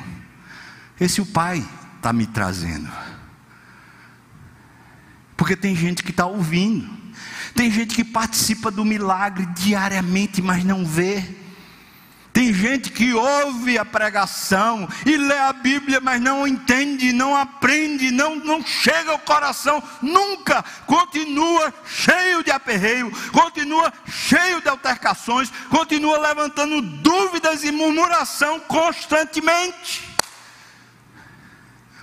esse 1.00 1.20
o 1.20 1.26
Pai 1.26 1.66
está 1.96 2.12
me 2.12 2.26
trazendo. 2.26 2.90
Porque 5.36 5.56
tem 5.56 5.74
gente 5.74 6.02
que 6.02 6.10
está 6.10 6.26
ouvindo, 6.26 6.88
tem 7.54 7.70
gente 7.70 7.94
que 7.94 8.04
participa 8.04 8.70
do 8.70 8.84
milagre 8.84 9.46
diariamente, 9.46 10.40
mas 10.40 10.64
não 10.64 10.84
vê. 10.84 11.42
Tem 12.32 12.52
gente 12.52 12.90
que 12.90 13.12
ouve 13.12 13.76
a 13.76 13.84
pregação 13.84 14.88
e 15.04 15.18
lê 15.18 15.38
a 15.38 15.52
Bíblia, 15.52 16.00
mas 16.00 16.18
não 16.18 16.48
entende, 16.48 17.12
não 17.12 17.36
aprende, 17.36 18.10
não, 18.10 18.36
não 18.36 18.64
chega 18.64 19.10
ao 19.12 19.18
coração, 19.18 19.82
nunca. 20.00 20.64
Continua 20.86 21.72
cheio 21.84 22.42
de 22.42 22.50
aperreio, 22.50 23.12
continua 23.32 23.92
cheio 24.08 24.62
de 24.62 24.68
altercações, 24.68 25.52
continua 25.68 26.18
levantando 26.18 26.80
dúvidas 26.80 27.64
e 27.64 27.70
murmuração 27.70 28.58
constantemente. 28.60 30.08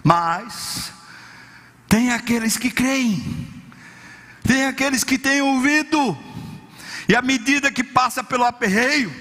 Mas, 0.03 0.91
tem 1.87 2.11
aqueles 2.11 2.55
que 2.55 2.69
creem 2.69 3.58
tem 4.49 4.65
aqueles 4.65 5.03
que 5.03 5.19
têm 5.19 5.43
ouvido, 5.43 6.17
e 7.07 7.15
à 7.15 7.21
medida 7.21 7.71
que 7.71 7.83
passa 7.83 8.23
pelo 8.23 8.43
aperreio, 8.43 9.13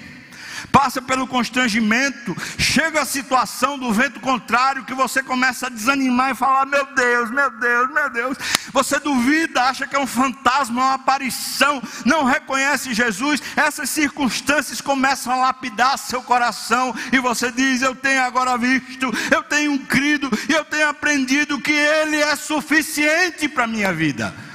passa 0.72 1.03
pelo 1.03 1.26
constrangimento, 1.26 2.35
chega 2.59 3.03
a 3.03 3.05
situação 3.05 3.79
do 3.79 3.93
vento 3.93 4.20
contrário 4.20 4.87
que 4.87 4.95
você 4.95 5.22
começa 5.22 5.66
a 5.66 5.68
desanimar 5.68 6.31
e 6.31 6.35
falar: 6.35 6.64
Meu 6.64 6.83
Deus, 6.95 7.31
meu 7.31 7.51
Deus, 7.51 7.93
meu 7.93 8.09
Deus. 8.09 8.39
Você 8.72 8.99
duvida, 8.99 9.64
acha 9.64 9.87
que 9.87 9.95
é 9.95 9.99
um 9.99 10.07
fantasma, 10.07 10.83
uma 10.83 10.95
aparição, 10.95 11.83
não 12.07 12.24
reconhece 12.24 12.95
Jesus. 12.95 13.43
Essas 13.55 13.91
circunstâncias 13.91 14.81
começam 14.81 15.31
a 15.31 15.37
lapidar 15.37 15.99
seu 15.99 16.22
coração 16.22 16.95
e 17.12 17.18
você 17.18 17.53
diz: 17.53 17.83
Eu 17.83 17.95
tenho 17.95 18.22
agora 18.22 18.57
visto, 18.57 19.12
eu 19.31 19.43
tenho 19.43 19.79
crido 19.81 20.31
e 20.49 20.55
eu 20.55 20.64
tenho 20.64 20.89
aprendido 20.89 21.61
que 21.61 21.72
Ele 21.72 22.16
é 22.16 22.35
suficiente 22.35 23.47
para 23.47 23.64
a 23.64 23.66
minha 23.66 23.93
vida. 23.93 24.47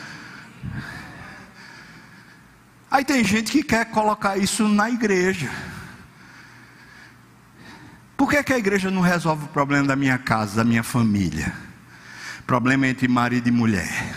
Aí 2.94 3.04
tem 3.04 3.24
gente 3.24 3.52
que 3.52 3.64
quer 3.64 3.86
colocar 3.86 4.38
isso 4.38 4.68
na 4.68 4.88
igreja. 4.88 5.50
Por 8.16 8.30
que, 8.30 8.44
que 8.44 8.54
a 8.54 8.58
igreja 8.60 8.92
não 8.92 9.02
resolve 9.02 9.46
o 9.46 9.48
problema 9.48 9.88
da 9.88 9.96
minha 9.96 10.20
casa, 10.20 10.58
da 10.58 10.64
minha 10.64 10.84
família? 10.84 11.52
Problema 12.46 12.88
entre 12.88 13.08
marido 13.08 13.50
e 13.50 13.52
mulher. 13.52 14.14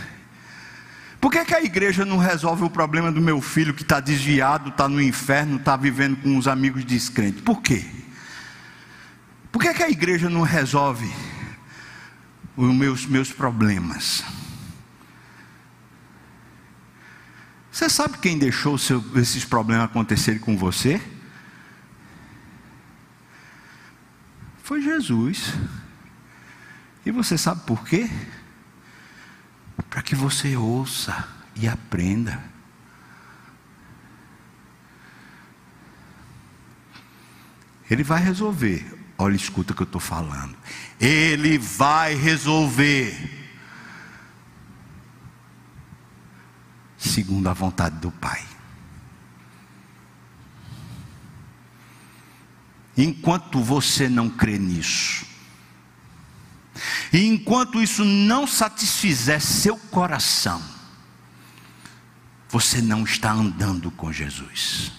Por 1.18 1.32
que, 1.32 1.42
que 1.46 1.54
a 1.54 1.62
igreja 1.62 2.04
não 2.04 2.18
resolve 2.18 2.64
o 2.64 2.70
problema 2.70 3.10
do 3.10 3.18
meu 3.18 3.40
filho 3.40 3.72
que 3.72 3.80
está 3.80 3.98
desviado, 3.98 4.68
está 4.68 4.86
no 4.86 5.00
inferno, 5.00 5.56
está 5.56 5.74
vivendo 5.74 6.18
com 6.18 6.36
os 6.36 6.46
amigos 6.46 6.84
descrentes? 6.84 7.40
Por 7.40 7.62
quê? 7.62 7.82
Por 9.50 9.62
que, 9.62 9.72
que 9.72 9.84
a 9.84 9.88
igreja 9.88 10.28
não 10.28 10.42
resolve 10.42 11.10
os 12.54 12.74
meus, 12.74 13.06
meus 13.06 13.32
problemas? 13.32 14.22
Você 17.76 17.90
sabe 17.90 18.16
quem 18.16 18.38
deixou 18.38 18.78
seu, 18.78 19.04
esses 19.20 19.44
problemas 19.44 19.84
acontecerem 19.84 20.40
com 20.40 20.56
você? 20.56 20.98
Foi 24.62 24.80
Jesus. 24.80 25.52
E 27.04 27.10
você 27.10 27.36
sabe 27.36 27.66
por 27.66 27.86
quê? 27.86 28.08
Para 29.90 30.00
que 30.00 30.14
você 30.14 30.56
ouça 30.56 31.28
e 31.54 31.68
aprenda. 31.68 32.42
Ele 37.90 38.02
vai 38.02 38.22
resolver. 38.22 38.90
Olha, 39.18 39.36
escuta 39.36 39.74
o 39.74 39.76
que 39.76 39.82
eu 39.82 39.86
estou 39.86 40.00
falando. 40.00 40.56
Ele 40.98 41.58
vai 41.58 42.14
resolver. 42.14 43.35
Segundo 47.06 47.48
a 47.48 47.52
vontade 47.52 47.96
do 47.96 48.10
Pai. 48.10 48.44
Enquanto 52.96 53.62
você 53.62 54.08
não 54.08 54.28
crê 54.28 54.58
nisso, 54.58 55.26
e 57.12 57.26
enquanto 57.26 57.82
isso 57.82 58.04
não 58.04 58.46
satisfizer 58.46 59.40
seu 59.40 59.76
coração, 59.76 60.62
você 62.48 62.80
não 62.80 63.04
está 63.04 63.32
andando 63.32 63.90
com 63.90 64.12
Jesus. 64.12 64.92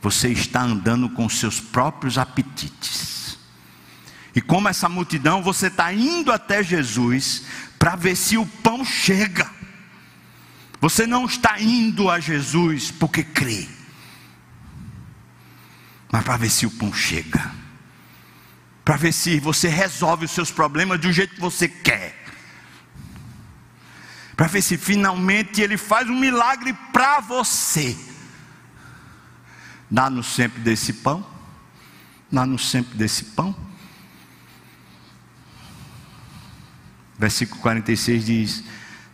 Você 0.00 0.28
está 0.28 0.62
andando 0.62 1.08
com 1.10 1.28
seus 1.28 1.60
próprios 1.60 2.18
apetites. 2.18 3.38
E 4.34 4.40
como 4.40 4.68
essa 4.68 4.88
multidão, 4.88 5.42
você 5.42 5.66
está 5.66 5.92
indo 5.92 6.30
até 6.30 6.62
Jesus 6.62 7.42
para 7.78 7.96
ver 7.96 8.16
se 8.16 8.36
o 8.36 8.46
pão 8.46 8.84
chega. 8.84 9.57
Você 10.80 11.06
não 11.06 11.26
está 11.26 11.60
indo 11.60 12.08
a 12.10 12.20
Jesus 12.20 12.90
porque 12.90 13.24
crê, 13.24 13.68
mas 16.10 16.24
para 16.24 16.36
ver 16.36 16.50
se 16.50 16.66
o 16.66 16.70
pão 16.70 16.92
chega, 16.92 17.52
para 18.84 18.96
ver 18.96 19.12
se 19.12 19.40
você 19.40 19.68
resolve 19.68 20.24
os 20.26 20.30
seus 20.30 20.50
problemas 20.50 21.00
do 21.00 21.12
jeito 21.12 21.34
que 21.34 21.40
você 21.40 21.68
quer. 21.68 22.16
Para 24.36 24.46
ver 24.46 24.62
se 24.62 24.78
finalmente 24.78 25.60
ele 25.60 25.76
faz 25.76 26.08
um 26.08 26.16
milagre 26.16 26.72
para 26.92 27.18
você. 27.18 27.98
Dá-nos 29.90 30.28
sempre 30.28 30.60
desse 30.60 30.92
pão. 30.92 31.26
Dá-nos 32.30 32.70
sempre 32.70 32.96
desse 32.96 33.24
pão. 33.24 33.52
Versículo 37.18 37.60
46 37.60 38.24
diz: 38.24 38.64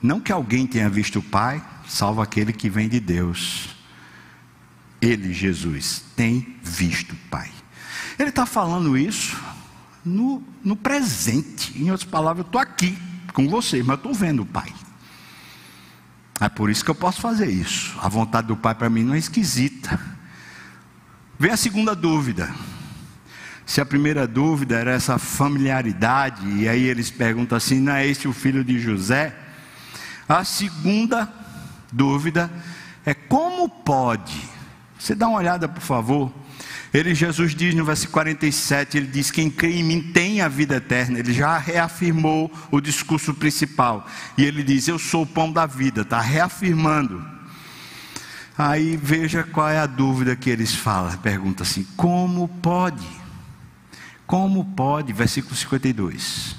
Não 0.04 0.20
que 0.20 0.30
alguém 0.30 0.66
tenha 0.66 0.90
visto 0.90 1.20
o 1.20 1.22
Pai, 1.22 1.64
salvo 1.88 2.20
aquele 2.20 2.52
que 2.52 2.68
vem 2.68 2.90
de 2.90 3.00
Deus. 3.00 3.70
Ele, 5.00 5.32
Jesus, 5.32 6.04
tem 6.14 6.58
visto 6.62 7.12
o 7.12 7.28
Pai. 7.30 7.50
Ele 8.18 8.28
está 8.28 8.44
falando 8.44 8.98
isso 8.98 9.34
no, 10.04 10.42
no 10.62 10.76
presente. 10.76 11.72
Em 11.82 11.90
outras 11.90 12.04
palavras, 12.06 12.44
eu 12.44 12.48
estou 12.48 12.60
aqui 12.60 12.98
com 13.32 13.48
você, 13.48 13.82
mas 13.82 13.96
estou 13.96 14.12
vendo 14.12 14.42
o 14.42 14.46
Pai. 14.46 14.70
É 16.38 16.50
por 16.50 16.68
isso 16.68 16.84
que 16.84 16.90
eu 16.90 16.94
posso 16.94 17.22
fazer 17.22 17.48
isso. 17.48 17.98
A 18.02 18.08
vontade 18.10 18.46
do 18.46 18.58
Pai 18.58 18.74
para 18.74 18.90
mim 18.90 19.04
não 19.04 19.14
é 19.14 19.18
esquisita. 19.18 19.98
Vem 21.38 21.50
a 21.50 21.56
segunda 21.56 21.96
dúvida. 21.96 22.54
Se 23.64 23.80
a 23.80 23.86
primeira 23.86 24.26
dúvida 24.26 24.76
era 24.76 24.90
essa 24.90 25.16
familiaridade, 25.16 26.46
e 26.46 26.68
aí 26.68 26.82
eles 26.82 27.10
perguntam 27.10 27.56
assim: 27.56 27.80
não 27.80 27.94
é 27.94 28.06
este 28.06 28.28
o 28.28 28.34
filho 28.34 28.62
de 28.62 28.78
José? 28.78 29.43
A 30.28 30.44
segunda 30.44 31.32
dúvida 31.92 32.50
é 33.04 33.12
como 33.12 33.68
pode? 33.68 34.40
Você 34.98 35.14
dá 35.14 35.28
uma 35.28 35.38
olhada, 35.38 35.68
por 35.68 35.82
favor. 35.82 36.32
Ele, 36.92 37.14
Jesus 37.14 37.54
diz 37.54 37.74
no 37.74 37.84
versículo 37.84 38.14
47, 38.14 38.96
ele 38.96 39.06
diz: 39.08 39.30
Quem 39.30 39.50
crê 39.50 39.78
em 39.78 39.82
mim 39.82 40.00
tem 40.00 40.40
a 40.40 40.48
vida 40.48 40.76
eterna. 40.76 41.18
Ele 41.18 41.32
já 41.32 41.58
reafirmou 41.58 42.50
o 42.70 42.80
discurso 42.80 43.34
principal. 43.34 44.06
E 44.38 44.44
ele 44.44 44.62
diz: 44.62 44.88
Eu 44.88 44.98
sou 44.98 45.22
o 45.22 45.26
pão 45.26 45.52
da 45.52 45.66
vida. 45.66 46.02
Está 46.02 46.20
reafirmando. 46.20 47.22
Aí 48.56 48.96
veja 48.96 49.42
qual 49.42 49.68
é 49.68 49.78
a 49.78 49.86
dúvida 49.86 50.36
que 50.36 50.48
eles 50.48 50.74
falam. 50.74 51.16
Pergunta 51.18 51.64
assim: 51.64 51.84
Como 51.96 52.48
pode? 52.48 53.06
Como 54.26 54.64
pode? 54.64 55.12
Versículo 55.12 55.54
52. 55.54 56.56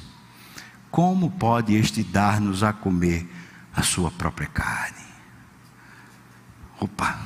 Como 0.91 1.31
pode 1.31 1.73
este 1.73 2.03
dar-nos 2.03 2.61
a 2.61 2.71
comer 2.71 3.27
a 3.75 3.83
sua 3.83 4.09
própria 4.11 4.47
carne? 4.47 5.05
Opa! 6.79 7.19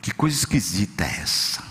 Que 0.00 0.12
coisa 0.12 0.36
esquisita 0.36 1.04
é 1.04 1.20
essa? 1.20 1.62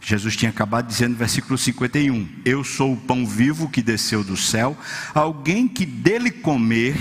Jesus 0.00 0.36
tinha 0.36 0.50
acabado 0.50 0.88
dizendo 0.88 1.12
no 1.12 1.18
versículo 1.18 1.56
51: 1.56 2.28
Eu 2.44 2.64
sou 2.64 2.92
o 2.92 2.96
pão 2.96 3.24
vivo 3.24 3.70
que 3.70 3.80
desceu 3.80 4.24
do 4.24 4.36
céu, 4.36 4.76
alguém 5.14 5.68
que 5.68 5.86
dele 5.86 6.30
comer, 6.30 6.96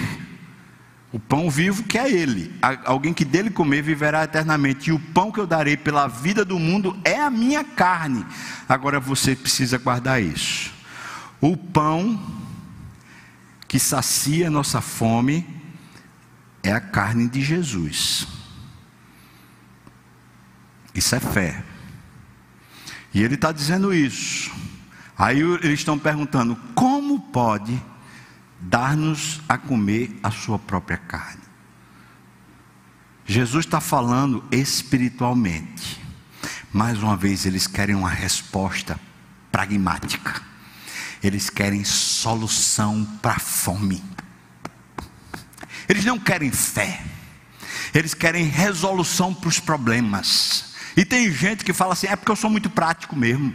o 1.11 1.19
pão 1.19 1.49
vivo 1.49 1.83
que 1.83 1.97
é 1.97 2.11
ele, 2.11 2.53
alguém 2.85 3.13
que 3.13 3.25
dele 3.25 3.49
comer 3.49 3.81
viverá 3.81 4.23
eternamente, 4.23 4.89
e 4.89 4.93
o 4.93 4.99
pão 4.99 5.31
que 5.31 5.39
eu 5.39 5.47
darei 5.47 5.75
pela 5.75 6.07
vida 6.07 6.45
do 6.45 6.59
mundo 6.59 6.97
é 7.03 7.19
a 7.19 7.29
minha 7.31 7.63
carne. 7.63 8.25
Agora 8.69 8.99
você 8.99 9.35
precisa 9.35 9.79
guardar 9.79 10.21
isso. 10.21 10.71
O 11.41 11.57
pão 11.57 12.40
que 13.71 13.79
sacia 13.79 14.49
nossa 14.49 14.81
fome 14.81 15.47
é 16.61 16.73
a 16.73 16.81
carne 16.81 17.29
de 17.29 17.41
Jesus. 17.41 18.27
Isso 20.93 21.15
é 21.15 21.21
fé. 21.21 21.63
E 23.13 23.23
ele 23.23 23.35
está 23.35 23.53
dizendo 23.53 23.93
isso. 23.93 24.51
Aí 25.17 25.39
eles 25.39 25.79
estão 25.79 25.97
perguntando: 25.97 26.57
como 26.75 27.17
pode 27.17 27.81
dar-nos 28.59 29.39
a 29.47 29.57
comer 29.57 30.19
a 30.21 30.31
sua 30.31 30.59
própria 30.59 30.97
carne? 30.97 31.43
Jesus 33.25 33.63
está 33.65 33.79
falando 33.79 34.43
espiritualmente. 34.51 35.97
Mais 36.73 37.01
uma 37.01 37.15
vez, 37.15 37.45
eles 37.45 37.67
querem 37.67 37.95
uma 37.95 38.09
resposta 38.09 38.99
pragmática. 39.49 40.50
Eles 41.23 41.49
querem 41.49 41.83
solução 41.83 43.05
para 43.21 43.33
a 43.33 43.39
fome. 43.39 44.03
Eles 45.87 46.05
não 46.05 46.17
querem 46.17 46.51
fé. 46.51 47.03
Eles 47.93 48.13
querem 48.13 48.45
resolução 48.45 49.33
para 49.33 49.49
os 49.49 49.59
problemas. 49.59 50.73
E 50.95 51.05
tem 51.05 51.31
gente 51.31 51.63
que 51.63 51.73
fala 51.73 51.93
assim: 51.93 52.07
é 52.07 52.15
porque 52.15 52.31
eu 52.31 52.35
sou 52.35 52.49
muito 52.49 52.69
prático 52.69 53.15
mesmo. 53.15 53.53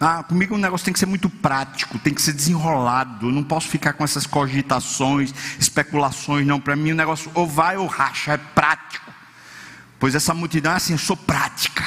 Ah, 0.00 0.22
comigo 0.22 0.54
o 0.54 0.58
negócio 0.58 0.84
tem 0.84 0.92
que 0.92 1.00
ser 1.00 1.06
muito 1.06 1.28
prático, 1.28 1.98
tem 1.98 2.14
que 2.14 2.22
ser 2.22 2.32
desenrolado. 2.32 3.32
Não 3.32 3.42
posso 3.42 3.68
ficar 3.68 3.94
com 3.94 4.04
essas 4.04 4.26
cogitações, 4.26 5.34
especulações, 5.58 6.46
não. 6.46 6.60
Para 6.60 6.76
mim 6.76 6.92
o 6.92 6.94
negócio 6.94 7.30
ou 7.34 7.46
vai 7.46 7.76
ou 7.76 7.86
racha, 7.86 8.32
é 8.32 8.36
prático. 8.36 9.12
Pois 9.98 10.14
essa 10.14 10.32
multidão 10.32 10.72
é 10.72 10.76
assim: 10.76 10.92
eu 10.92 10.98
sou 10.98 11.16
prática. 11.16 11.77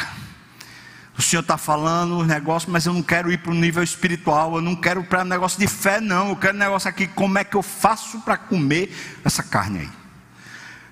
Senhor 1.32 1.42
está 1.42 1.58
falando 1.58 2.18
os 2.18 2.28
negócios, 2.28 2.70
mas 2.70 2.86
eu 2.86 2.94
não 2.94 3.02
quero 3.02 3.32
ir 3.32 3.38
para 3.38 3.54
o 3.54 3.56
nível 3.56 3.82
espiritual, 3.82 4.56
eu 4.56 4.62
não 4.62 4.76
quero 4.76 5.02
para 5.02 5.24
negócio 5.24 5.58
de 5.58 5.66
fé, 5.66 6.02
não. 6.02 6.30
Eu 6.30 6.36
quero 6.36 6.58
negócio 6.58 6.90
aqui, 6.90 7.08
como 7.08 7.38
é 7.38 7.44
que 7.46 7.56
eu 7.56 7.62
faço 7.62 8.20
para 8.20 8.36
comer 8.36 8.94
essa 9.24 9.42
carne 9.42 9.80
aí? 9.80 9.90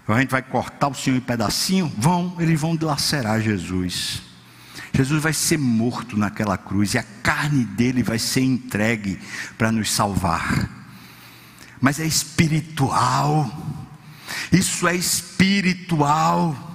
a 0.07 0.19
gente 0.21 0.31
vai 0.31 0.41
cortar 0.41 0.87
o 0.87 0.95
Senhor 0.95 1.17
em 1.17 1.21
pedacinho, 1.21 1.91
vão, 1.95 2.35
eles 2.39 2.59
vão 2.59 2.75
dilacerar 2.75 3.41
Jesus. 3.41 4.23
Jesus 4.91 5.21
vai 5.21 5.33
ser 5.33 5.59
morto 5.59 6.17
naquela 6.17 6.57
cruz 6.57 6.93
e 6.93 6.97
a 6.97 7.03
carne 7.03 7.63
dele 7.63 8.01
vai 8.01 8.17
ser 8.17 8.41
entregue 8.41 9.19
para 9.55 9.71
nos 9.71 9.91
salvar. 9.91 10.67
Mas 11.79 11.99
é 11.99 12.05
espiritual. 12.07 13.51
Isso 14.51 14.87
é 14.87 14.95
espiritual. 14.95 16.68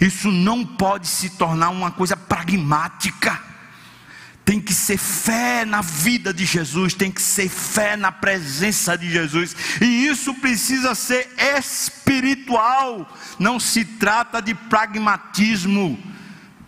Isso 0.00 0.30
não 0.30 0.64
pode 0.64 1.06
se 1.06 1.30
tornar 1.30 1.70
uma 1.70 1.90
coisa 1.90 2.16
pragmática 2.16 3.46
tem 4.46 4.60
que 4.60 4.72
ser 4.72 4.96
fé 4.96 5.64
na 5.64 5.82
vida 5.82 6.32
de 6.32 6.44
Jesus, 6.46 6.94
tem 6.94 7.10
que 7.10 7.20
ser 7.20 7.48
fé 7.48 7.96
na 7.96 8.12
presença 8.12 8.96
de 8.96 9.10
Jesus, 9.10 9.56
e 9.80 10.06
isso 10.06 10.32
precisa 10.34 10.94
ser 10.94 11.28
espiritual, 11.58 13.12
não 13.40 13.58
se 13.58 13.84
trata 13.84 14.40
de 14.40 14.54
pragmatismo, 14.54 15.98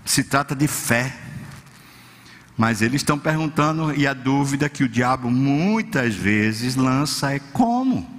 se 0.05 0.25
trata 0.25 0.57
de 0.57 0.66
fé. 0.66 1.16
Mas 2.57 2.83
eles 2.83 3.01
estão 3.01 3.16
perguntando, 3.16 3.95
e 3.95 4.09
a 4.09 4.12
dúvida 4.12 4.69
que 4.69 4.83
o 4.83 4.89
diabo 4.89 5.31
muitas 5.31 6.16
vezes 6.16 6.75
lança 6.75 7.33
é 7.33 7.39
como? 7.39 8.18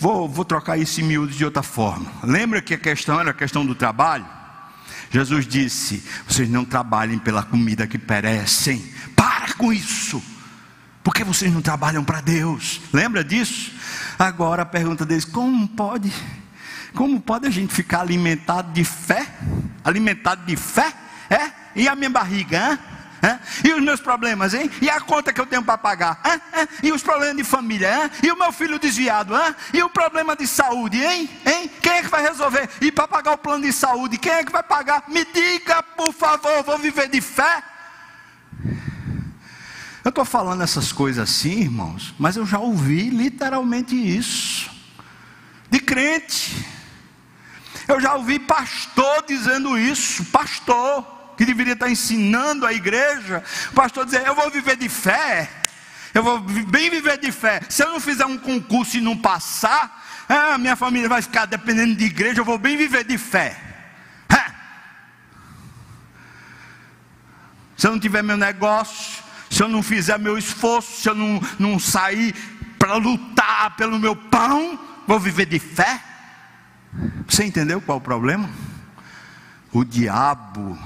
Vou, 0.00 0.26
vou 0.26 0.46
trocar 0.46 0.78
isso 0.78 1.00
em 1.02 1.04
miúdos 1.04 1.36
de 1.36 1.44
outra 1.44 1.62
forma. 1.62 2.10
Lembra 2.22 2.62
que 2.62 2.72
a 2.72 2.78
questão 2.78 3.20
era 3.20 3.32
a 3.32 3.34
questão 3.34 3.66
do 3.66 3.74
trabalho? 3.74 4.26
Jesus 5.10 5.46
disse: 5.46 6.02
Vocês 6.26 6.48
não 6.48 6.64
trabalhem 6.64 7.18
pela 7.18 7.42
comida 7.42 7.86
que 7.86 7.98
perecem. 7.98 8.82
Para 9.14 9.52
com 9.52 9.70
isso. 9.70 10.22
Porque 11.04 11.22
vocês 11.22 11.52
não 11.52 11.60
trabalham 11.60 12.02
para 12.02 12.22
Deus. 12.22 12.80
Lembra 12.92 13.22
disso? 13.22 13.72
Agora 14.18 14.62
a 14.62 14.66
pergunta 14.66 15.04
deles: 15.04 15.26
Como 15.26 15.68
pode? 15.68 16.10
Como 16.94 17.20
pode 17.20 17.46
a 17.46 17.50
gente 17.50 17.74
ficar 17.74 18.00
alimentado 18.00 18.72
de 18.72 18.84
fé? 18.84 19.26
Alimentado 19.84 20.46
de 20.46 20.56
fé? 20.56 20.94
É? 21.28 21.50
E 21.76 21.88
a 21.88 21.94
minha 21.94 22.10
barriga? 22.10 22.72
Hein? 22.72 22.78
E 23.62 23.72
os 23.74 23.82
meus 23.82 24.00
problemas, 24.00 24.54
hein? 24.54 24.70
E 24.80 24.88
a 24.88 25.00
conta 25.00 25.32
que 25.32 25.40
eu 25.40 25.46
tenho 25.46 25.62
para 25.62 25.76
pagar? 25.76 26.20
E 26.82 26.90
os 26.90 27.02
problemas 27.02 27.36
de 27.36 27.44
família? 27.44 28.04
Hein? 28.04 28.10
E 28.22 28.32
o 28.32 28.38
meu 28.38 28.52
filho 28.52 28.78
desviado? 28.78 29.34
Hein? 29.36 29.54
E 29.74 29.82
o 29.82 29.90
problema 29.90 30.34
de 30.34 30.46
saúde, 30.46 31.02
hein? 31.02 31.28
hein? 31.44 31.70
Quem 31.82 31.92
é 31.92 32.02
que 32.02 32.08
vai 32.08 32.22
resolver? 32.22 32.68
E 32.80 32.90
para 32.90 33.06
pagar 33.06 33.32
o 33.32 33.38
plano 33.38 33.64
de 33.64 33.72
saúde, 33.72 34.16
quem 34.16 34.32
é 34.32 34.44
que 34.44 34.52
vai 34.52 34.62
pagar? 34.62 35.04
Me 35.08 35.24
diga, 35.24 35.82
por 35.82 36.12
favor, 36.12 36.62
vou 36.62 36.78
viver 36.78 37.08
de 37.08 37.20
fé? 37.20 37.62
Eu 40.02 40.08
estou 40.08 40.24
falando 40.24 40.62
essas 40.62 40.90
coisas 40.90 41.28
assim, 41.28 41.60
irmãos, 41.60 42.14
mas 42.18 42.36
eu 42.36 42.46
já 42.46 42.58
ouvi 42.58 43.10
literalmente 43.10 43.94
isso. 43.94 44.70
De 45.68 45.78
crente. 45.78 46.66
Eu 47.86 48.00
já 48.00 48.14
ouvi 48.14 48.38
pastor 48.38 49.24
dizendo 49.26 49.78
isso, 49.78 50.24
pastor 50.26 51.19
que 51.40 51.46
deveria 51.46 51.72
estar 51.72 51.88
ensinando 51.88 52.66
a 52.66 52.72
igreja, 52.74 53.42
o 53.70 53.72
pastor 53.72 54.04
dizer: 54.04 54.26
Eu 54.26 54.34
vou 54.34 54.50
viver 54.50 54.76
de 54.76 54.90
fé, 54.90 55.48
eu 56.12 56.22
vou 56.22 56.38
bem 56.38 56.90
viver 56.90 57.16
de 57.16 57.32
fé. 57.32 57.62
Se 57.66 57.82
eu 57.82 57.90
não 57.90 57.98
fizer 57.98 58.26
um 58.26 58.36
concurso 58.36 58.98
e 58.98 59.00
não 59.00 59.16
passar, 59.16 60.04
ah, 60.28 60.58
minha 60.58 60.76
família 60.76 61.08
vai 61.08 61.22
ficar 61.22 61.46
dependendo 61.46 61.96
de 61.96 62.04
igreja, 62.04 62.42
eu 62.42 62.44
vou 62.44 62.58
bem 62.58 62.76
viver 62.76 63.04
de 63.04 63.16
fé. 63.16 63.56
Se 67.74 67.86
eu 67.86 67.92
não 67.92 67.98
tiver 67.98 68.22
meu 68.22 68.36
negócio, 68.36 69.24
se 69.48 69.62
eu 69.62 69.68
não 69.70 69.82
fizer 69.82 70.18
meu 70.18 70.36
esforço, 70.36 71.00
se 71.00 71.08
eu 71.08 71.14
não, 71.14 71.40
não 71.58 71.78
sair 71.78 72.34
para 72.78 72.96
lutar 72.96 73.76
pelo 73.76 73.98
meu 73.98 74.14
pão, 74.14 74.78
vou 75.06 75.18
viver 75.18 75.46
de 75.46 75.58
fé. 75.58 76.02
Você 77.26 77.44
entendeu 77.44 77.80
qual 77.80 77.96
é 77.96 77.98
o 77.98 78.04
problema? 78.04 78.50
O 79.72 79.82
diabo 79.82 80.78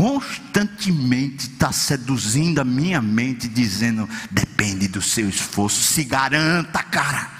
constantemente 0.00 1.42
está 1.42 1.70
seduzindo 1.70 2.58
a 2.58 2.64
minha 2.64 3.02
mente, 3.02 3.46
dizendo: 3.46 4.08
depende 4.30 4.88
do 4.88 5.02
seu 5.02 5.28
esforço, 5.28 5.82
se 5.82 6.04
garanta, 6.04 6.82
cara. 6.82 7.39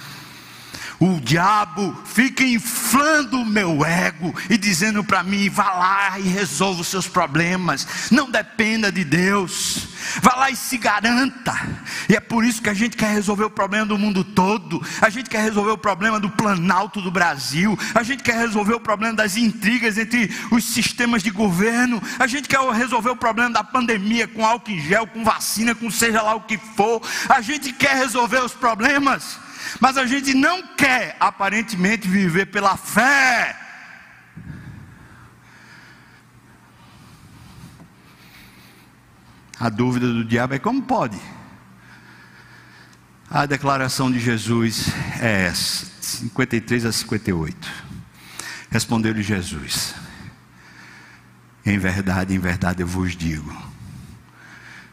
O 1.02 1.18
diabo 1.18 1.98
fica 2.04 2.44
inflando 2.44 3.40
o 3.40 3.46
meu 3.46 3.82
ego 3.82 4.34
e 4.50 4.58
dizendo 4.58 5.02
para 5.02 5.22
mim: 5.22 5.48
vá 5.48 5.72
lá 5.72 6.20
e 6.20 6.24
resolva 6.24 6.82
os 6.82 6.88
seus 6.88 7.08
problemas. 7.08 8.10
Não 8.10 8.30
dependa 8.30 8.92
de 8.92 9.02
Deus. 9.02 9.88
Vá 10.20 10.34
lá 10.36 10.50
e 10.50 10.56
se 10.56 10.76
garanta. 10.76 11.54
E 12.06 12.14
é 12.14 12.20
por 12.20 12.44
isso 12.44 12.60
que 12.60 12.68
a 12.68 12.74
gente 12.74 12.98
quer 12.98 13.14
resolver 13.14 13.44
o 13.44 13.50
problema 13.50 13.86
do 13.86 13.96
mundo 13.96 14.22
todo. 14.22 14.86
A 15.00 15.08
gente 15.08 15.30
quer 15.30 15.42
resolver 15.42 15.70
o 15.70 15.78
problema 15.78 16.20
do 16.20 16.28
Planalto 16.28 17.00
do 17.00 17.10
Brasil. 17.10 17.78
A 17.94 18.02
gente 18.02 18.22
quer 18.22 18.36
resolver 18.36 18.74
o 18.74 18.80
problema 18.80 19.14
das 19.14 19.38
intrigas 19.38 19.96
entre 19.96 20.30
os 20.50 20.64
sistemas 20.64 21.22
de 21.22 21.30
governo. 21.30 22.02
A 22.18 22.26
gente 22.26 22.46
quer 22.46 22.60
resolver 22.72 23.08
o 23.08 23.16
problema 23.16 23.48
da 23.48 23.64
pandemia 23.64 24.28
com 24.28 24.44
álcool 24.44 24.72
em 24.72 24.80
gel, 24.82 25.06
com 25.06 25.24
vacina, 25.24 25.74
com 25.74 25.90
seja 25.90 26.20
lá 26.20 26.34
o 26.34 26.42
que 26.42 26.58
for. 26.58 27.00
A 27.26 27.40
gente 27.40 27.72
quer 27.72 27.96
resolver 27.96 28.44
os 28.44 28.52
problemas 28.52 29.48
mas 29.78 29.96
a 29.96 30.06
gente 30.06 30.34
não 30.34 30.74
quer 30.74 31.16
aparentemente 31.20 32.08
viver 32.08 32.46
pela 32.46 32.76
fé. 32.76 33.56
A 39.58 39.68
dúvida 39.68 40.06
do 40.06 40.24
diabo 40.24 40.54
é 40.54 40.58
como 40.58 40.80
pode? 40.80 41.20
A 43.28 43.44
declaração 43.46 44.10
de 44.10 44.18
Jesus 44.18 44.88
é 45.20 45.46
essa, 45.46 45.86
53 46.00 46.86
a 46.86 46.92
58. 46.92 47.70
Respondeu-lhe 48.70 49.22
Jesus: 49.22 49.94
Em 51.64 51.78
verdade, 51.78 52.34
em 52.34 52.38
verdade 52.38 52.82
eu 52.82 52.86
vos 52.86 53.14
digo: 53.14 53.54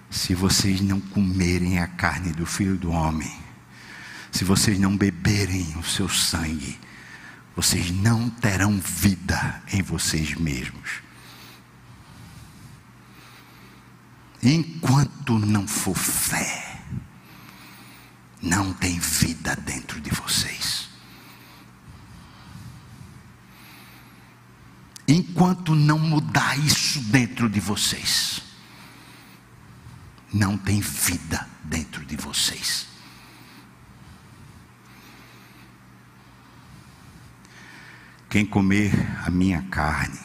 se 0.10 0.36
vocês 0.36 0.82
não 0.82 1.00
comerem 1.00 1.80
a 1.80 1.88
carne 1.88 2.32
do 2.32 2.46
filho 2.46 2.76
do 2.76 2.92
homem, 2.92 3.34
se 4.38 4.44
vocês 4.44 4.78
não 4.78 4.96
beberem 4.96 5.76
o 5.80 5.84
seu 5.84 6.08
sangue, 6.08 6.80
vocês 7.56 7.90
não 7.90 8.30
terão 8.30 8.80
vida 8.80 9.64
em 9.74 9.82
vocês 9.82 10.36
mesmos. 10.36 11.02
Enquanto 14.44 15.40
não 15.40 15.68
for 15.68 15.98
fé, 15.98 16.84
não 18.40 18.72
tem 18.74 19.00
vida 19.00 19.56
dentro 19.56 20.00
de 20.00 20.12
vocês. 20.12 20.88
Enquanto 25.08 25.74
não 25.74 25.98
mudar 25.98 26.60
isso 26.60 27.00
dentro 27.06 27.50
de 27.50 27.60
vocês, 27.60 28.40
não 30.32 30.56
tem 30.56 30.80
vida 30.80 31.50
dentro 31.64 32.06
de 32.06 32.16
vocês. 32.16 32.97
Quem 38.30 38.46
comer 38.46 38.92
a 39.26 39.30
minha 39.30 39.62
carne, 39.64 40.20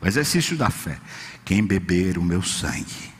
o 0.00 0.06
exercício 0.06 0.56
da 0.56 0.70
fé, 0.70 0.98
quem 1.44 1.64
beber 1.64 2.16
o 2.18 2.22
meu 2.22 2.42
sangue, 2.42 3.12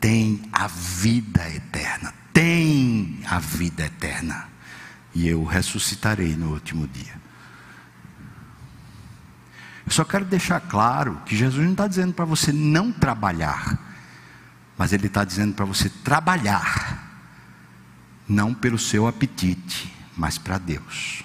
tem 0.00 0.42
a 0.52 0.66
vida 0.66 1.48
eterna, 1.48 2.12
tem 2.32 3.20
a 3.26 3.38
vida 3.38 3.84
eterna, 3.84 4.48
e 5.14 5.28
eu 5.28 5.44
ressuscitarei 5.44 6.34
no 6.34 6.52
último 6.52 6.88
dia. 6.88 7.14
Eu 9.86 9.92
só 9.92 10.04
quero 10.04 10.24
deixar 10.24 10.60
claro 10.60 11.22
que 11.24 11.36
Jesus 11.36 11.62
não 11.62 11.72
está 11.72 11.86
dizendo 11.86 12.12
para 12.12 12.24
você 12.24 12.52
não 12.52 12.90
trabalhar, 12.90 13.78
mas 14.76 14.92
Ele 14.92 15.06
está 15.06 15.24
dizendo 15.24 15.54
para 15.54 15.64
você 15.64 15.88
trabalhar, 15.88 17.22
não 18.28 18.52
pelo 18.52 18.78
seu 18.78 19.06
apetite, 19.06 19.94
mas 20.16 20.36
para 20.36 20.58
Deus. 20.58 21.22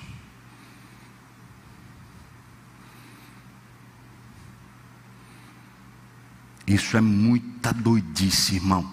Isso 6.69 6.95
é 6.95 7.01
muita 7.01 7.73
doidice, 7.73 8.57
irmão. 8.57 8.87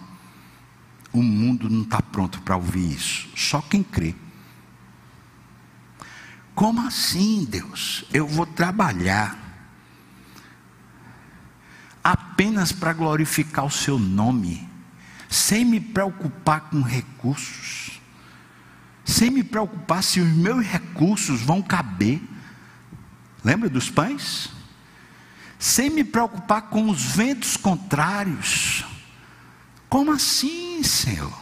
O 1.12 1.22
mundo 1.22 1.68
não 1.68 1.82
está 1.82 2.00
pronto 2.00 2.40
para 2.40 2.56
ouvir 2.56 2.94
isso. 2.94 3.28
Só 3.36 3.60
quem 3.60 3.82
crê. 3.82 4.14
Como 6.54 6.80
assim, 6.86 7.44
Deus? 7.44 8.06
Eu 8.14 8.26
vou 8.26 8.46
trabalhar 8.46 9.38
apenas 12.02 12.72
para 12.72 12.94
glorificar 12.94 13.66
o 13.66 13.70
Seu 13.70 13.98
nome, 13.98 14.66
sem 15.28 15.62
me 15.62 15.78
preocupar 15.78 16.70
com 16.70 16.80
recursos, 16.80 18.00
sem 19.04 19.30
me 19.30 19.44
preocupar 19.44 20.02
se 20.02 20.18
os 20.18 20.32
meus 20.32 20.64
recursos 20.64 21.42
vão 21.42 21.60
caber. 21.60 22.22
Lembra 23.44 23.68
dos 23.68 23.90
pães? 23.90 24.55
Sem 25.58 25.90
me 25.90 26.04
preocupar 26.04 26.62
com 26.62 26.88
os 26.88 27.02
ventos 27.02 27.56
contrários. 27.56 28.84
Como 29.88 30.12
assim, 30.12 30.82
Senhor? 30.82 31.32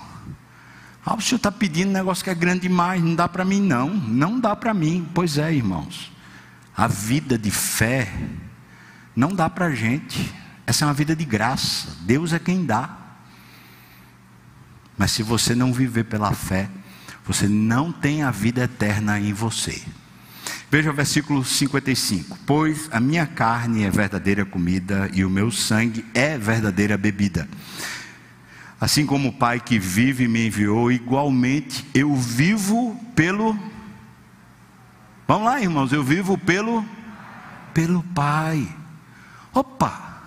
Ah, 1.04 1.14
o 1.14 1.20
Senhor 1.20 1.36
está 1.36 1.52
pedindo 1.52 1.90
um 1.90 1.92
negócio 1.92 2.24
que 2.24 2.30
é 2.30 2.34
grande 2.34 2.60
demais, 2.60 3.02
não 3.02 3.14
dá 3.14 3.28
para 3.28 3.44
mim, 3.44 3.60
não. 3.60 3.90
Não 3.90 4.40
dá 4.40 4.56
para 4.56 4.72
mim. 4.72 5.06
Pois 5.12 5.36
é, 5.36 5.52
irmãos. 5.52 6.12
A 6.76 6.86
vida 6.86 7.36
de 7.36 7.50
fé 7.50 8.12
não 9.14 9.34
dá 9.34 9.50
para 9.50 9.66
a 9.66 9.74
gente. 9.74 10.32
Essa 10.66 10.84
é 10.84 10.88
uma 10.88 10.94
vida 10.94 11.14
de 11.14 11.24
graça. 11.24 11.88
Deus 12.00 12.32
é 12.32 12.38
quem 12.38 12.64
dá. 12.64 12.98
Mas 14.96 15.10
se 15.10 15.22
você 15.22 15.54
não 15.54 15.72
viver 15.72 16.04
pela 16.04 16.32
fé, 16.32 16.70
você 17.24 17.48
não 17.48 17.92
tem 17.92 18.22
a 18.22 18.30
vida 18.30 18.62
eterna 18.62 19.18
em 19.18 19.32
você. 19.32 19.82
Veja 20.74 20.90
o 20.90 20.92
versículo 20.92 21.44
55: 21.44 22.36
Pois 22.44 22.88
a 22.90 22.98
minha 22.98 23.28
carne 23.28 23.84
é 23.84 23.90
verdadeira 23.92 24.44
comida 24.44 25.08
e 25.12 25.24
o 25.24 25.30
meu 25.30 25.52
sangue 25.52 26.04
é 26.12 26.36
verdadeira 26.36 26.98
bebida. 26.98 27.48
Assim 28.80 29.06
como 29.06 29.28
o 29.28 29.32
Pai 29.32 29.60
que 29.60 29.78
vive 29.78 30.26
me 30.26 30.48
enviou, 30.48 30.90
igualmente 30.90 31.86
eu 31.94 32.16
vivo 32.16 33.00
pelo. 33.14 33.56
Vamos 35.28 35.44
lá, 35.44 35.62
irmãos, 35.62 35.92
eu 35.92 36.02
vivo 36.02 36.36
pelo 36.36 36.84
pelo 37.72 38.02
Pai. 38.12 38.66
Opa! 39.52 40.24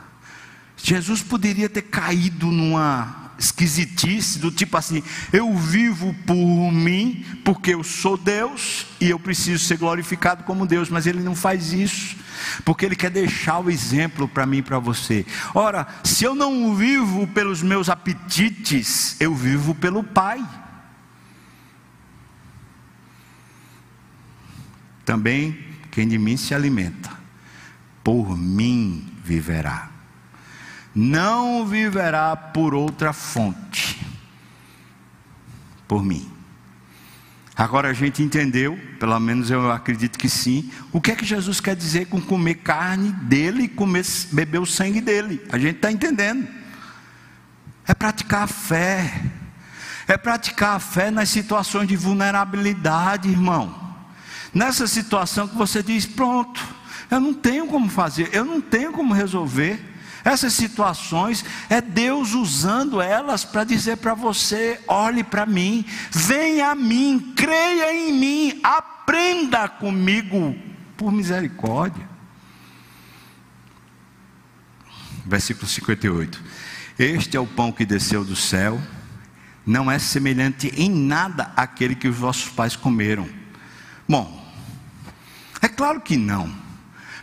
Jesus 0.77 1.21
poderia 1.21 1.67
ter 1.67 1.81
caído 1.81 2.47
numa 2.47 3.26
esquisitice, 3.37 4.39
do 4.39 4.51
tipo 4.51 4.77
assim: 4.77 5.03
eu 5.31 5.55
vivo 5.55 6.13
por 6.25 6.71
mim, 6.71 7.25
porque 7.43 7.73
eu 7.73 7.83
sou 7.83 8.17
Deus 8.17 8.87
e 8.99 9.09
eu 9.09 9.19
preciso 9.19 9.63
ser 9.63 9.77
glorificado 9.77 10.43
como 10.43 10.65
Deus, 10.65 10.89
mas 10.89 11.05
ele 11.05 11.21
não 11.21 11.35
faz 11.35 11.73
isso, 11.73 12.17
porque 12.65 12.85
ele 12.85 12.95
quer 12.95 13.09
deixar 13.09 13.59
o 13.59 13.69
exemplo 13.69 14.27
para 14.27 14.45
mim 14.45 14.57
e 14.57 14.63
para 14.63 14.79
você. 14.79 15.25
Ora, 15.53 15.87
se 16.03 16.23
eu 16.23 16.35
não 16.35 16.75
vivo 16.75 17.27
pelos 17.27 17.61
meus 17.61 17.89
apetites, 17.89 19.15
eu 19.19 19.33
vivo 19.35 19.75
pelo 19.75 20.03
Pai. 20.03 20.45
Também 25.05 25.57
quem 25.91 26.07
de 26.07 26.17
mim 26.17 26.35
se 26.35 26.53
alimenta, 26.53 27.09
por 28.03 28.37
mim 28.37 29.07
viverá 29.23 29.96
não 30.97 31.63
viverá 31.63 32.35
por 32.35 32.73
outra 32.73 33.13
fonte, 33.13 34.03
por 35.87 36.03
mim. 36.03 36.27
Agora 37.55 37.89
a 37.89 37.93
gente 37.93 38.23
entendeu, 38.23 38.75
pelo 38.99 39.19
menos 39.19 39.51
eu 39.51 39.71
acredito 39.71 40.17
que 40.17 40.27
sim, 40.27 40.71
o 40.91 40.99
que 40.99 41.11
é 41.11 41.15
que 41.15 41.23
Jesus 41.23 41.59
quer 41.59 41.75
dizer 41.75 42.07
com 42.07 42.19
comer 42.19 42.55
carne 42.55 43.11
dele 43.11 43.63
e 43.63 43.67
comer, 43.67 44.03
beber 44.31 44.59
o 44.59 44.65
sangue 44.65 44.99
dele. 44.99 45.39
A 45.51 45.59
gente 45.59 45.75
está 45.75 45.91
entendendo. 45.91 46.47
É 47.87 47.93
praticar 47.93 48.43
a 48.43 48.47
fé. 48.47 49.21
É 50.07 50.17
praticar 50.17 50.77
a 50.77 50.79
fé 50.79 51.11
nas 51.11 51.29
situações 51.29 51.87
de 51.87 51.95
vulnerabilidade, 51.95 53.29
irmão. 53.29 53.95
Nessa 54.51 54.87
situação 54.87 55.47
que 55.47 55.55
você 55.55 55.83
diz: 55.83 56.07
pronto, 56.07 56.63
eu 57.11 57.19
não 57.19 57.35
tenho 57.35 57.67
como 57.67 57.87
fazer, 57.87 58.29
eu 58.33 58.43
não 58.43 58.59
tenho 58.59 58.91
como 58.91 59.13
resolver. 59.13 59.86
Essas 60.27 60.51
situações 60.51 61.45
é 61.69 61.79
Deus 61.79 62.33
usando 62.33 63.01
elas 63.01 63.45
para 63.45 63.63
dizer 63.63 63.95
para 63.95 64.13
você: 64.13 64.77
olhe 64.85 65.23
para 65.23 65.45
mim, 65.45 65.85
venha 66.11 66.71
a 66.71 66.75
mim, 66.75 67.33
creia 67.33 67.93
em 67.93 68.11
mim, 68.11 68.59
aprenda 68.61 69.69
comigo, 69.69 70.53
por 70.97 71.13
misericórdia. 71.13 72.05
Versículo 75.25 75.65
58. 75.65 76.43
Este 76.99 77.37
é 77.37 77.39
o 77.39 77.47
pão 77.47 77.71
que 77.71 77.85
desceu 77.85 78.25
do 78.25 78.35
céu, 78.35 78.81
não 79.65 79.89
é 79.89 79.97
semelhante 79.97 80.67
em 80.75 80.89
nada 80.89 81.53
àquele 81.55 81.95
que 81.95 82.09
os 82.09 82.17
vossos 82.17 82.49
pais 82.49 82.75
comeram. 82.75 83.29
Bom, 84.05 84.45
é 85.61 85.69
claro 85.69 86.01
que 86.01 86.17
não. 86.17 86.66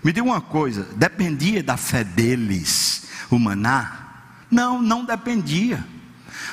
Me 0.05 0.13
diga 0.13 0.27
uma 0.27 0.43
coisa: 0.43 0.87
dependia 0.95 1.63
da 1.63 1.79
fé 1.79 2.05
deles 2.05 3.07
o 3.31 3.39
maná? 3.39 4.03
Não, 4.51 4.81
não 4.81 5.05
dependia. 5.05 5.83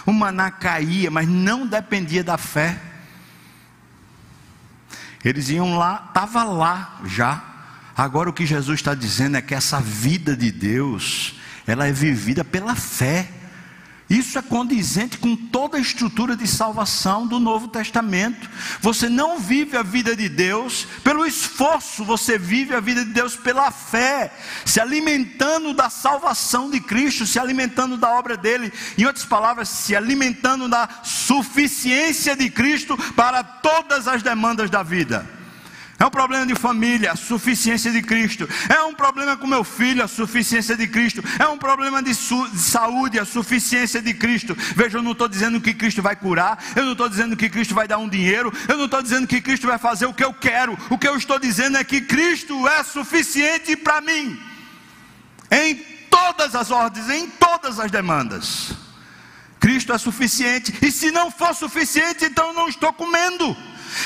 O 0.05 0.13
maná 0.13 0.49
caía, 0.49 1.11
mas 1.11 1.27
não 1.27 1.67
dependia 1.67 2.23
da 2.23 2.37
fé. 2.37 2.81
Eles 5.23 5.49
iam 5.49 5.77
lá, 5.77 6.05
estava 6.07 6.43
lá 6.43 7.01
já. 7.05 7.43
Agora 7.95 8.29
o 8.29 8.33
que 8.33 8.45
Jesus 8.45 8.79
está 8.79 8.95
dizendo 8.95 9.37
é 9.37 9.41
que 9.41 9.53
essa 9.53 9.79
vida 9.79 10.35
de 10.35 10.51
Deus, 10.51 11.39
ela 11.67 11.85
é 11.85 11.91
vivida 11.91 12.43
pela 12.43 12.73
fé. 12.73 13.29
Isso 14.11 14.37
é 14.37 14.41
condizente 14.41 15.17
com 15.17 15.37
toda 15.37 15.77
a 15.77 15.79
estrutura 15.79 16.35
de 16.35 16.45
salvação 16.45 17.25
do 17.25 17.39
Novo 17.39 17.69
Testamento. 17.69 18.49
Você 18.81 19.07
não 19.07 19.39
vive 19.39 19.77
a 19.77 19.83
vida 19.83 20.13
de 20.13 20.27
Deus 20.27 20.85
pelo 21.01 21.25
esforço, 21.25 22.03
você 22.03 22.37
vive 22.37 22.75
a 22.75 22.81
vida 22.81 23.05
de 23.05 23.11
Deus 23.13 23.37
pela 23.37 23.71
fé, 23.71 24.29
se 24.65 24.81
alimentando 24.81 25.73
da 25.73 25.89
salvação 25.89 26.69
de 26.69 26.81
Cristo, 26.81 27.25
se 27.25 27.39
alimentando 27.39 27.95
da 27.95 28.09
obra 28.09 28.35
dele, 28.35 28.73
em 28.97 29.05
outras 29.05 29.23
palavras, 29.23 29.69
se 29.69 29.95
alimentando 29.95 30.67
da 30.67 30.89
suficiência 31.03 32.35
de 32.35 32.49
Cristo 32.49 32.97
para 33.15 33.41
todas 33.41 34.09
as 34.09 34.21
demandas 34.21 34.69
da 34.69 34.83
vida. 34.83 35.40
É 36.01 36.05
um 36.05 36.09
problema 36.09 36.47
de 36.47 36.55
família, 36.55 37.11
a 37.11 37.15
suficiência 37.15 37.91
de 37.91 38.01
Cristo. 38.01 38.49
É 38.67 38.81
um 38.81 38.91
problema 38.91 39.37
com 39.37 39.45
meu 39.45 39.63
filho, 39.63 40.03
a 40.03 40.07
suficiência 40.07 40.75
de 40.75 40.87
Cristo. 40.87 41.23
É 41.37 41.45
um 41.45 41.59
problema 41.59 42.01
de, 42.01 42.09
de 42.11 42.59
saúde, 42.59 43.19
a 43.19 43.25
suficiência 43.25 44.01
de 44.01 44.11
Cristo. 44.11 44.57
Veja, 44.75 44.97
eu 44.97 45.03
não 45.03 45.11
estou 45.11 45.27
dizendo 45.27 45.61
que 45.61 45.75
Cristo 45.75 46.01
vai 46.01 46.15
curar, 46.15 46.57
eu 46.75 46.85
não 46.85 46.93
estou 46.93 47.07
dizendo 47.07 47.37
que 47.37 47.47
Cristo 47.47 47.75
vai 47.75 47.87
dar 47.87 47.99
um 47.99 48.09
dinheiro, 48.09 48.51
eu 48.67 48.77
não 48.77 48.85
estou 48.85 48.99
dizendo 48.99 49.27
que 49.27 49.39
Cristo 49.39 49.67
vai 49.67 49.77
fazer 49.77 50.07
o 50.07 50.13
que 50.13 50.23
eu 50.23 50.33
quero. 50.33 50.75
O 50.89 50.97
que 50.97 51.07
eu 51.07 51.15
estou 51.15 51.37
dizendo 51.37 51.77
é 51.77 51.83
que 51.83 52.01
Cristo 52.01 52.67
é 52.67 52.83
suficiente 52.83 53.75
para 53.75 54.01
mim, 54.01 54.41
em 55.51 55.75
todas 56.09 56.55
as 56.55 56.71
ordens, 56.71 57.11
em 57.11 57.29
todas 57.29 57.79
as 57.79 57.91
demandas. 57.91 58.71
Cristo 59.59 59.93
é 59.93 59.99
suficiente, 59.99 60.73
e 60.81 60.91
se 60.91 61.11
não 61.11 61.29
for 61.29 61.53
suficiente, 61.53 62.25
então 62.25 62.47
eu 62.47 62.53
não 62.55 62.67
estou 62.67 62.91
comendo 62.91 63.55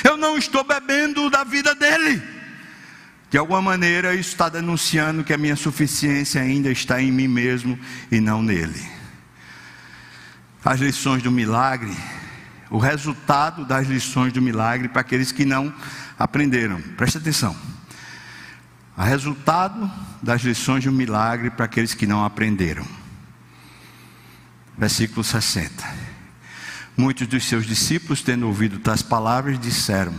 eu 0.04 0.18
não 0.18 0.38
estou 0.38 0.64
bebendo 0.64 1.30
da 1.30 1.44
vida 1.44 1.74
dele. 1.76 2.22
De 3.30 3.38
alguma 3.38 3.62
maneira, 3.62 4.14
isso 4.14 4.30
está 4.30 4.50
denunciando 4.50 5.24
que 5.24 5.34
a 5.34 5.38
minha 5.38 5.56
suficiência 5.56 6.42
ainda 6.42 6.72
está 6.72 7.02
em 7.02 7.12
mim 7.12 7.28
mesmo 7.28 7.78
e 8.12 8.22
não 8.22 8.42
nele. 8.42 8.82
As 10.64 10.80
lições 10.80 11.22
do 11.22 11.32
milagre, 11.32 11.96
o 12.70 12.78
resultado 12.78 13.66
das 13.66 13.88
lições 13.88 14.34
do 14.34 14.42
milagre 14.42 14.88
para 14.88 15.02
aqueles 15.02 15.32
que 15.32 15.46
não 15.46 15.74
aprenderam. 16.18 16.82
Preste 16.98 17.18
atenção. 17.18 17.56
O 18.98 19.02
resultado 19.02 19.92
das 20.22 20.42
lições 20.42 20.84
do 20.84 20.92
milagre 20.92 21.50
para 21.50 21.66
aqueles 21.66 21.94
que 21.94 22.08
não 22.08 22.24
aprenderam. 22.24 22.86
Versículo 24.78 25.24
60. 25.24 26.05
Muitos 26.98 27.28
dos 27.28 27.43
seus 27.43 27.66
discípulos, 27.66 28.22
tendo 28.22 28.48
ouvido 28.48 28.80
tais 28.80 29.02
palavras, 29.02 29.60
disseram: 29.60 30.14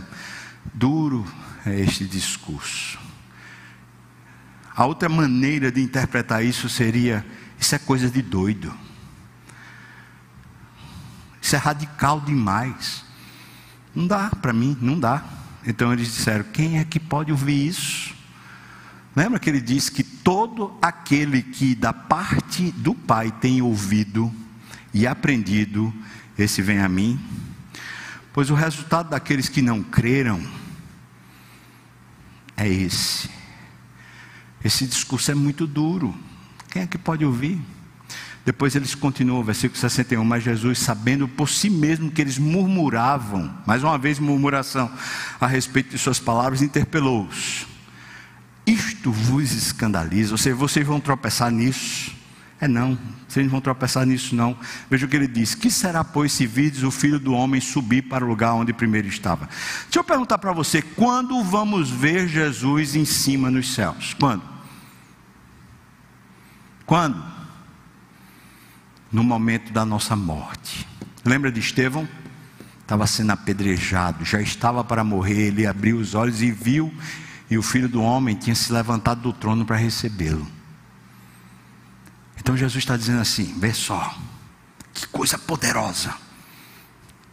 Duro 0.73 1.25
é 1.65 1.79
este 1.79 2.05
discurso. 2.05 2.99
A 4.75 4.85
outra 4.85 5.09
maneira 5.09 5.71
de 5.71 5.81
interpretar 5.81 6.45
isso 6.45 6.69
seria: 6.69 7.25
Isso 7.59 7.73
é 7.73 7.79
coisa 7.79 8.09
de 8.09 8.21
doido. 8.21 8.71
Isso 11.41 11.55
é 11.55 11.59
radical 11.59 12.21
demais. 12.21 13.03
Não 13.95 14.05
dá 14.05 14.29
para 14.29 14.53
mim, 14.53 14.77
não 14.79 14.99
dá. 14.99 15.23
Então 15.65 15.91
eles 15.91 16.13
disseram: 16.13 16.43
Quem 16.53 16.77
é 16.77 16.85
que 16.85 16.99
pode 16.99 17.31
ouvir 17.31 17.67
isso? 17.67 18.15
Lembra 19.15 19.39
que 19.39 19.49
ele 19.49 19.61
disse 19.61 19.91
que 19.91 20.03
todo 20.03 20.77
aquele 20.79 21.41
que 21.41 21.73
da 21.73 21.91
parte 21.91 22.71
do 22.71 22.93
Pai 22.93 23.31
tem 23.31 23.63
ouvido 23.63 24.31
e 24.93 25.07
aprendido, 25.07 25.91
esse 26.37 26.61
vem 26.61 26.79
a 26.79 26.89
mim. 26.89 27.19
Pois 28.33 28.49
o 28.49 28.53
resultado 28.53 29.09
daqueles 29.09 29.49
que 29.49 29.61
não 29.61 29.81
creram 29.81 30.45
é 32.55 32.67
esse. 32.67 33.29
Esse 34.63 34.85
discurso 34.85 35.31
é 35.31 35.35
muito 35.35 35.65
duro. 35.65 36.15
Quem 36.69 36.81
é 36.81 36.87
que 36.87 36.97
pode 36.97 37.23
ouvir? 37.23 37.61
Depois 38.43 38.75
eles 38.75 38.95
continuam, 38.95 39.43
versículo 39.43 39.79
61. 39.79 40.23
Mas 40.23 40.43
Jesus, 40.43 40.79
sabendo 40.79 41.27
por 41.27 41.49
si 41.49 41.69
mesmo 41.69 42.09
que 42.09 42.21
eles 42.21 42.37
murmuravam, 42.37 43.53
mais 43.65 43.83
uma 43.83 43.97
vez 43.97 44.19
murmuração, 44.19 44.91
a 45.39 45.47
respeito 45.47 45.91
de 45.91 45.97
suas 45.97 46.19
palavras, 46.19 46.61
interpelou-os. 46.61 47.67
Isto 48.65 49.11
vos 49.11 49.53
escandaliza, 49.53 50.33
ou 50.33 50.37
seja, 50.37 50.55
vocês 50.55 50.85
vão 50.85 50.99
tropeçar 50.99 51.51
nisso. 51.51 52.16
É 52.59 52.67
não, 52.67 52.97
vocês 53.27 53.45
não 53.45 53.51
vão 53.51 53.61
tropeçar 53.61 54.05
nisso 54.05 54.35
não. 54.35 54.57
Veja 54.89 55.05
o 55.05 55.09
que 55.09 55.15
ele 55.15 55.27
diz: 55.27 55.53
Que 55.53 55.69
será, 55.69 56.03
pois, 56.03 56.31
se 56.31 56.47
vides 56.47 56.81
o 56.81 56.89
filho 56.89 57.19
do 57.19 57.33
homem 57.33 57.61
subir 57.61 58.03
para 58.03 58.25
o 58.25 58.27
lugar 58.27 58.53
onde 58.53 58.73
primeiro 58.73 59.07
estava? 59.07 59.47
Deixa 59.83 59.99
eu 59.99 60.03
perguntar 60.03 60.39
para 60.39 60.51
você: 60.51 60.81
quando 60.81 61.43
vamos 61.43 61.89
ver 61.89 62.27
Jesus 62.27 62.95
em 62.95 63.05
cima 63.05 63.51
nos 63.51 63.73
céus? 63.73 64.15
Quando? 64.19 64.41
Quando? 66.85 67.23
No 69.11 69.23
momento 69.23 69.71
da 69.71 69.85
nossa 69.85 70.15
morte. 70.15 70.87
Lembra 71.23 71.51
de 71.51 71.59
Estevão? 71.59 72.07
Estava 72.81 73.05
sendo 73.05 73.31
apedrejado, 73.31 74.25
já 74.25 74.41
estava 74.41 74.83
para 74.83 75.03
morrer. 75.03 75.47
Ele 75.47 75.67
abriu 75.67 75.97
os 75.97 76.15
olhos 76.15 76.41
e 76.41 76.49
viu, 76.49 76.91
e 77.51 77.57
o 77.57 77.61
filho 77.61 77.89
do 77.89 78.01
homem 78.01 78.33
tinha 78.33 78.55
se 78.55 78.71
levantado 78.73 79.21
do 79.21 79.33
trono 79.33 79.63
para 79.65 79.75
recebê-lo. 79.75 80.56
Então 82.37 82.55
Jesus 82.55 82.83
está 82.83 82.95
dizendo 82.95 83.21
assim: 83.21 83.53
vê 83.57 83.73
só, 83.73 84.17
que 84.93 85.07
coisa 85.07 85.37
poderosa. 85.37 86.13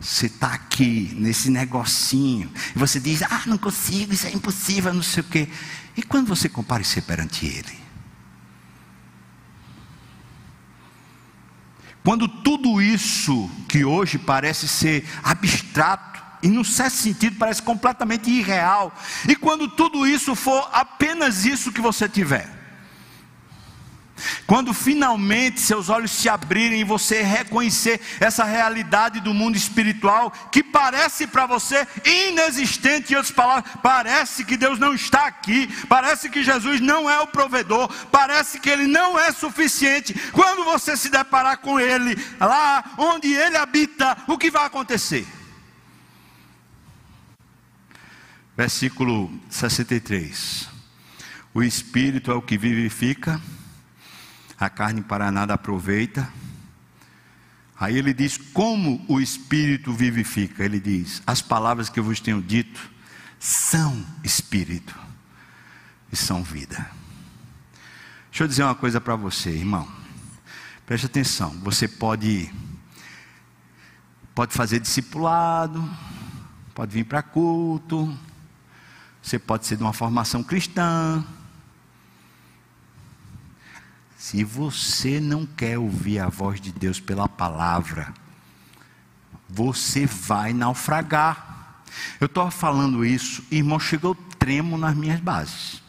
Você 0.00 0.26
está 0.26 0.48
aqui 0.48 1.14
nesse 1.14 1.48
negocinho, 1.50 2.52
e 2.74 2.78
você 2.78 3.00
diz: 3.00 3.22
ah, 3.22 3.42
não 3.46 3.57
consigo, 3.57 4.12
isso 4.12 4.26
é 4.26 4.32
impossível, 4.32 4.92
não 4.92 5.02
sei 5.02 5.22
o 5.22 5.26
quê. 5.26 5.48
E 5.96 6.02
quando 6.02 6.28
você 6.28 6.48
comparecer 6.48 7.02
perante 7.05 7.46
Ele? 7.46 7.84
Quando 12.05 12.28
tudo 12.28 12.82
isso 12.82 13.50
que 13.66 13.82
hoje 13.82 14.18
parece 14.18 14.68
ser 14.68 15.09
abstrato, 15.22 16.22
e 16.42 16.48
no 16.48 16.62
certo 16.62 16.96
sentido 16.96 17.36
parece 17.38 17.62
completamente 17.62 18.30
irreal, 18.30 18.94
e 19.26 19.34
quando 19.34 19.68
tudo 19.68 20.07
isso 20.07 20.34
for 20.34 20.68
apenas 20.74 21.46
isso 21.46 21.72
que 21.72 21.80
você 21.80 22.07
tiver, 22.07 22.63
quando 24.46 24.72
finalmente 24.72 25.60
seus 25.60 25.88
olhos 25.88 26.10
se 26.10 26.28
abrirem 26.28 26.80
e 26.80 26.84
você 26.84 27.22
reconhecer 27.22 28.00
essa 28.20 28.44
realidade 28.44 29.20
do 29.20 29.34
mundo 29.34 29.56
espiritual 29.56 30.30
que 30.52 30.62
parece 30.62 31.26
para 31.26 31.46
você 31.46 31.86
inexistente, 32.04 33.12
em 33.12 33.16
outras 33.16 33.34
palavras, 33.34 33.72
parece 33.82 34.44
que 34.44 34.56
Deus 34.56 34.78
não 34.78 34.94
está 34.94 35.26
aqui, 35.26 35.68
parece 35.88 36.28
que 36.28 36.44
Jesus 36.44 36.80
não 36.80 37.08
é 37.08 37.20
o 37.20 37.26
provedor, 37.26 37.88
parece 38.10 38.60
que 38.60 38.70
Ele 38.70 38.86
não 38.86 39.18
é 39.18 39.32
suficiente. 39.32 40.14
Quando 40.32 40.64
você 40.64 40.96
se 40.96 41.08
deparar 41.08 41.58
com 41.58 41.80
Ele, 41.80 42.16
lá 42.38 42.84
onde 42.98 43.32
Ele 43.32 43.56
habita, 43.56 44.16
o 44.28 44.38
que 44.38 44.50
vai 44.50 44.66
acontecer? 44.66 45.26
Versículo 48.56 49.32
63. 49.50 50.68
O 51.52 51.62
Espírito 51.62 52.30
é 52.30 52.34
o 52.34 52.42
que 52.42 52.56
vivifica 52.56 53.40
a 54.59 54.68
carne 54.68 55.02
para 55.02 55.30
nada 55.30 55.55
aproveita. 55.55 56.28
Aí 57.78 57.96
ele 57.96 58.14
diz: 58.14 58.36
Como 58.36 59.05
o 59.09 59.20
Espírito 59.20 59.92
vivifica? 59.92 60.64
Ele 60.64 60.80
diz: 60.80 61.22
As 61.26 61.42
palavras 61.42 61.88
que 61.88 61.98
eu 61.98 62.05
vos 62.05 62.20
tenho 62.20 62.42
dito 62.42 62.80
são 63.38 64.05
Espírito 64.22 64.96
e 66.12 66.16
são 66.16 66.42
vida. 66.42 66.90
Deixa 68.30 68.44
eu 68.44 68.48
dizer 68.48 68.64
uma 68.64 68.74
coisa 68.74 69.00
para 69.00 69.16
você, 69.16 69.50
irmão. 69.50 69.88
Preste 70.86 71.07
atenção. 71.07 71.50
Você 71.61 71.86
pode 71.86 72.50
pode 74.34 74.52
fazer 74.52 74.80
discipulado, 74.80 75.88
pode 76.74 76.92
vir 76.92 77.05
para 77.05 77.22
culto, 77.22 78.18
você 79.22 79.38
pode 79.38 79.64
ser 79.66 79.76
de 79.76 79.82
uma 79.82 79.92
formação 79.92 80.42
cristã, 80.42 81.24
se 84.25 84.43
você 84.43 85.20
não 85.20 85.45
quer 85.45 85.77
ouvir 85.79 86.18
a 86.18 86.31
voz 86.31 86.59
de 86.59 86.72
Deus 86.72 86.99
pela 86.99 87.29
palavra, 87.29 88.14
você 89.47 90.07
vai 90.07 90.55
naufragar. 90.55 91.83
Eu 92.18 92.25
estou 92.25 92.51
falando 92.51 93.05
isso, 93.05 93.45
irmão, 93.51 93.79
chegou 93.79 94.14
tremo 94.39 94.79
nas 94.79 94.97
minhas 94.97 95.20
bases. 95.20 95.83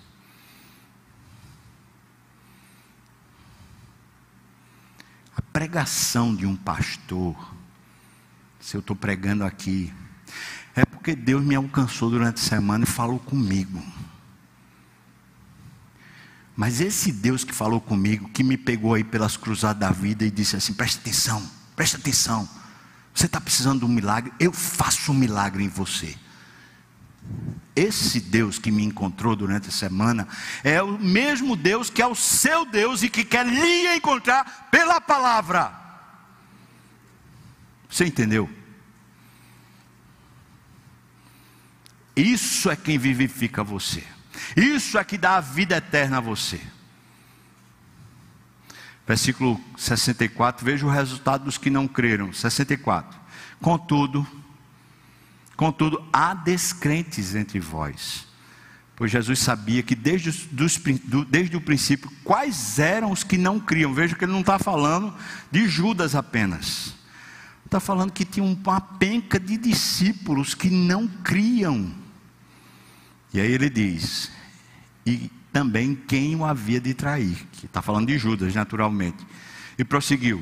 A 5.38 5.42
pregação 5.54 6.36
de 6.36 6.46
um 6.46 6.58
pastor, 6.58 7.38
se 8.60 8.76
eu 8.76 8.82
estou 8.82 8.98
pregando 8.98 9.46
aqui, 9.46 9.94
é 10.76 10.84
porque 10.84 11.16
Deus 11.16 11.42
me 11.42 11.56
alcançou 11.56 12.10
durante 12.10 12.42
a 12.42 12.44
semana 12.44 12.84
e 12.84 12.88
falou 12.88 13.18
comigo. 13.18 13.82
Mas 16.56 16.80
esse 16.80 17.12
Deus 17.12 17.44
que 17.44 17.54
falou 17.54 17.82
comigo, 17.82 18.30
que 18.30 18.44
me 18.44 18.58
pegou 18.58 18.94
aí 18.94 19.04
pelas 19.04 19.36
cruzadas 19.36 19.80
da 19.80 19.92
vida 19.92 20.26
e 20.26 20.32
disse 20.32 20.56
assim: 20.56 20.74
presta 20.74 21.02
atenção, 21.02 21.50
presta 21.76 21.98
atenção. 21.98 22.48
Você 23.14 23.26
está 23.26 23.42
precisando 23.42 23.80
de 23.80 23.86
um 23.86 23.90
milagre? 23.90 24.32
Eu 24.40 24.52
faço 24.54 25.12
um 25.12 25.16
milagre 25.16 25.64
em 25.64 25.70
você. 25.70 26.18
Esse 27.76 28.22
Deus 28.22 28.58
que 28.58 28.72
me 28.72 28.84
encontrou 28.84 29.36
durante 29.36 29.68
a 29.68 29.72
semana 29.72 30.28
é 30.64 30.82
o 30.82 30.98
mesmo 30.98 31.56
Deus 31.56 31.90
que 31.90 32.02
é 32.02 32.08
o 32.08 32.16
seu 32.16 32.66
Deus 32.66 33.04
e 33.04 33.10
que 33.10 33.26
quer 33.26 33.46
lhe 33.46 33.96
encontrar 33.96 34.70
pela 34.72 35.02
palavra. 35.02 35.74
Você 37.90 38.06
entendeu? 38.06 38.50
Isso 42.16 42.70
é 42.70 42.76
quem 42.78 42.98
vivifica 42.98 43.62
você. 43.62 44.04
Isso 44.56 44.98
é 44.98 45.04
que 45.04 45.18
dá 45.18 45.38
a 45.38 45.42
vida 45.42 45.78
eterna 45.78 46.18
a 46.18 46.22
você. 46.22 46.60
Versículo 49.08 49.62
64, 49.78 50.66
veja 50.66 50.86
o 50.86 50.90
resultado 50.90 51.46
dos 51.46 51.58
que 51.58 51.70
não 51.70 51.88
creram. 51.88 52.34
64. 52.34 53.20
Contudo, 53.62 54.26
contudo, 55.56 56.04
há 56.12 56.34
descrentes 56.34 57.36
entre 57.36 57.60
vós. 57.60 58.28
Pois 58.96 59.12
Jesus 59.12 59.40
sabia 59.40 59.84
que 59.84 59.94
desde, 59.94 60.32
dos, 60.48 60.80
desde 61.30 61.58
o 61.58 61.62
princípio 61.62 62.10
quais 62.24 62.80
eram 62.80 63.12
os 63.12 63.24
que 63.24 63.38
não 63.38 63.60
criam. 63.60 63.94
Veja 63.94 64.16
que 64.16 64.24
ele 64.24 64.32
não 64.32 64.40
está 64.40 64.58
falando 64.58 65.14
de 65.52 65.68
Judas 65.68 66.16
apenas. 66.16 66.96
Está 67.66 67.80
falando 67.80 68.12
que 68.12 68.24
tinha 68.24 68.46
uma 68.46 68.80
penca 68.80 69.40
de 69.40 69.58
discípulos 69.58 70.56
que 70.56 70.70
não 70.70 71.08
criam. 71.08 71.92
E 73.36 73.42
aí 73.42 73.52
ele 73.52 73.70
diz: 73.70 74.32
e 75.06 75.30
também 75.52 75.94
quem 75.94 76.38
o 76.38 76.46
havia 76.46 76.80
de 76.80 76.94
trair, 76.94 77.36
que 77.52 77.66
está 77.66 77.82
falando 77.82 78.08
de 78.08 78.18
Judas, 78.18 78.56
naturalmente. 78.56 79.28
E 79.78 79.84
prosseguiu: 79.84 80.42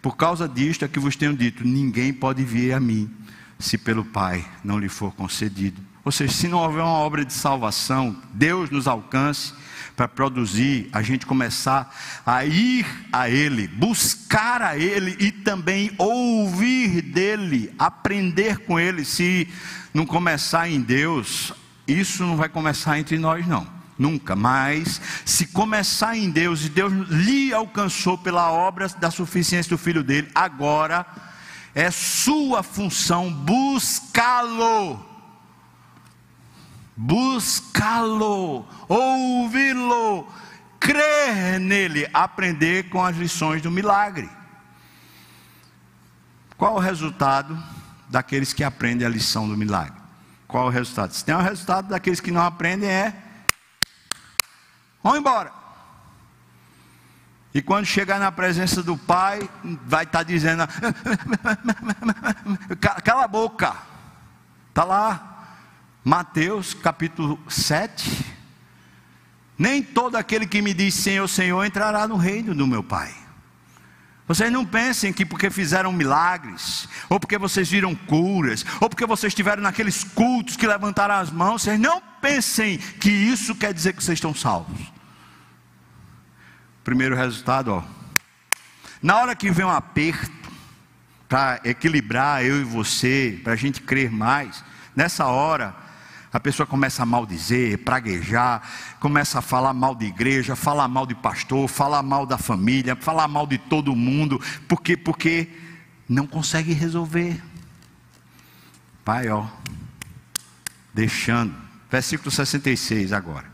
Por 0.00 0.16
causa 0.16 0.48
disto 0.48 0.82
é 0.82 0.88
que 0.88 0.98
vos 0.98 1.16
tenho 1.16 1.36
dito: 1.36 1.62
ninguém 1.66 2.14
pode 2.14 2.42
vir 2.42 2.72
a 2.72 2.80
mim, 2.80 3.10
se 3.58 3.76
pelo 3.76 4.06
Pai 4.06 4.42
não 4.64 4.78
lhe 4.78 4.88
for 4.88 5.12
concedido. 5.12 5.82
Ou 6.02 6.10
seja, 6.10 6.32
se 6.32 6.48
não 6.48 6.60
houver 6.60 6.82
uma 6.82 6.92
obra 6.92 7.26
de 7.26 7.32
salvação, 7.34 8.16
Deus 8.32 8.70
nos 8.70 8.88
alcance 8.88 9.52
para 9.94 10.08
produzir, 10.08 10.88
a 10.94 11.02
gente 11.02 11.26
começar 11.26 11.94
a 12.24 12.42
ir 12.46 12.86
a 13.12 13.28
Ele, 13.28 13.68
buscar 13.68 14.62
a 14.62 14.78
Ele 14.78 15.14
e 15.20 15.30
também 15.30 15.90
ouvir 15.98 17.02
dEle, 17.02 17.70
aprender 17.78 18.60
com 18.60 18.80
Ele. 18.80 19.04
Se 19.04 19.46
não 19.92 20.06
começar 20.06 20.70
em 20.70 20.80
Deus, 20.80 21.52
isso 21.92 22.24
não 22.24 22.36
vai 22.36 22.48
começar 22.48 22.98
entre 22.98 23.18
nós, 23.18 23.46
não. 23.46 23.66
Nunca. 23.98 24.34
Mas, 24.34 25.00
se 25.26 25.46
começar 25.48 26.16
em 26.16 26.30
Deus, 26.30 26.64
e 26.64 26.70
Deus 26.70 26.92
lhe 27.10 27.52
alcançou 27.52 28.16
pela 28.16 28.50
obra 28.50 28.88
da 28.88 29.10
suficiência 29.10 29.68
do 29.68 29.76
Filho 29.76 30.02
dele, 30.02 30.30
agora 30.34 31.06
é 31.74 31.90
sua 31.90 32.62
função 32.62 33.30
buscá-lo. 33.30 35.06
Buscá-lo, 36.96 38.66
ouvi-lo, 38.88 40.26
crer 40.78 41.60
nele, 41.60 42.08
aprender 42.12 42.88
com 42.88 43.04
as 43.04 43.16
lições 43.16 43.60
do 43.62 43.70
milagre. 43.70 44.28
Qual 46.56 46.74
o 46.74 46.78
resultado 46.78 47.62
daqueles 48.08 48.52
que 48.52 48.64
aprendem 48.64 49.06
a 49.06 49.10
lição 49.10 49.48
do 49.48 49.56
milagre? 49.56 49.99
Qual 50.50 50.66
o 50.66 50.68
resultado? 50.68 51.14
Se 51.14 51.24
tem 51.24 51.32
um 51.32 51.40
resultado 51.40 51.88
daqueles 51.88 52.18
que 52.18 52.32
não 52.32 52.42
aprendem 52.42 52.90
é 52.90 53.14
vão 55.00 55.16
embora. 55.16 55.52
E 57.54 57.62
quando 57.62 57.86
chegar 57.86 58.18
na 58.18 58.32
presença 58.32 58.82
do 58.82 58.96
Pai, 58.96 59.48
vai 59.86 60.02
estar 60.02 60.24
dizendo: 60.24 60.64
cala 63.04 63.24
a 63.24 63.28
boca. 63.28 63.76
Está 64.68 64.82
lá, 64.82 65.56
Mateus 66.02 66.74
capítulo 66.74 67.38
7. 67.48 68.26
Nem 69.56 69.84
todo 69.84 70.16
aquele 70.16 70.48
que 70.48 70.60
me 70.60 70.74
diz 70.74 70.94
Senhor, 70.94 71.28
Senhor 71.28 71.64
entrará 71.64 72.08
no 72.08 72.16
reino 72.16 72.56
do 72.56 72.66
meu 72.66 72.82
Pai. 72.82 73.14
Vocês 74.30 74.52
não 74.52 74.64
pensem 74.64 75.12
que 75.12 75.26
porque 75.26 75.50
fizeram 75.50 75.90
milagres, 75.90 76.88
ou 77.08 77.18
porque 77.18 77.36
vocês 77.36 77.68
viram 77.68 77.96
curas, 77.96 78.64
ou 78.80 78.88
porque 78.88 79.04
vocês 79.04 79.32
estiveram 79.32 79.60
naqueles 79.60 80.04
cultos 80.04 80.56
que 80.56 80.68
levantaram 80.68 81.16
as 81.16 81.32
mãos, 81.32 81.62
vocês 81.62 81.80
não 81.80 82.00
pensem 82.20 82.78
que 82.78 83.10
isso 83.10 83.56
quer 83.56 83.74
dizer 83.74 83.92
que 83.92 84.04
vocês 84.04 84.18
estão 84.18 84.32
salvos. 84.32 84.80
Primeiro 86.84 87.16
resultado, 87.16 87.72
ó. 87.72 87.82
Na 89.02 89.16
hora 89.16 89.34
que 89.34 89.50
vem 89.50 89.66
um 89.66 89.68
aperto, 89.68 90.30
para 91.28 91.60
equilibrar 91.64 92.44
eu 92.44 92.60
e 92.60 92.62
você, 92.62 93.40
para 93.42 93.54
a 93.54 93.56
gente 93.56 93.80
crer 93.80 94.12
mais, 94.12 94.62
nessa 94.94 95.26
hora, 95.26 95.74
a 96.32 96.38
pessoa 96.38 96.66
começa 96.66 97.02
a 97.02 97.06
maldizer, 97.06 97.78
praguejar, 97.78 98.62
começa 99.00 99.40
a 99.40 99.42
falar 99.42 99.74
mal 99.74 99.94
de 99.94 100.06
igreja, 100.06 100.54
falar 100.54 100.86
mal 100.86 101.04
de 101.04 101.14
pastor, 101.14 101.68
falar 101.68 102.02
mal 102.02 102.24
da 102.24 102.38
família, 102.38 102.94
falar 102.94 103.26
mal 103.26 103.46
de 103.46 103.58
todo 103.58 103.96
mundo, 103.96 104.40
porque 104.68 104.96
porque 104.96 105.48
não 106.08 106.26
consegue 106.26 106.72
resolver. 106.72 107.42
Pai, 109.04 109.28
ó, 109.28 109.46
deixando. 110.94 111.54
Versículo 111.90 112.30
66 112.30 113.12
agora. 113.12 113.50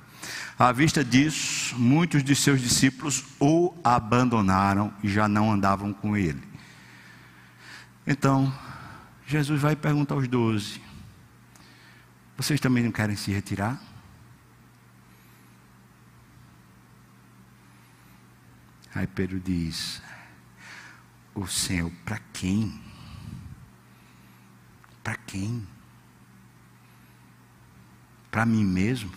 À 0.58 0.72
vista 0.72 1.04
disso, 1.04 1.74
muitos 1.78 2.24
de 2.24 2.34
seus 2.34 2.60
discípulos 2.60 3.24
o 3.40 3.74
abandonaram 3.84 4.92
e 5.02 5.08
já 5.08 5.28
não 5.28 5.52
andavam 5.52 5.92
com 5.92 6.16
ele. 6.16 6.42
Então, 8.06 8.52
Jesus 9.26 9.60
vai 9.60 9.76
perguntar 9.76 10.14
aos 10.14 10.28
doze: 10.28 10.80
vocês 12.36 12.60
também 12.60 12.84
não 12.84 12.92
querem 12.92 13.16
se 13.16 13.32
retirar? 13.32 13.80
Aí 18.94 19.06
Pedro 19.06 19.40
diz: 19.40 20.02
O 21.34 21.46
Senhor, 21.46 21.90
para 22.04 22.18
quem? 22.32 22.80
Para 25.02 25.16
quem? 25.16 25.66
Para 28.30 28.44
mim 28.44 28.64
mesmo? 28.64 29.12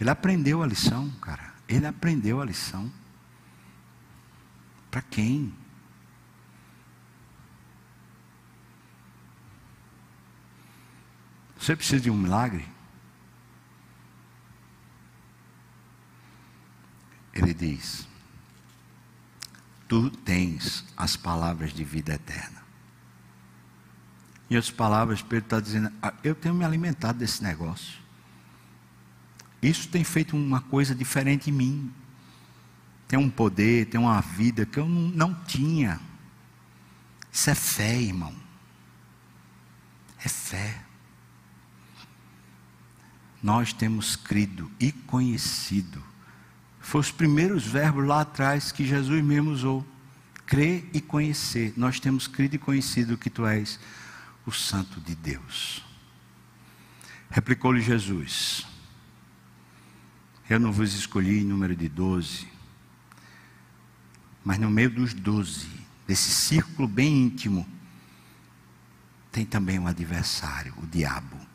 Ele 0.00 0.10
aprendeu 0.10 0.62
a 0.62 0.66
lição, 0.66 1.10
cara. 1.20 1.52
Ele 1.68 1.86
aprendeu 1.86 2.40
a 2.40 2.44
lição. 2.44 2.90
Para 4.90 5.02
quem? 5.02 5.52
Você 11.68 11.76
precisa 11.76 12.00
de 12.00 12.10
um 12.10 12.16
milagre? 12.16 12.66
Ele 17.34 17.52
diz: 17.52 18.08
Tu 19.86 20.08
tens 20.08 20.82
as 20.96 21.14
palavras 21.14 21.74
de 21.74 21.84
vida 21.84 22.14
eterna. 22.14 22.62
E 24.48 24.56
as 24.56 24.70
palavras, 24.70 25.20
Pedro 25.20 25.44
está 25.44 25.60
dizendo: 25.60 25.92
ah, 26.02 26.14
Eu 26.24 26.34
tenho 26.34 26.54
me 26.54 26.64
alimentado 26.64 27.18
desse 27.18 27.42
negócio. 27.42 27.98
Isso 29.60 29.90
tem 29.90 30.02
feito 30.02 30.34
uma 30.34 30.62
coisa 30.62 30.94
diferente 30.94 31.50
em 31.50 31.52
mim. 31.52 31.94
Tem 33.06 33.18
um 33.18 33.28
poder, 33.28 33.90
tem 33.90 34.00
uma 34.00 34.22
vida 34.22 34.64
que 34.64 34.80
eu 34.80 34.88
não 34.88 35.34
tinha. 35.44 36.00
Isso 37.30 37.50
é 37.50 37.54
fé, 37.54 38.00
irmão. 38.00 38.34
É 40.24 40.30
fé 40.30 40.87
nós 43.42 43.72
temos 43.72 44.16
crido 44.16 44.70
e 44.80 44.90
conhecido. 44.90 46.02
Foi 46.80 47.00
os 47.00 47.10
primeiros 47.10 47.64
verbos 47.64 48.06
lá 48.06 48.22
atrás 48.22 48.72
que 48.72 48.84
Jesus 48.84 49.22
mesmo 49.22 49.50
usou. 49.50 49.86
Crer 50.46 50.88
e 50.92 51.00
conhecer. 51.00 51.74
Nós 51.76 52.00
temos 52.00 52.26
crido 52.26 52.54
e 52.54 52.58
conhecido 52.58 53.18
que 53.18 53.28
tu 53.28 53.46
és 53.46 53.78
o 54.46 54.50
Santo 54.50 55.00
de 55.00 55.14
Deus. 55.14 55.84
Replicou-lhe 57.30 57.82
Jesus: 57.82 58.66
Eu 60.48 60.58
não 60.58 60.72
vos 60.72 60.94
escolhi 60.94 61.40
em 61.40 61.44
número 61.44 61.76
de 61.76 61.88
doze, 61.88 62.48
mas 64.42 64.58
no 64.58 64.70
meio 64.70 64.90
dos 64.90 65.12
doze, 65.12 65.68
desse 66.06 66.30
círculo 66.30 66.88
bem 66.88 67.24
íntimo, 67.24 67.68
tem 69.30 69.44
também 69.44 69.78
um 69.78 69.86
adversário, 69.86 70.72
o 70.78 70.86
diabo. 70.86 71.47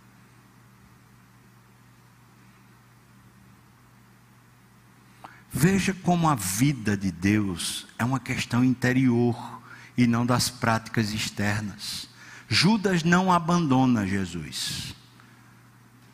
Veja 5.53 5.93
como 5.93 6.27
a 6.27 6.33
vida 6.33 6.97
de 6.97 7.11
Deus 7.11 7.85
é 7.99 8.03
uma 8.03 8.19
questão 8.19 8.63
interior 8.63 9.61
e 9.95 10.07
não 10.07 10.25
das 10.25 10.49
práticas 10.49 11.13
externas. 11.13 12.09
Judas 12.49 13.03
não 13.03 13.31
abandona 13.31 14.05
Jesus, 14.05 14.95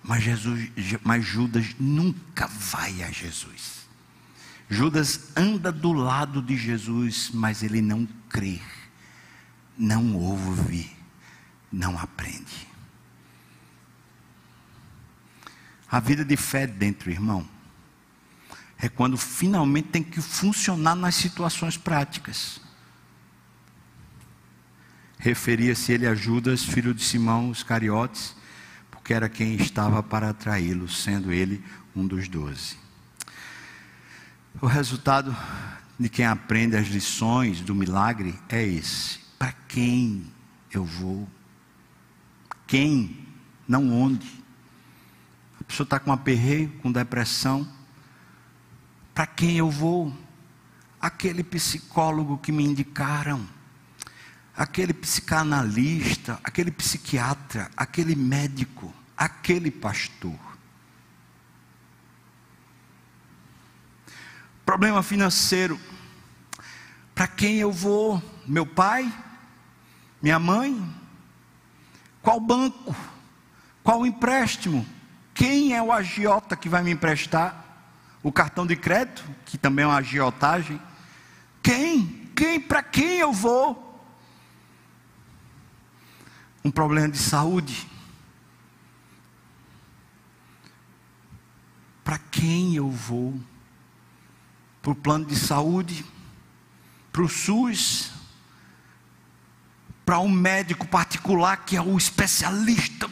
Mas, 0.04 0.24
Jesus, 0.24 0.70
mas 1.04 1.26
Judas 1.26 1.74
nunca 1.80 2.48
vai 2.48 3.02
a 3.02 3.12
Jesus. 3.12 3.88
Judas 4.70 5.32
anda 5.38 5.72
do 5.72 5.94
lado 5.94 6.42
de 6.42 6.58
Jesus, 6.58 7.32
mas 7.34 7.64
ele 7.64 7.82
não 7.82 8.08
crê, 8.28 8.62
não 9.78 10.16
ouve, 10.16 10.92
não 11.72 11.98
aprende. 11.98 12.68
A 15.90 16.00
vida 16.00 16.24
de 16.24 16.38
fé 16.38 16.68
dentro, 16.68 17.10
irmão, 17.10 17.48
é 18.82 18.88
quando 18.88 19.18
finalmente 19.18 19.90
tem 19.90 20.04
que 20.04 20.22
funcionar 20.22 20.96
nas 20.96 21.16
situações 21.16 21.78
práticas. 21.78 22.62
Referia-se 25.18 25.92
ele 25.92 26.08
a 26.08 26.16
Judas, 26.16 26.64
filho 26.64 26.94
de 26.94 27.04
Simão 27.04 27.52
Iscariotes, 27.52 28.36
porque 28.90 29.14
era 29.14 29.28
quem 29.28 29.56
estava 29.56 30.02
para 30.02 30.30
atraí-lo, 30.30 30.88
sendo 30.88 31.32
ele 31.32 31.64
um 31.96 32.08
dos 32.08 32.28
doze. 32.28 32.78
O 34.62 34.66
resultado 34.66 35.36
de 36.00 36.08
quem 36.08 36.26
aprende 36.26 36.78
as 36.78 36.88
lições 36.88 37.60
do 37.62 37.76
milagre 37.76 38.34
é 38.48 38.64
esse: 38.64 39.20
para 39.38 39.52
quem 39.68 40.26
eu 40.72 40.86
vou? 40.86 41.28
Quem, 42.66 43.26
não 43.68 43.92
onde 43.92 44.40
pessoa 45.70 45.86
está 45.86 46.00
com 46.00 46.12
aperreio, 46.12 46.70
com 46.82 46.92
depressão. 46.92 47.66
Para 49.20 49.28
quem 49.28 49.58
eu 49.58 49.70
vou? 49.70 50.18
Aquele 51.02 51.44
psicólogo 51.44 52.38
que 52.38 52.54
me 52.54 52.64
indicaram, 52.64 53.46
aquele 54.56 54.94
psicanalista, 54.94 56.40
aquele 56.42 56.72
psiquiatra, 56.72 57.70
aquele 57.76 58.16
médico, 58.16 58.94
aquele 59.18 59.70
pastor. 59.72 60.40
Problema 64.66 65.04
financeiro. 65.04 65.78
Para 67.14 67.28
quem 67.28 67.58
eu 67.58 67.74
vou? 67.74 68.24
Meu 68.48 68.66
pai? 68.66 69.14
Minha 70.22 70.40
mãe? 70.40 70.96
Qual 72.22 72.40
banco? 72.40 72.96
Qual 73.84 74.06
empréstimo? 74.06 74.88
Quem 75.34 75.76
é 75.76 75.84
o 75.84 75.92
agiota 75.92 76.56
que 76.56 76.70
vai 76.70 76.82
me 76.82 76.92
emprestar? 76.92 77.69
O 78.22 78.32
cartão 78.32 78.68
de 78.68 78.76
crédito, 78.76 79.24
que 79.46 79.58
também 79.58 79.84
é 79.84 79.88
uma 79.88 79.98
agiotagem? 79.98 80.82
Quem? 81.64 82.30
Quem? 82.36 82.60
Para 82.60 82.84
quem 82.84 83.20
eu 83.20 83.32
vou? 83.32 83.86
Um 86.64 86.72
problema 86.72 87.10
de 87.10 87.18
saúde. 87.18 87.88
Para 92.04 92.18
quem 92.18 92.76
eu 92.76 92.90
vou? 92.90 93.40
Para 94.82 94.92
o 94.92 94.96
plano 94.96 95.26
de 95.26 95.36
saúde? 95.36 96.06
Para 97.12 97.22
o 97.22 97.30
SUS? 97.30 98.12
Para 100.06 100.20
um 100.20 100.30
médico 100.30 100.88
particular 100.88 101.58
que 101.58 101.78
é 101.78 101.82
o 101.82 101.96
especialista, 101.96 103.08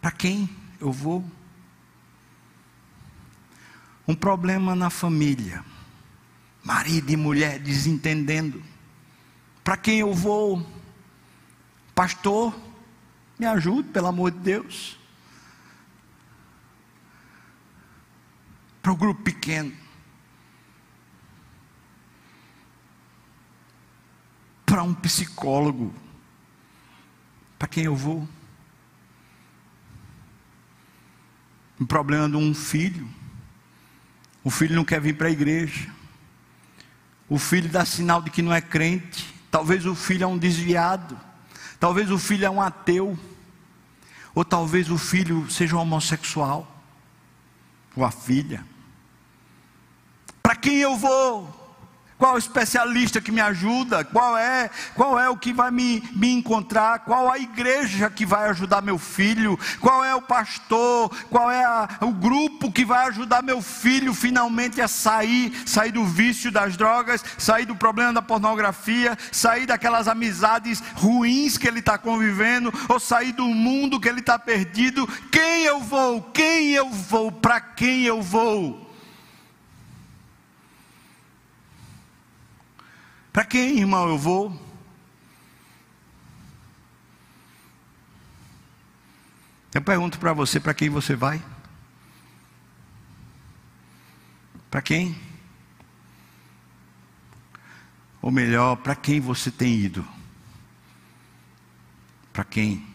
para 0.00 0.10
quem 0.10 0.48
eu 0.80 0.90
vou? 0.90 1.22
Um 4.06 4.14
problema 4.14 4.74
na 4.74 4.90
família, 4.90 5.64
marido 6.62 7.10
e 7.10 7.16
mulher 7.16 7.58
desentendendo. 7.58 8.62
Para 9.62 9.76
quem 9.76 10.00
eu 10.00 10.12
vou? 10.12 10.64
Pastor, 11.94 12.54
me 13.38 13.46
ajude, 13.46 13.88
pelo 13.88 14.08
amor 14.08 14.30
de 14.30 14.38
Deus. 14.38 14.98
Para 18.82 18.92
o 18.92 18.96
grupo 18.96 19.22
pequeno. 19.22 19.72
Para 24.66 24.82
um 24.82 24.92
psicólogo. 24.92 25.94
Para 27.58 27.68
quem 27.68 27.84
eu 27.84 27.96
vou? 27.96 28.28
um 31.80 31.86
problema 31.86 32.28
de 32.28 32.36
um 32.36 32.54
filho. 32.54 33.08
O 34.44 34.50
filho 34.50 34.76
não 34.76 34.84
quer 34.84 35.00
vir 35.00 35.16
para 35.16 35.28
a 35.28 35.30
igreja. 35.30 35.90
O 37.28 37.38
filho 37.38 37.70
dá 37.70 37.84
sinal 37.86 38.20
de 38.20 38.30
que 38.30 38.42
não 38.42 38.52
é 38.52 38.60
crente. 38.60 39.34
Talvez 39.50 39.86
o 39.86 39.94
filho 39.94 40.24
é 40.24 40.26
um 40.26 40.36
desviado. 40.36 41.18
Talvez 41.80 42.10
o 42.10 42.18
filho 42.18 42.44
é 42.44 42.50
um 42.50 42.60
ateu. 42.60 43.18
Ou 44.34 44.44
talvez 44.44 44.90
o 44.90 44.98
filho 44.98 45.50
seja 45.50 45.76
um 45.76 45.80
homossexual. 45.80 46.70
Ou 47.96 48.04
a 48.04 48.10
filha. 48.10 48.64
Para 50.42 50.54
quem 50.54 50.76
eu 50.76 50.94
vou? 50.94 51.63
Qual 52.16 52.38
especialista 52.38 53.20
que 53.20 53.32
me 53.32 53.40
ajuda? 53.40 54.04
Qual 54.04 54.36
é? 54.36 54.70
Qual 54.94 55.18
é 55.18 55.28
o 55.28 55.36
que 55.36 55.52
vai 55.52 55.70
me, 55.70 56.02
me 56.14 56.32
encontrar? 56.32 57.00
Qual 57.00 57.30
a 57.30 57.38
igreja 57.38 58.08
que 58.08 58.24
vai 58.24 58.48
ajudar 58.48 58.82
meu 58.82 58.98
filho? 58.98 59.58
Qual 59.80 60.04
é 60.04 60.14
o 60.14 60.22
pastor? 60.22 61.10
Qual 61.28 61.50
é 61.50 61.64
a, 61.64 61.88
o 62.02 62.12
grupo 62.12 62.70
que 62.70 62.84
vai 62.84 63.08
ajudar 63.08 63.42
meu 63.42 63.60
filho 63.60 64.14
finalmente 64.14 64.80
a 64.80 64.86
sair, 64.86 65.52
sair 65.66 65.90
do 65.90 66.04
vício 66.04 66.52
das 66.52 66.76
drogas, 66.76 67.24
sair 67.36 67.66
do 67.66 67.74
problema 67.74 68.12
da 68.12 68.22
pornografia, 68.22 69.18
sair 69.32 69.66
daquelas 69.66 70.06
amizades 70.06 70.82
ruins 70.94 71.58
que 71.58 71.66
ele 71.66 71.80
está 71.80 71.98
convivendo, 71.98 72.72
ou 72.88 73.00
sair 73.00 73.32
do 73.32 73.46
mundo 73.46 73.98
que 73.98 74.08
ele 74.08 74.20
está 74.20 74.38
perdido? 74.38 75.06
Quem 75.32 75.64
eu 75.64 75.80
vou? 75.80 76.22
Quem 76.22 76.70
eu 76.70 76.88
vou? 76.90 77.32
Para 77.32 77.60
quem 77.60 78.04
eu 78.04 78.22
vou? 78.22 78.83
Para 83.34 83.44
quem, 83.44 83.80
irmão, 83.80 84.08
eu 84.08 84.16
vou? 84.16 84.56
Eu 89.74 89.82
pergunto 89.82 90.20
para 90.20 90.32
você: 90.32 90.60
para 90.60 90.72
quem 90.72 90.88
você 90.88 91.16
vai? 91.16 91.42
Para 94.70 94.80
quem? 94.80 95.20
Ou 98.22 98.30
melhor, 98.30 98.76
para 98.76 98.94
quem 98.94 99.18
você 99.18 99.50
tem 99.50 99.80
ido? 99.80 100.06
Para 102.32 102.44
quem? 102.44 102.86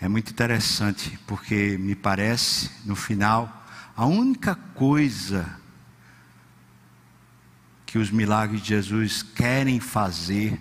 É 0.00 0.06
muito 0.06 0.30
interessante, 0.30 1.18
porque 1.26 1.76
me 1.78 1.96
parece, 1.96 2.70
no 2.84 2.94
final, 2.94 3.66
a 3.96 4.06
única 4.06 4.54
coisa 4.54 5.60
que 7.96 8.00
os 8.00 8.10
milagres 8.10 8.60
de 8.60 8.68
Jesus 8.68 9.22
querem 9.22 9.80
fazer 9.80 10.60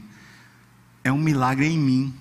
é 1.04 1.12
um 1.12 1.18
milagre 1.18 1.68
em 1.68 1.78
mim. 1.78 2.16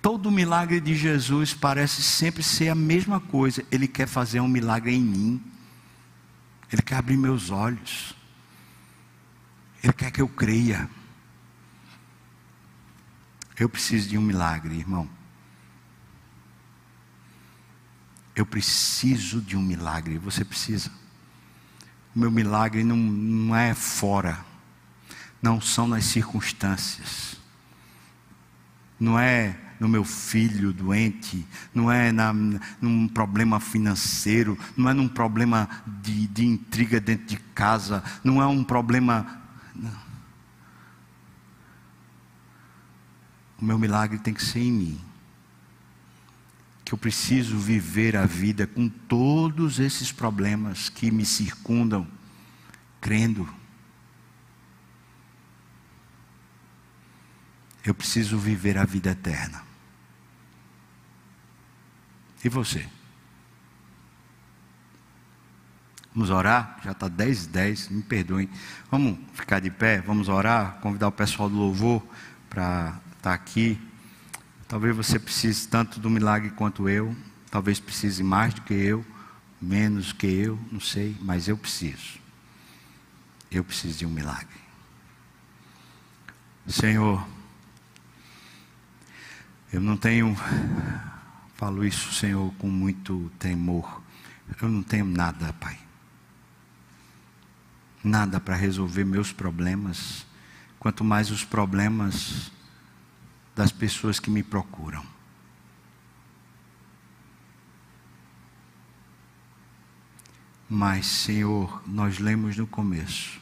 Todo 0.00 0.30
milagre 0.30 0.80
de 0.80 0.94
Jesus 0.94 1.52
parece 1.52 2.02
sempre 2.02 2.42
ser 2.42 2.70
a 2.70 2.74
mesma 2.74 3.20
coisa. 3.20 3.62
Ele 3.70 3.86
quer 3.86 4.08
fazer 4.08 4.40
um 4.40 4.48
milagre 4.48 4.94
em 4.94 5.02
mim. 5.02 5.44
Ele 6.72 6.80
quer 6.80 6.96
abrir 6.96 7.18
meus 7.18 7.50
olhos. 7.50 8.16
Ele 9.84 9.92
quer 9.92 10.10
que 10.10 10.22
eu 10.22 10.28
creia. 10.28 10.88
Eu 13.58 13.68
preciso 13.68 14.08
de 14.08 14.16
um 14.16 14.22
milagre, 14.22 14.74
irmão. 14.74 15.06
Eu 18.34 18.46
preciso 18.46 19.42
de 19.42 19.54
um 19.54 19.60
milagre. 19.60 20.16
Você 20.16 20.46
precisa. 20.46 20.99
O 22.14 22.18
meu 22.18 22.30
milagre 22.30 22.82
não, 22.82 22.96
não 22.96 23.54
é 23.54 23.74
fora, 23.74 24.44
não 25.40 25.60
são 25.60 25.86
nas 25.86 26.04
circunstâncias, 26.04 27.36
não 28.98 29.18
é 29.18 29.56
no 29.78 29.88
meu 29.88 30.04
filho 30.04 30.72
doente, 30.72 31.46
não 31.74 31.90
é 31.90 32.12
na, 32.12 32.32
num 32.80 33.08
problema 33.08 33.58
financeiro, 33.58 34.58
não 34.76 34.90
é 34.90 34.92
num 34.92 35.08
problema 35.08 35.68
de, 36.02 36.26
de 36.26 36.44
intriga 36.44 37.00
dentro 37.00 37.26
de 37.26 37.36
casa, 37.54 38.02
não 38.22 38.42
é 38.42 38.46
um 38.46 38.62
problema. 38.62 39.40
O 43.58 43.64
meu 43.64 43.78
milagre 43.78 44.18
tem 44.18 44.34
que 44.34 44.44
ser 44.44 44.60
em 44.60 44.72
mim 44.72 45.09
que 46.90 46.94
eu 46.94 46.98
preciso 46.98 47.56
viver 47.56 48.16
a 48.16 48.26
vida 48.26 48.66
com 48.66 48.88
todos 48.88 49.78
esses 49.78 50.10
problemas 50.10 50.88
que 50.88 51.08
me 51.08 51.24
circundam, 51.24 52.04
crendo. 53.00 53.48
Eu 57.84 57.94
preciso 57.94 58.36
viver 58.36 58.76
a 58.76 58.84
vida 58.84 59.12
eterna. 59.12 59.62
E 62.42 62.48
você? 62.48 62.88
Vamos 66.12 66.28
orar? 66.30 66.80
Já 66.82 66.90
está 66.90 67.06
10 67.06 67.46
10, 67.46 67.88
me 67.90 68.02
perdoem. 68.02 68.50
Vamos 68.90 69.16
ficar 69.34 69.60
de 69.60 69.70
pé, 69.70 70.00
vamos 70.00 70.28
orar, 70.28 70.80
convidar 70.80 71.06
o 71.06 71.12
pessoal 71.12 71.48
do 71.48 71.54
louvor 71.54 72.04
para 72.48 73.00
está 73.16 73.32
aqui. 73.32 73.80
Talvez 74.70 74.94
você 74.94 75.18
precise 75.18 75.66
tanto 75.66 75.98
do 75.98 76.08
milagre 76.08 76.50
quanto 76.50 76.88
eu, 76.88 77.16
talvez 77.50 77.80
precise 77.80 78.22
mais 78.22 78.54
do 78.54 78.62
que 78.62 78.72
eu, 78.72 79.04
menos 79.60 80.12
que 80.12 80.28
eu, 80.28 80.56
não 80.70 80.78
sei, 80.78 81.16
mas 81.20 81.48
eu 81.48 81.58
preciso. 81.58 82.20
Eu 83.50 83.64
preciso 83.64 83.98
de 83.98 84.06
um 84.06 84.10
milagre. 84.10 84.60
Senhor, 86.68 87.26
eu 89.72 89.80
não 89.80 89.96
tenho, 89.96 90.36
falo 91.56 91.84
isso, 91.84 92.12
Senhor, 92.14 92.54
com 92.54 92.68
muito 92.68 93.28
temor. 93.40 94.00
Eu 94.62 94.68
não 94.68 94.84
tenho 94.84 95.04
nada, 95.04 95.52
Pai. 95.54 95.80
Nada 98.04 98.38
para 98.38 98.54
resolver 98.54 99.04
meus 99.04 99.32
problemas, 99.32 100.24
quanto 100.78 101.02
mais 101.02 101.28
os 101.32 101.44
problemas 101.44 102.52
das 103.54 103.72
pessoas 103.72 104.18
que 104.18 104.30
me 104.30 104.42
procuram. 104.42 105.04
Mas, 110.68 111.06
Senhor, 111.06 111.82
nós 111.84 112.20
lemos 112.20 112.56
no 112.56 112.64
começo. 112.64 113.40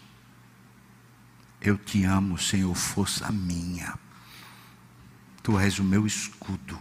Eu 1.60 1.76
te 1.76 2.04
amo, 2.04 2.38
Senhor, 2.38 2.74
força 2.74 3.30
minha. 3.30 3.98
Tu 5.42 5.58
és 5.58 5.78
o 5.78 5.84
meu 5.84 6.06
escudo, 6.06 6.78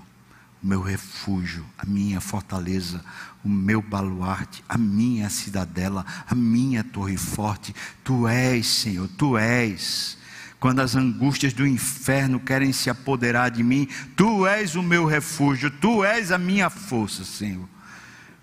o 0.63 0.67
meu 0.67 0.81
refúgio, 0.81 1.65
a 1.77 1.85
minha 1.85 2.21
fortaleza, 2.21 3.03
o 3.43 3.49
meu 3.49 3.81
baluarte, 3.81 4.63
a 4.69 4.77
minha 4.77 5.29
cidadela, 5.29 6.05
a 6.25 6.33
minha 6.33 6.83
torre 6.83 7.17
forte. 7.17 7.75
Tu 8.03 8.27
és, 8.27 8.65
Senhor, 8.67 9.09
tu 9.17 9.37
és. 9.37 10.16
Quando 10.59 10.79
as 10.79 10.95
angústias 10.95 11.53
do 11.53 11.67
inferno 11.67 12.39
querem 12.39 12.73
se 12.73 12.89
apoderar 12.89 13.51
de 13.51 13.63
mim, 13.63 13.87
tu 14.15 14.45
és 14.47 14.75
o 14.75 14.81
meu 14.81 15.05
refúgio, 15.05 15.69
tu 15.69 16.03
és 16.03 16.31
a 16.31 16.37
minha 16.37 16.69
força, 16.69 17.23
Senhor. 17.23 17.67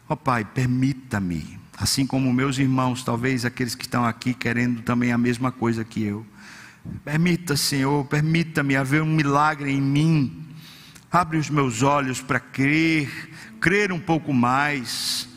Ó 0.08 0.14
oh, 0.14 0.16
Pai, 0.16 0.44
permita-me, 0.44 1.58
assim 1.76 2.06
como 2.06 2.32
meus 2.32 2.58
irmãos, 2.58 3.02
talvez 3.02 3.44
aqueles 3.44 3.74
que 3.74 3.84
estão 3.84 4.04
aqui 4.04 4.32
querendo 4.32 4.82
também 4.82 5.12
a 5.12 5.18
mesma 5.18 5.50
coisa 5.50 5.84
que 5.84 6.02
eu 6.02 6.24
Permita, 7.04 7.56
Senhor, 7.56 8.04
permita-me 8.06 8.76
haver 8.76 9.02
um 9.02 9.06
milagre 9.06 9.70
em 9.70 9.80
mim. 9.80 10.44
Abre 11.10 11.38
os 11.38 11.48
meus 11.48 11.82
olhos 11.82 12.20
para 12.20 12.40
crer, 12.40 13.08
crer 13.60 13.92
um 13.92 14.00
pouco 14.00 14.32
mais 14.32 15.28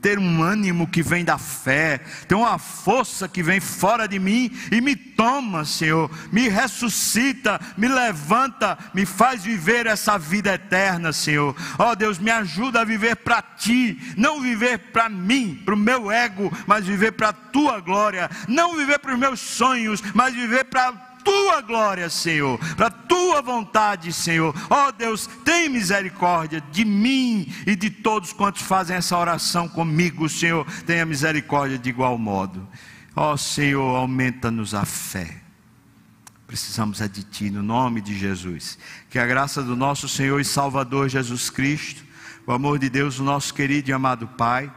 ter 0.00 0.18
um 0.18 0.42
ânimo 0.42 0.86
que 0.86 1.02
vem 1.02 1.24
da 1.24 1.38
fé, 1.38 1.98
ter 2.26 2.34
uma 2.34 2.58
força 2.58 3.28
que 3.28 3.42
vem 3.42 3.60
fora 3.60 4.06
de 4.06 4.18
mim 4.18 4.50
e 4.70 4.80
me 4.80 4.94
toma, 4.94 5.64
Senhor, 5.64 6.10
me 6.30 6.48
ressuscita, 6.48 7.60
me 7.76 7.88
levanta, 7.88 8.78
me 8.94 9.04
faz 9.04 9.42
viver 9.42 9.86
essa 9.86 10.18
vida 10.18 10.54
eterna, 10.54 11.12
Senhor. 11.12 11.54
Ó 11.78 11.90
oh, 11.90 11.96
Deus, 11.96 12.18
me 12.18 12.30
ajuda 12.30 12.80
a 12.80 12.84
viver 12.84 13.16
para 13.16 13.42
ti, 13.42 13.98
não 14.16 14.40
viver 14.40 14.78
para 14.92 15.08
mim, 15.08 15.60
para 15.64 15.74
o 15.74 15.78
meu 15.78 16.10
ego, 16.10 16.52
mas 16.66 16.86
viver 16.86 17.12
para 17.12 17.30
a 17.30 17.32
tua 17.32 17.80
glória, 17.80 18.30
não 18.46 18.76
viver 18.76 18.98
para 18.98 19.12
os 19.12 19.18
meus 19.18 19.40
sonhos, 19.40 20.02
mas 20.14 20.34
viver 20.34 20.64
para 20.64 21.07
tua 21.24 21.60
glória, 21.60 22.08
Senhor, 22.08 22.58
para 22.76 22.90
tua 22.90 23.42
vontade, 23.42 24.12
Senhor. 24.12 24.54
Ó 24.70 24.88
oh, 24.88 24.92
Deus, 24.92 25.28
tem 25.44 25.68
misericórdia 25.68 26.60
de 26.72 26.84
mim 26.84 27.52
e 27.66 27.76
de 27.76 27.90
todos 27.90 28.32
quantos 28.32 28.62
fazem 28.62 28.96
essa 28.96 29.16
oração 29.16 29.68
comigo, 29.68 30.28
Senhor. 30.28 30.66
Tenha 30.84 31.04
misericórdia 31.04 31.78
de 31.78 31.88
igual 31.88 32.16
modo. 32.18 32.66
Ó 33.14 33.32
oh, 33.32 33.36
Senhor, 33.36 33.96
aumenta-nos 33.96 34.74
a 34.74 34.84
fé. 34.84 35.42
Precisamos 36.46 37.00
é 37.00 37.08
de 37.08 37.22
Ti, 37.22 37.50
no 37.50 37.62
nome 37.62 38.00
de 38.00 38.18
Jesus. 38.18 38.78
Que 39.10 39.18
a 39.18 39.26
graça 39.26 39.62
do 39.62 39.76
nosso 39.76 40.08
Senhor 40.08 40.40
e 40.40 40.44
Salvador 40.44 41.08
Jesus 41.08 41.50
Cristo, 41.50 42.02
o 42.46 42.52
amor 42.52 42.78
de 42.78 42.88
Deus, 42.88 43.18
o 43.18 43.22
nosso 43.22 43.52
querido 43.52 43.90
e 43.90 43.92
amado 43.92 44.26
Pai 44.26 44.72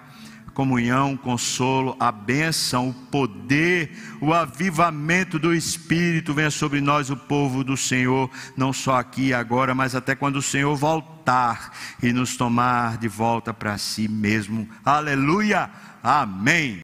comunhão, 0.53 1.17
consolo, 1.17 1.95
a 1.99 2.11
bênção, 2.11 2.89
o 2.89 2.93
poder, 2.93 3.91
o 4.21 4.33
avivamento 4.33 5.39
do 5.39 5.53
Espírito 5.53 6.33
venha 6.33 6.51
sobre 6.51 6.79
nós, 6.79 7.09
o 7.09 7.17
povo 7.17 7.63
do 7.63 7.75
Senhor, 7.75 8.29
não 8.55 8.71
só 8.71 8.97
aqui 8.97 9.27
e 9.27 9.33
agora, 9.33 9.73
mas 9.75 9.95
até 9.95 10.15
quando 10.15 10.37
o 10.37 10.41
Senhor 10.41 10.75
voltar 10.75 11.71
e 12.01 12.13
nos 12.13 12.37
tomar 12.37 12.97
de 12.97 13.07
volta 13.07 13.53
para 13.53 13.77
si 13.77 14.07
mesmo. 14.07 14.69
Aleluia! 14.85 15.69
Amém. 16.03 16.79